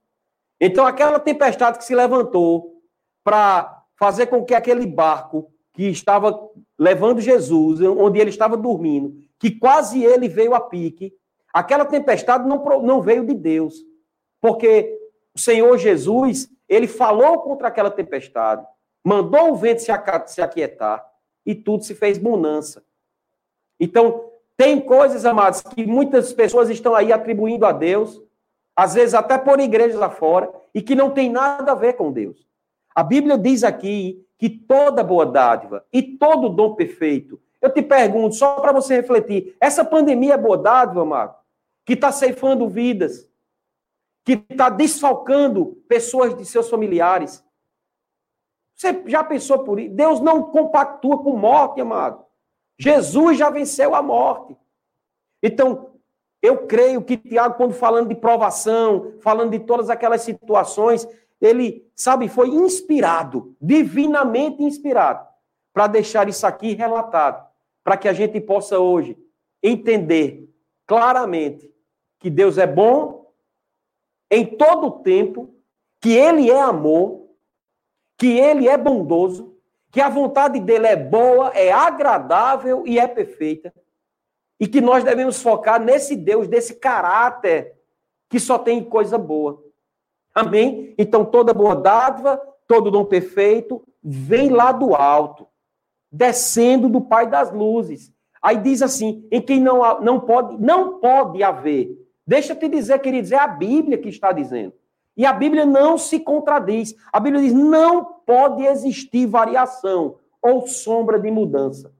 Então, 0.58 0.86
aquela 0.86 1.20
tempestade 1.20 1.76
que 1.76 1.84
se 1.84 1.94
levantou 1.94 2.80
para 3.22 3.84
fazer 3.94 4.28
com 4.28 4.42
que 4.42 4.54
aquele 4.54 4.86
barco 4.86 5.52
que 5.74 5.84
estava 5.84 6.48
levando 6.78 7.20
Jesus, 7.20 7.78
onde 7.82 8.18
ele 8.18 8.30
estava 8.30 8.56
dormindo, 8.56 9.14
que 9.38 9.50
quase 9.50 10.02
ele 10.02 10.30
veio 10.30 10.54
a 10.54 10.60
pique, 10.60 11.14
aquela 11.52 11.84
tempestade 11.84 12.48
não, 12.48 12.64
não 12.80 13.02
veio 13.02 13.26
de 13.26 13.34
Deus. 13.34 13.84
Porque 14.40 14.98
o 15.34 15.38
Senhor 15.38 15.76
Jesus, 15.76 16.48
ele 16.66 16.86
falou 16.86 17.40
contra 17.40 17.68
aquela 17.68 17.90
tempestade, 17.90 18.66
mandou 19.04 19.50
o 19.50 19.56
vento 19.56 19.82
se 19.82 20.40
aquietar, 20.40 21.06
e 21.44 21.54
tudo 21.54 21.84
se 21.84 21.94
fez 21.94 22.16
bonança. 22.16 22.82
Então, 23.78 24.30
tem 24.56 24.80
coisas, 24.80 25.24
amados, 25.24 25.62
que 25.62 25.86
muitas 25.86 26.32
pessoas 26.32 26.70
estão 26.70 26.94
aí 26.94 27.12
atribuindo 27.12 27.66
a 27.66 27.72
Deus, 27.72 28.22
às 28.76 28.94
vezes 28.94 29.14
até 29.14 29.36
por 29.38 29.58
igrejas 29.60 30.00
afora, 30.00 30.50
e 30.74 30.82
que 30.82 30.94
não 30.94 31.10
tem 31.10 31.30
nada 31.30 31.72
a 31.72 31.74
ver 31.74 31.94
com 31.94 32.12
Deus. 32.12 32.46
A 32.94 33.02
Bíblia 33.02 33.36
diz 33.36 33.64
aqui 33.64 34.24
que 34.38 34.48
toda 34.48 35.02
boa 35.02 35.26
dádiva 35.26 35.84
e 35.92 36.02
todo 36.02 36.48
dom 36.48 36.74
perfeito. 36.74 37.40
Eu 37.60 37.70
te 37.72 37.82
pergunto, 37.82 38.34
só 38.34 38.60
para 38.60 38.72
você 38.72 38.96
refletir, 38.96 39.56
essa 39.60 39.84
pandemia 39.84 40.34
é 40.34 40.38
boa 40.38 40.58
dádiva, 40.58 41.02
amado? 41.02 41.34
Que 41.84 41.94
está 41.94 42.12
ceifando 42.12 42.68
vidas, 42.68 43.28
que 44.24 44.44
está 44.48 44.68
desfalcando 44.68 45.82
pessoas 45.88 46.36
de 46.36 46.44
seus 46.44 46.68
familiares, 46.68 47.44
você 48.74 49.02
já 49.06 49.22
pensou 49.22 49.60
por 49.60 49.78
isso? 49.78 49.94
Deus 49.94 50.20
não 50.20 50.42
compactua 50.42 51.22
com 51.22 51.36
morte, 51.36 51.80
amado. 51.80 52.23
Jesus 52.78 53.38
já 53.38 53.50
venceu 53.50 53.94
a 53.94 54.02
morte. 54.02 54.56
Então, 55.42 55.92
eu 56.42 56.66
creio 56.66 57.02
que 57.02 57.16
Tiago, 57.16 57.56
quando 57.56 57.72
falando 57.72 58.08
de 58.08 58.14
provação, 58.14 59.14
falando 59.20 59.52
de 59.52 59.60
todas 59.60 59.88
aquelas 59.90 60.22
situações, 60.22 61.06
ele, 61.40 61.86
sabe, 61.94 62.28
foi 62.28 62.48
inspirado, 62.48 63.56
divinamente 63.60 64.62
inspirado, 64.62 65.26
para 65.72 65.86
deixar 65.86 66.28
isso 66.28 66.46
aqui 66.46 66.74
relatado, 66.74 67.46
para 67.82 67.96
que 67.96 68.08
a 68.08 68.12
gente 68.12 68.40
possa 68.40 68.78
hoje 68.78 69.16
entender 69.62 70.48
claramente 70.86 71.72
que 72.18 72.30
Deus 72.30 72.58
é 72.58 72.66
bom 72.66 73.32
em 74.30 74.44
todo 74.44 74.86
o 74.86 74.90
tempo, 74.90 75.54
que 76.00 76.12
Ele 76.12 76.50
é 76.50 76.60
amor 76.60 77.24
que 78.16 78.38
ele 78.38 78.68
é 78.68 78.76
bondoso, 78.76 79.53
que 79.94 80.00
a 80.00 80.08
vontade 80.08 80.58
dele 80.58 80.88
é 80.88 80.96
boa, 80.96 81.50
é 81.50 81.70
agradável 81.70 82.82
e 82.84 82.98
é 82.98 83.06
perfeita. 83.06 83.72
E 84.58 84.66
que 84.66 84.80
nós 84.80 85.04
devemos 85.04 85.40
focar 85.40 85.80
nesse 85.80 86.16
Deus, 86.16 86.48
desse 86.48 86.74
caráter 86.74 87.76
que 88.28 88.40
só 88.40 88.58
tem 88.58 88.82
coisa 88.82 89.16
boa. 89.16 89.62
Amém? 90.34 90.96
Então 90.98 91.24
toda 91.24 91.54
boa 91.54 91.76
dádiva, 91.76 92.42
todo 92.66 92.90
dom 92.90 93.04
perfeito 93.04 93.86
vem 94.02 94.48
lá 94.48 94.72
do 94.72 94.96
alto, 94.96 95.46
descendo 96.10 96.88
do 96.88 97.00
Pai 97.00 97.30
das 97.30 97.52
luzes. 97.52 98.12
Aí 98.42 98.56
diz 98.56 98.82
assim: 98.82 99.24
em 99.30 99.40
quem 99.40 99.60
não, 99.60 100.00
não 100.00 100.18
pode, 100.18 100.60
não 100.60 100.98
pode 100.98 101.40
haver. 101.40 101.96
Deixa 102.26 102.52
eu 102.52 102.58
te 102.58 102.68
dizer, 102.68 102.98
queridos, 102.98 103.30
é 103.30 103.38
a 103.38 103.46
Bíblia 103.46 103.96
que 103.96 104.08
está 104.08 104.32
dizendo. 104.32 104.72
E 105.16 105.24
a 105.24 105.32
Bíblia 105.32 105.64
não 105.64 105.96
se 105.96 106.18
contradiz. 106.18 106.96
A 107.12 107.20
Bíblia 107.20 107.44
diz: 107.44 107.52
não 107.52 108.13
pode 108.26 108.64
existir 108.64 109.26
variação 109.26 110.16
ou 110.42 110.66
sombra 110.66 111.18
de 111.18 111.30
mudança. 111.30 111.92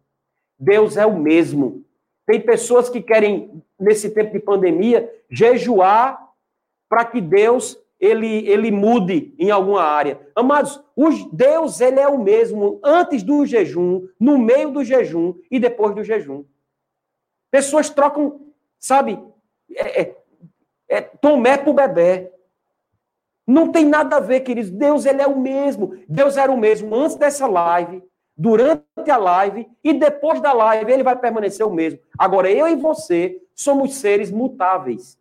Deus 0.58 0.96
é 0.96 1.06
o 1.06 1.16
mesmo. 1.16 1.84
Tem 2.26 2.40
pessoas 2.40 2.88
que 2.88 3.02
querem, 3.02 3.62
nesse 3.78 4.10
tempo 4.10 4.32
de 4.32 4.40
pandemia, 4.40 5.12
jejuar 5.30 6.30
para 6.88 7.04
que 7.04 7.20
Deus 7.20 7.78
ele, 7.98 8.46
ele 8.48 8.70
mude 8.70 9.34
em 9.38 9.50
alguma 9.50 9.82
área. 9.82 10.20
Amados, 10.34 10.82
os, 10.96 11.24
Deus 11.32 11.80
ele 11.80 12.00
é 12.00 12.08
o 12.08 12.18
mesmo 12.18 12.80
antes 12.84 13.22
do 13.22 13.46
jejum, 13.46 14.06
no 14.18 14.38
meio 14.38 14.70
do 14.70 14.84
jejum 14.84 15.34
e 15.50 15.58
depois 15.58 15.94
do 15.94 16.04
jejum. 16.04 16.44
Pessoas 17.50 17.88
trocam, 17.88 18.40
sabe, 18.78 19.18
é, 19.74 20.02
é, 20.02 20.16
é, 20.88 21.00
Tomé 21.00 21.56
para 21.56 21.70
o 21.70 21.74
bebê. 21.74 22.30
Não 23.46 23.70
tem 23.70 23.84
nada 23.84 24.16
a 24.16 24.20
ver, 24.20 24.40
queridos. 24.40 24.70
Deus, 24.70 25.04
ele 25.04 25.20
é 25.20 25.26
o 25.26 25.38
mesmo. 25.38 25.96
Deus 26.08 26.36
era 26.36 26.50
o 26.50 26.56
mesmo 26.56 26.94
antes 26.94 27.16
dessa 27.16 27.46
live, 27.46 28.02
durante 28.36 29.10
a 29.10 29.16
live 29.16 29.68
e 29.82 29.92
depois 29.92 30.40
da 30.40 30.52
live. 30.52 30.90
Ele 30.90 31.02
vai 31.02 31.16
permanecer 31.16 31.66
o 31.66 31.72
mesmo. 31.72 31.98
Agora, 32.18 32.50
eu 32.50 32.66
e 32.66 32.74
você 32.74 33.40
somos 33.54 33.94
seres 33.96 34.30
mutáveis. 34.30 35.18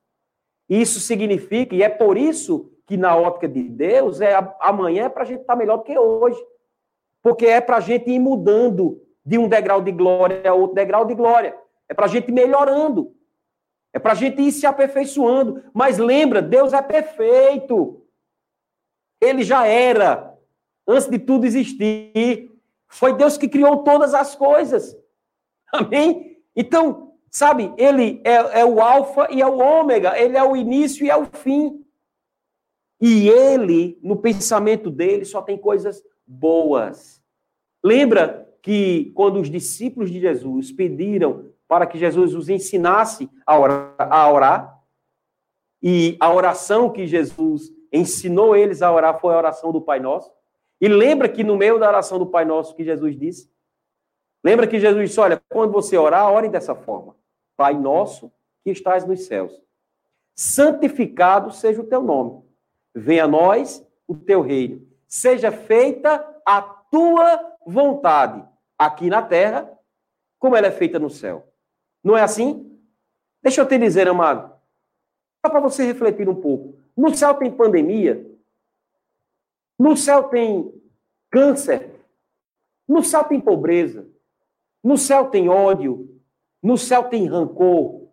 Isso 0.70 1.00
significa, 1.00 1.76
e 1.76 1.84
é 1.84 1.90
por 1.90 2.18
isso 2.18 2.72
que 2.86 2.98
na 2.98 3.16
ótica 3.16 3.48
de 3.48 3.64
Deus, 3.64 4.22
é 4.22 4.34
amanhã 4.60 5.06
é 5.06 5.10
para 5.10 5.24
a 5.24 5.26
gente 5.26 5.42
estar 5.42 5.54
tá 5.54 5.60
melhor 5.60 5.78
do 5.78 5.84
que 5.84 5.98
hoje. 5.98 6.40
Porque 7.22 7.46
é 7.46 7.62
para 7.62 7.78
a 7.78 7.82
gente 7.82 8.10
ir 8.10 8.20
mudando 8.20 9.02
de 9.26 9.38
um 9.38 9.48
degrau 9.48 9.82
de 9.82 9.92
glória 9.92 10.50
a 10.50 10.54
outro 10.54 10.76
degrau 10.76 11.06
de 11.06 11.14
glória. 11.14 11.56
É 11.88 11.94
para 11.94 12.06
a 12.06 12.10
gente 12.10 12.30
ir 12.30 12.34
melhorando. 12.34 13.14
É 13.94 14.00
para 14.00 14.14
a 14.14 14.16
gente 14.16 14.42
ir 14.42 14.52
se 14.52 14.66
aperfeiçoando. 14.66 15.64
Mas 15.74 15.98
lembra, 15.98 16.42
Deus 16.42 16.74
é 16.74 16.82
perfeito. 16.82 18.03
Ele 19.24 19.44
já 19.44 19.66
era, 19.66 20.38
antes 20.88 21.10
de 21.10 21.18
tudo 21.20 21.46
existir. 21.46 22.52
Foi 22.88 23.16
Deus 23.16 23.38
que 23.38 23.48
criou 23.48 23.84
todas 23.84 24.14
as 24.14 24.36
coisas. 24.36 24.96
Amém? 25.72 26.38
Então, 26.56 27.14
sabe, 27.32 27.74
ele 27.78 28.22
é, 28.24 28.62
é 28.62 28.66
o 28.66 28.82
alfa 28.82 29.28
e 29.32 29.42
é 29.42 29.48
o 29.48 29.58
ômega. 29.58 30.18
Ele 30.20 30.38
é 30.38 30.44
o 30.44 30.56
início 30.56 31.06
e 31.06 31.10
é 31.10 31.16
o 31.16 31.26
fim. 31.26 31.84
E 33.02 33.28
ele, 33.28 34.00
no 34.02 34.18
pensamento 34.18 34.90
dele, 34.90 35.26
só 35.26 35.42
tem 35.42 35.58
coisas 35.58 36.04
boas. 36.26 37.22
Lembra 37.84 38.48
que 38.62 39.12
quando 39.14 39.40
os 39.40 39.50
discípulos 39.50 40.10
de 40.10 40.22
Jesus 40.22 40.72
pediram 40.72 41.52
para 41.68 41.86
que 41.86 41.98
Jesus 41.98 42.34
os 42.34 42.48
ensinasse 42.50 43.30
a 43.46 43.60
orar, 43.60 43.96
a 43.98 44.32
orar, 44.32 44.84
e 45.82 46.16
a 46.22 46.34
oração 46.34 46.90
que 46.90 47.06
Jesus 47.06 47.73
ensinou 47.94 48.56
eles 48.56 48.82
a 48.82 48.92
orar 48.92 49.20
foi 49.20 49.34
a 49.34 49.38
oração 49.38 49.72
do 49.72 49.80
Pai 49.80 50.00
Nosso. 50.00 50.32
E 50.82 50.88
lembra 50.88 51.30
que 51.30 51.44
no 51.44 51.56
meio 51.56 51.80
da 51.80 51.88
oração 51.88 52.18
do 52.18 52.26
Pai 52.26 52.44
Nosso 52.44 52.76
que 52.76 52.84
Jesus 52.84 53.18
disse? 53.18 53.54
Lembra 54.44 54.68
que 54.68 54.80
Jesus 54.80 55.10
disse: 55.10 55.20
Olha, 55.20 55.42
quando 55.50 55.72
você 55.72 55.98
orar, 55.98 56.30
ore 56.32 56.50
dessa 56.50 56.76
forma: 56.76 57.16
Pai 57.56 57.76
Nosso 57.76 58.32
que 58.64 58.72
estás 58.72 59.06
nos 59.06 59.26
céus, 59.26 59.54
santificado 60.36 61.52
seja 61.52 61.82
o 61.82 61.86
teu 61.86 62.02
nome, 62.02 62.44
venha 62.94 63.26
a 63.26 63.28
nós 63.28 63.86
o 64.08 64.16
teu 64.16 64.42
reino, 64.42 64.86
seja 65.08 65.52
feita 65.52 66.26
a 66.46 66.62
tua 66.62 67.56
vontade, 67.66 68.46
aqui 68.78 69.10
na 69.10 69.22
terra, 69.22 69.72
como 70.40 70.56
ela 70.56 70.68
é 70.68 70.72
feita 70.72 71.00
no 71.00 71.10
céu. 71.10 71.48
Não 72.04 72.18
é 72.18 72.22
assim? 72.22 72.78
Deixa 73.42 73.62
eu 73.62 73.68
te 73.68 73.78
dizer, 73.78 74.08
amado, 74.08 74.54
só 75.46 75.50
para 75.50 75.60
você 75.60 75.86
refletir 75.86 76.28
um 76.28 76.36
pouco. 76.36 76.83
No 76.96 77.16
céu 77.16 77.34
tem 77.36 77.52
pandemia, 77.52 78.26
no 79.78 79.98
céu 79.98 80.24
tem 80.30 80.74
câncer, 81.32 82.06
no 82.88 83.04
céu 83.04 83.24
tem 83.24 83.42
pobreza, 83.42 84.08
no 84.84 84.98
céu 84.98 85.30
tem 85.30 85.50
ódio, 85.50 86.22
no 86.62 86.78
céu 86.78 87.06
tem 87.06 87.26
rancor, 87.26 88.08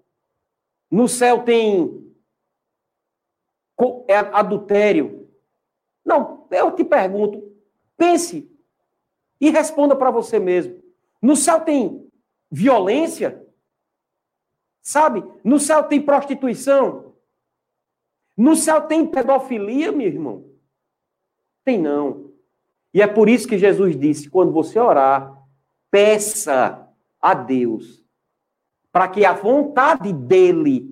no 0.91 1.07
céu 1.09 1.43
tem 1.43 2.01
é 4.09 4.17
adultério. 4.17 5.29
Não, 6.05 6.47
eu 6.51 6.75
te 6.75 6.85
pergunto, 6.85 7.55
pense 7.97 8.51
e 9.41 9.51
responda 9.51 9.97
para 9.97 10.11
você 10.11 10.39
mesmo. 10.39 10.83
No 11.23 11.37
céu 11.37 11.61
tem 11.61 12.11
violência? 12.51 13.47
Sabe? 14.83 15.25
No 15.45 15.59
céu 15.59 15.85
tem 15.85 16.01
prostituição? 16.01 17.10
No 18.41 18.57
céu 18.57 18.81
tem 18.81 19.05
pedofilia, 19.05 19.93
meu 19.93 20.07
irmão? 20.07 20.47
Tem 21.63 21.79
não. 21.79 22.31
E 22.95 23.03
é 23.03 23.07
por 23.07 23.29
isso 23.29 23.47
que 23.47 23.59
Jesus 23.59 23.95
disse: 24.01 24.31
quando 24.31 24.51
você 24.51 24.79
orar, 24.79 25.31
peça 25.91 26.89
a 27.21 27.35
Deus 27.35 28.03
para 28.91 29.09
que 29.09 29.27
a 29.27 29.35
vontade 29.35 30.11
dele 30.11 30.89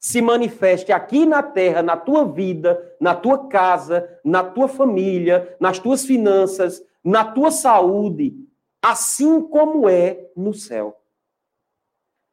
se 0.00 0.22
manifeste 0.22 0.90
aqui 0.90 1.26
na 1.26 1.42
terra, 1.42 1.82
na 1.82 1.94
tua 1.94 2.24
vida, 2.24 2.96
na 2.98 3.14
tua 3.14 3.48
casa, 3.48 4.08
na 4.24 4.42
tua 4.42 4.66
família, 4.66 5.54
nas 5.60 5.78
tuas 5.78 6.06
finanças, 6.06 6.82
na 7.04 7.22
tua 7.22 7.50
saúde, 7.50 8.34
assim 8.80 9.42
como 9.42 9.90
é 9.90 10.30
no 10.34 10.54
céu. 10.54 10.98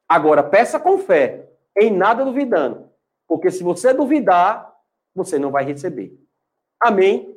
Agora, 0.08 0.42
peça 0.42 0.80
com 0.80 0.98
fé, 0.98 1.50
em 1.78 1.92
nada 1.92 2.24
duvidando, 2.24 2.85
porque 3.28 3.52
se 3.52 3.64
você 3.64 3.94
duvidar, 3.94 4.74
você 5.14 5.40
não 5.40 5.52
vai 5.52 5.64
receber. 5.66 6.18
Amém? 6.80 7.36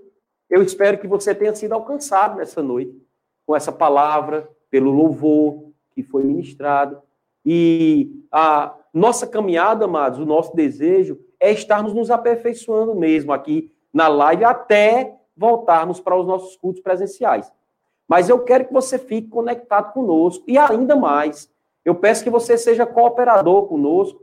Eu 0.51 0.63
espero 0.63 0.99
que 0.99 1.07
você 1.07 1.35
tenha 1.35 1.55
sido 1.55 1.75
alcançado 1.75 2.37
nessa 2.37 2.63
noite 2.63 3.01
com 3.47 3.55
essa 3.55 3.73
palavra, 3.73 4.49
pelo 4.71 4.91
louvor 4.91 5.71
que 5.93 6.03
foi 6.03 6.23
ministrado. 6.23 7.01
E 7.45 8.25
a 8.31 8.75
nossa 8.93 9.27
caminhada, 9.27 9.85
amados, 9.85 10.19
o 10.19 10.27
nosso 10.27 10.55
desejo 10.55 11.19
é 11.41 11.51
estarmos 11.51 11.95
nos 11.95 12.11
aperfeiçoando 12.11 12.95
mesmo 12.95 13.33
aqui 13.33 13.73
na 13.93 14.09
live 14.09 14.45
até 14.45 15.17
voltarmos 15.37 16.01
para 16.01 16.17
os 16.17 16.27
nossos 16.27 16.57
cultos 16.57 16.83
presenciais. 16.83 17.51
Mas 18.07 18.29
eu 18.29 18.43
quero 18.45 18.67
que 18.67 18.73
você 18.73 18.99
fique 18.99 19.29
conectado 19.29 19.93
conosco 19.93 20.45
e 20.49 20.59
ainda 20.59 20.97
mais, 20.97 21.51
eu 21.85 21.95
peço 21.95 22.25
que 22.25 22.31
você 22.31 22.59
seja 22.59 22.87
cooperador 22.87 23.67
conosco 23.67 24.21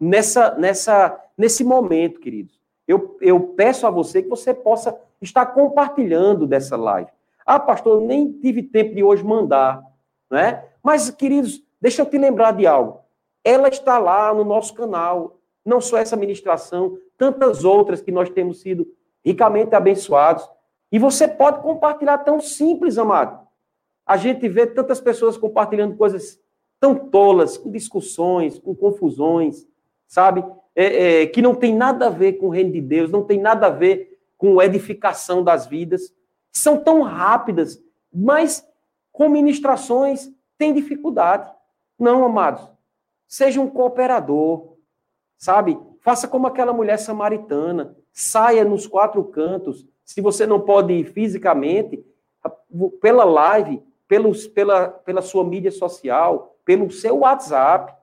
nessa, 0.00 0.54
nessa, 0.54 1.18
nesse 1.36 1.64
momento, 1.64 2.20
queridos. 2.20 2.58
Eu, 2.86 3.16
eu 3.20 3.40
peço 3.40 3.86
a 3.86 3.90
você 3.90 4.22
que 4.22 4.28
você 4.28 4.54
possa 4.54 4.98
estar 5.20 5.46
compartilhando 5.46 6.46
dessa 6.46 6.76
live. 6.76 7.10
Ah, 7.44 7.58
pastor, 7.58 8.00
eu 8.00 8.06
nem 8.06 8.32
tive 8.32 8.62
tempo 8.62 8.94
de 8.94 9.02
hoje 9.02 9.24
mandar, 9.24 9.82
né? 10.30 10.64
Mas, 10.82 11.10
queridos, 11.10 11.62
deixa 11.80 12.02
eu 12.02 12.06
te 12.06 12.16
lembrar 12.16 12.52
de 12.52 12.66
algo. 12.66 13.00
Ela 13.44 13.68
está 13.68 13.98
lá 13.98 14.32
no 14.32 14.44
nosso 14.44 14.74
canal. 14.74 15.38
Não 15.64 15.80
só 15.80 15.98
essa 15.98 16.16
ministração, 16.16 16.98
tantas 17.16 17.64
outras 17.64 18.00
que 18.00 18.12
nós 18.12 18.30
temos 18.30 18.60
sido 18.60 18.86
ricamente 19.24 19.74
abençoados. 19.74 20.48
E 20.90 20.98
você 20.98 21.28
pode 21.28 21.60
compartilhar 21.60 22.18
tão 22.18 22.40
simples, 22.40 22.96
amado. 22.96 23.46
A 24.06 24.16
gente 24.16 24.48
vê 24.48 24.66
tantas 24.66 25.00
pessoas 25.00 25.36
compartilhando 25.36 25.96
coisas 25.96 26.40
tão 26.80 26.94
tolas, 26.94 27.58
com 27.58 27.70
discussões, 27.70 28.58
com 28.58 28.74
confusões, 28.74 29.66
sabe? 30.08 30.44
É, 30.74 31.22
é, 31.22 31.26
que 31.26 31.42
não 31.42 31.54
tem 31.54 31.74
nada 31.74 32.06
a 32.06 32.10
ver 32.10 32.34
com 32.34 32.46
o 32.46 32.50
reino 32.50 32.72
de 32.72 32.80
Deus, 32.80 33.10
não 33.10 33.22
tem 33.22 33.38
nada 33.38 33.66
a 33.66 33.70
ver 33.70 34.18
com 34.36 34.60
edificação 34.62 35.44
das 35.44 35.66
vidas. 35.66 36.12
São 36.50 36.78
tão 36.78 37.02
rápidas, 37.02 37.80
mas 38.12 38.66
com 39.12 39.28
ministrações 39.28 40.30
tem 40.56 40.72
dificuldade. 40.72 41.52
Não, 41.98 42.24
amados. 42.24 42.66
Seja 43.26 43.60
um 43.60 43.68
cooperador, 43.68 44.76
sabe? 45.36 45.78
Faça 46.00 46.26
como 46.26 46.46
aquela 46.46 46.72
mulher 46.72 46.98
samaritana. 46.98 47.96
Saia 48.12 48.64
nos 48.64 48.86
quatro 48.86 49.22
cantos, 49.24 49.86
se 50.04 50.20
você 50.20 50.46
não 50.46 50.60
pode 50.60 50.92
ir 50.92 51.04
fisicamente, 51.04 52.04
pela 53.00 53.24
live, 53.24 53.82
pelos, 54.08 54.46
pela, 54.46 54.88
pela 54.88 55.20
sua 55.20 55.44
mídia 55.44 55.70
social, 55.70 56.56
pelo 56.64 56.90
seu 56.90 57.18
WhatsApp, 57.18 57.94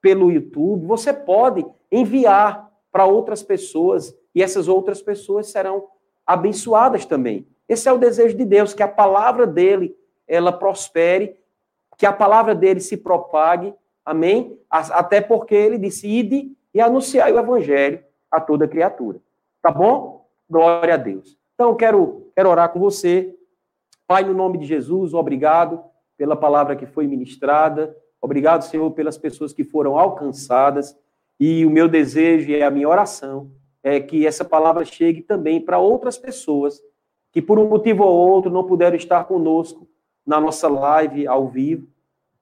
pelo 0.00 0.30
YouTube, 0.30 0.86
você 0.86 1.12
pode 1.12 1.66
enviar 1.90 2.70
para 2.90 3.04
outras 3.04 3.42
pessoas 3.42 4.14
e 4.34 4.42
essas 4.42 4.68
outras 4.68 5.02
pessoas 5.02 5.48
serão 5.48 5.86
abençoadas 6.26 7.04
também. 7.04 7.46
Esse 7.68 7.88
é 7.88 7.92
o 7.92 7.98
desejo 7.98 8.36
de 8.36 8.44
Deus, 8.44 8.72
que 8.72 8.82
a 8.82 8.88
palavra 8.88 9.46
dele 9.46 9.96
ela 10.26 10.52
prospere, 10.52 11.36
que 11.96 12.06
a 12.06 12.12
palavra 12.12 12.54
dele 12.54 12.80
se 12.80 12.96
propague, 12.96 13.74
amém? 14.04 14.58
Até 14.70 15.20
porque 15.20 15.54
ele 15.54 15.78
disse: 15.78 16.06
ide 16.06 16.52
e 16.72 16.80
anunciai 16.80 17.32
o 17.32 17.38
evangelho 17.38 18.02
a 18.30 18.40
toda 18.40 18.68
criatura. 18.68 19.20
Tá 19.60 19.70
bom? 19.70 20.26
Glória 20.48 20.94
a 20.94 20.96
Deus. 20.96 21.36
Então, 21.54 21.74
quero, 21.74 22.30
quero 22.34 22.48
orar 22.48 22.70
com 22.70 22.78
você. 22.78 23.34
Pai, 24.06 24.22
no 24.22 24.32
nome 24.32 24.58
de 24.58 24.64
Jesus, 24.64 25.12
obrigado 25.12 25.82
pela 26.16 26.36
palavra 26.36 26.76
que 26.76 26.86
foi 26.86 27.06
ministrada. 27.06 27.94
Obrigado, 28.20 28.62
Senhor, 28.62 28.90
pelas 28.92 29.16
pessoas 29.16 29.52
que 29.52 29.64
foram 29.64 29.98
alcançadas. 29.98 30.96
E 31.38 31.64
o 31.64 31.70
meu 31.70 31.88
desejo 31.88 32.50
e 32.50 32.62
a 32.62 32.70
minha 32.70 32.88
oração 32.88 33.50
é 33.82 34.00
que 34.00 34.26
essa 34.26 34.44
palavra 34.44 34.84
chegue 34.84 35.22
também 35.22 35.60
para 35.60 35.78
outras 35.78 36.18
pessoas 36.18 36.80
que, 37.30 37.40
por 37.40 37.58
um 37.58 37.68
motivo 37.68 38.04
ou 38.04 38.30
outro, 38.30 38.50
não 38.50 38.64
puderam 38.64 38.96
estar 38.96 39.24
conosco 39.24 39.88
na 40.26 40.40
nossa 40.40 40.68
live 40.68 41.26
ao 41.26 41.46
vivo, 41.48 41.86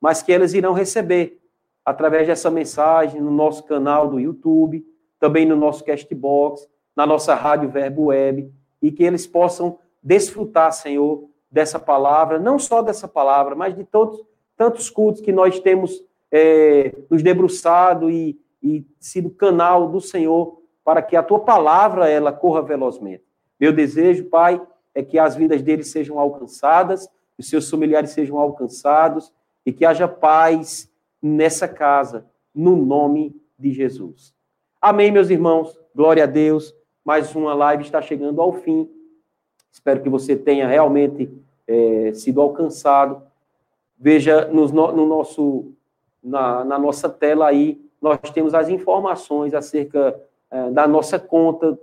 mas 0.00 0.22
que 0.22 0.32
elas 0.32 0.54
irão 0.54 0.72
receber 0.72 1.40
através 1.84 2.26
dessa 2.26 2.50
mensagem 2.50 3.20
no 3.20 3.30
nosso 3.30 3.64
canal 3.64 4.08
do 4.08 4.18
YouTube, 4.18 4.84
também 5.20 5.46
no 5.46 5.56
nosso 5.56 5.84
Castbox, 5.84 6.66
na 6.96 7.06
nossa 7.06 7.34
Rádio 7.34 7.68
Verbo 7.68 8.06
Web 8.06 8.50
e 8.80 8.90
que 8.90 9.04
eles 9.04 9.26
possam 9.26 9.78
desfrutar, 10.02 10.72
Senhor, 10.72 11.28
dessa 11.50 11.78
palavra, 11.78 12.38
não 12.38 12.58
só 12.58 12.82
dessa 12.82 13.06
palavra, 13.06 13.54
mas 13.54 13.74
de 13.74 13.84
todos 13.84 14.20
tantos 14.56 14.90
cultos 14.90 15.20
que 15.20 15.32
nós 15.32 15.60
temos 15.60 16.02
é, 16.30 16.94
nos 17.10 17.22
debruçado 17.22 18.10
e, 18.10 18.38
e 18.62 18.84
sido 18.98 19.30
canal 19.30 19.88
do 19.88 20.00
Senhor 20.00 20.60
para 20.84 21.02
que 21.02 21.16
a 21.16 21.22
tua 21.22 21.40
palavra 21.40 22.08
ela 22.08 22.32
corra 22.32 22.62
velozmente. 22.62 23.24
Meu 23.58 23.72
desejo, 23.72 24.24
Pai, 24.24 24.60
é 24.94 25.02
que 25.02 25.18
as 25.18 25.34
vidas 25.34 25.62
deles 25.62 25.88
sejam 25.88 26.18
alcançadas, 26.18 27.08
os 27.38 27.48
seus 27.48 27.68
familiares 27.68 28.10
sejam 28.10 28.38
alcançados 28.38 29.32
e 29.64 29.72
que 29.72 29.84
haja 29.84 30.08
paz 30.08 30.90
nessa 31.20 31.66
casa, 31.66 32.26
no 32.54 32.76
nome 32.76 33.34
de 33.58 33.72
Jesus. 33.72 34.34
Amém, 34.80 35.10
meus 35.10 35.30
irmãos. 35.30 35.78
Glória 35.94 36.24
a 36.24 36.26
Deus. 36.26 36.74
Mais 37.04 37.34
uma 37.34 37.54
live 37.54 37.82
está 37.82 38.00
chegando 38.00 38.40
ao 38.40 38.52
fim. 38.52 38.88
Espero 39.72 40.02
que 40.02 40.08
você 40.08 40.36
tenha 40.36 40.66
realmente 40.66 41.30
é, 41.66 42.12
sido 42.14 42.40
alcançado. 42.40 43.22
Veja 43.98 44.46
no, 44.46 44.66
no 44.68 45.06
nosso, 45.06 45.72
na, 46.22 46.64
na, 46.64 46.78
nossa 46.78 47.08
tela 47.08 47.46
aí, 47.48 47.80
nós 48.00 48.18
temos 48.32 48.54
as 48.54 48.68
informações 48.68 49.54
acerca 49.54 50.20
é, 50.50 50.70
da 50.70 50.86
nossa 50.86 51.18
conta 51.18 51.78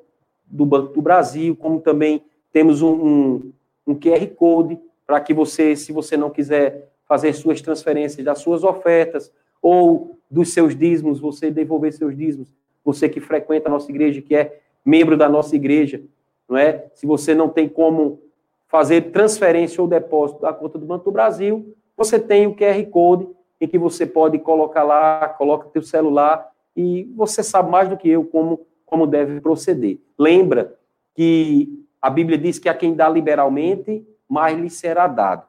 do 0.45 0.65
Banco 0.65 0.93
do 0.93 1.01
Brasil, 1.01 1.55
como 1.55 1.81
também 1.81 2.23
temos 2.51 2.81
um, 2.81 2.93
um, 2.93 3.53
um 3.87 3.95
QR 3.95 4.25
Code 4.35 4.79
para 5.07 5.19
que 5.19 5.33
você, 5.33 5.75
se 5.75 5.91
você 5.91 6.15
não 6.15 6.29
quiser 6.29 6.91
fazer 7.07 7.33
suas 7.33 7.61
transferências 7.61 8.23
das 8.23 8.39
suas 8.39 8.63
ofertas 8.63 9.31
ou 9.61 10.19
dos 10.29 10.53
seus 10.53 10.75
dízimos, 10.75 11.19
você 11.19 11.49
devolver 11.49 11.93
seus 11.93 12.15
dízimos, 12.15 12.53
você 12.83 13.09
que 13.09 13.19
frequenta 13.19 13.69
a 13.69 13.71
nossa 13.71 13.89
igreja, 13.89 14.21
que 14.21 14.35
é 14.35 14.59
membro 14.85 15.17
da 15.17 15.29
nossa 15.29 15.55
igreja, 15.55 16.01
não 16.47 16.57
é? 16.57 16.85
Se 16.93 17.05
você 17.05 17.33
não 17.33 17.49
tem 17.49 17.67
como 17.67 18.19
fazer 18.67 19.11
transferência 19.11 19.81
ou 19.81 19.87
depósito 19.87 20.41
da 20.41 20.51
conta 20.51 20.77
do 20.77 20.85
Banco 20.85 21.05
do 21.05 21.11
Brasil, 21.11 21.75
você 21.95 22.19
tem 22.19 22.47
o 22.47 22.55
QR 22.55 22.83
Code 22.89 23.27
em 23.59 23.67
que 23.67 23.77
você 23.77 24.05
pode 24.05 24.39
colocar 24.39 24.83
lá, 24.83 25.29
coloca 25.29 25.69
teu 25.69 25.81
celular 25.81 26.51
e 26.75 27.03
você 27.15 27.43
sabe 27.43 27.69
mais 27.71 27.87
do 27.87 27.97
que 27.97 28.09
eu 28.09 28.25
como, 28.25 28.65
como 28.85 29.07
deve 29.07 29.39
proceder. 29.39 29.99
Lembra 30.17 30.77
que 31.15 31.83
a 32.01 32.09
Bíblia 32.09 32.37
diz 32.37 32.59
que 32.59 32.67
a 32.67 32.73
quem 32.73 32.93
dá 32.93 33.07
liberalmente, 33.07 34.05
mais 34.27 34.57
lhe 34.57 34.69
será 34.69 35.07
dado. 35.07 35.47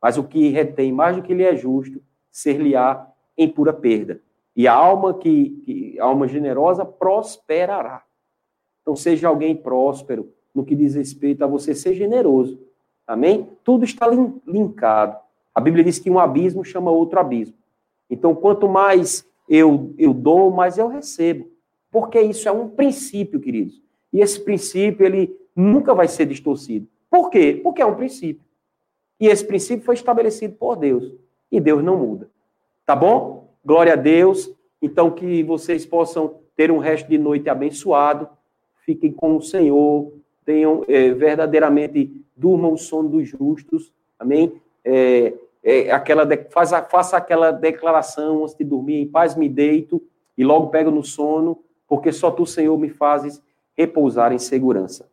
Mas 0.00 0.18
o 0.18 0.24
que 0.24 0.48
retém 0.48 0.90
mais 0.90 1.14
do 1.14 1.22
que 1.22 1.34
lhe 1.34 1.44
é 1.44 1.54
justo, 1.54 2.02
ser-lhe-á 2.30 3.06
em 3.36 3.48
pura 3.48 3.72
perda. 3.72 4.20
E 4.56 4.66
a 4.66 4.72
alma 4.74 5.14
que, 5.14 5.50
que 5.64 6.00
a 6.00 6.04
alma 6.04 6.26
generosa 6.26 6.84
prosperará. 6.84 8.02
Então 8.80 8.96
seja 8.96 9.28
alguém 9.28 9.54
próspero 9.54 10.32
no 10.54 10.64
que 10.64 10.74
diz 10.74 10.94
respeito 10.94 11.44
a 11.44 11.46
você 11.46 11.74
ser 11.74 11.94
generoso. 11.94 12.60
Amém? 13.06 13.48
Tudo 13.62 13.84
está 13.84 14.08
linkado. 14.46 15.21
A 15.54 15.60
Bíblia 15.60 15.84
diz 15.84 15.98
que 15.98 16.10
um 16.10 16.18
abismo 16.18 16.64
chama 16.64 16.90
outro 16.90 17.20
abismo. 17.20 17.54
Então, 18.08 18.34
quanto 18.34 18.68
mais 18.68 19.26
eu, 19.48 19.94
eu 19.98 20.12
dou, 20.12 20.50
mais 20.50 20.78
eu 20.78 20.88
recebo. 20.88 21.50
Porque 21.90 22.20
isso 22.20 22.48
é 22.48 22.52
um 22.52 22.68
princípio, 22.68 23.40
queridos. 23.40 23.82
E 24.12 24.20
esse 24.20 24.40
princípio, 24.40 25.04
ele 25.04 25.36
nunca 25.54 25.94
vai 25.94 26.08
ser 26.08 26.26
distorcido. 26.26 26.86
Por 27.10 27.28
quê? 27.30 27.60
Porque 27.62 27.82
é 27.82 27.86
um 27.86 27.94
princípio. 27.94 28.42
E 29.20 29.26
esse 29.26 29.44
princípio 29.44 29.84
foi 29.84 29.94
estabelecido 29.94 30.54
por 30.54 30.76
Deus. 30.76 31.12
E 31.50 31.60
Deus 31.60 31.84
não 31.84 31.96
muda. 31.96 32.30
Tá 32.86 32.96
bom? 32.96 33.54
Glória 33.64 33.92
a 33.92 33.96
Deus. 33.96 34.50
Então, 34.80 35.10
que 35.10 35.42
vocês 35.42 35.84
possam 35.84 36.36
ter 36.56 36.70
um 36.70 36.78
resto 36.78 37.08
de 37.08 37.18
noite 37.18 37.48
abençoado. 37.48 38.28
Fiquem 38.84 39.12
com 39.12 39.36
o 39.36 39.42
Senhor. 39.42 40.12
Tenham 40.44 40.84
é, 40.88 41.10
verdadeiramente, 41.12 42.24
durmam 42.36 42.72
o 42.72 42.78
sono 42.78 43.08
dos 43.08 43.28
justos. 43.28 43.92
Amém? 44.18 44.60
É, 44.84 45.34
é, 45.62 45.90
aquela 45.90 46.28
faz, 46.50 46.70
faça 46.90 47.16
aquela 47.16 47.50
declaração 47.50 48.42
antes 48.42 48.56
de 48.56 48.64
dormir. 48.64 49.00
Em 49.00 49.06
paz 49.06 49.36
me 49.36 49.48
deito 49.48 50.02
e 50.36 50.42
logo 50.42 50.68
pego 50.68 50.90
no 50.90 51.04
sono, 51.04 51.62
porque 51.86 52.10
só 52.10 52.30
tu, 52.30 52.46
Senhor, 52.46 52.76
me 52.78 52.88
fazes 52.88 53.42
repousar 53.76 54.32
em 54.32 54.38
segurança. 54.38 55.11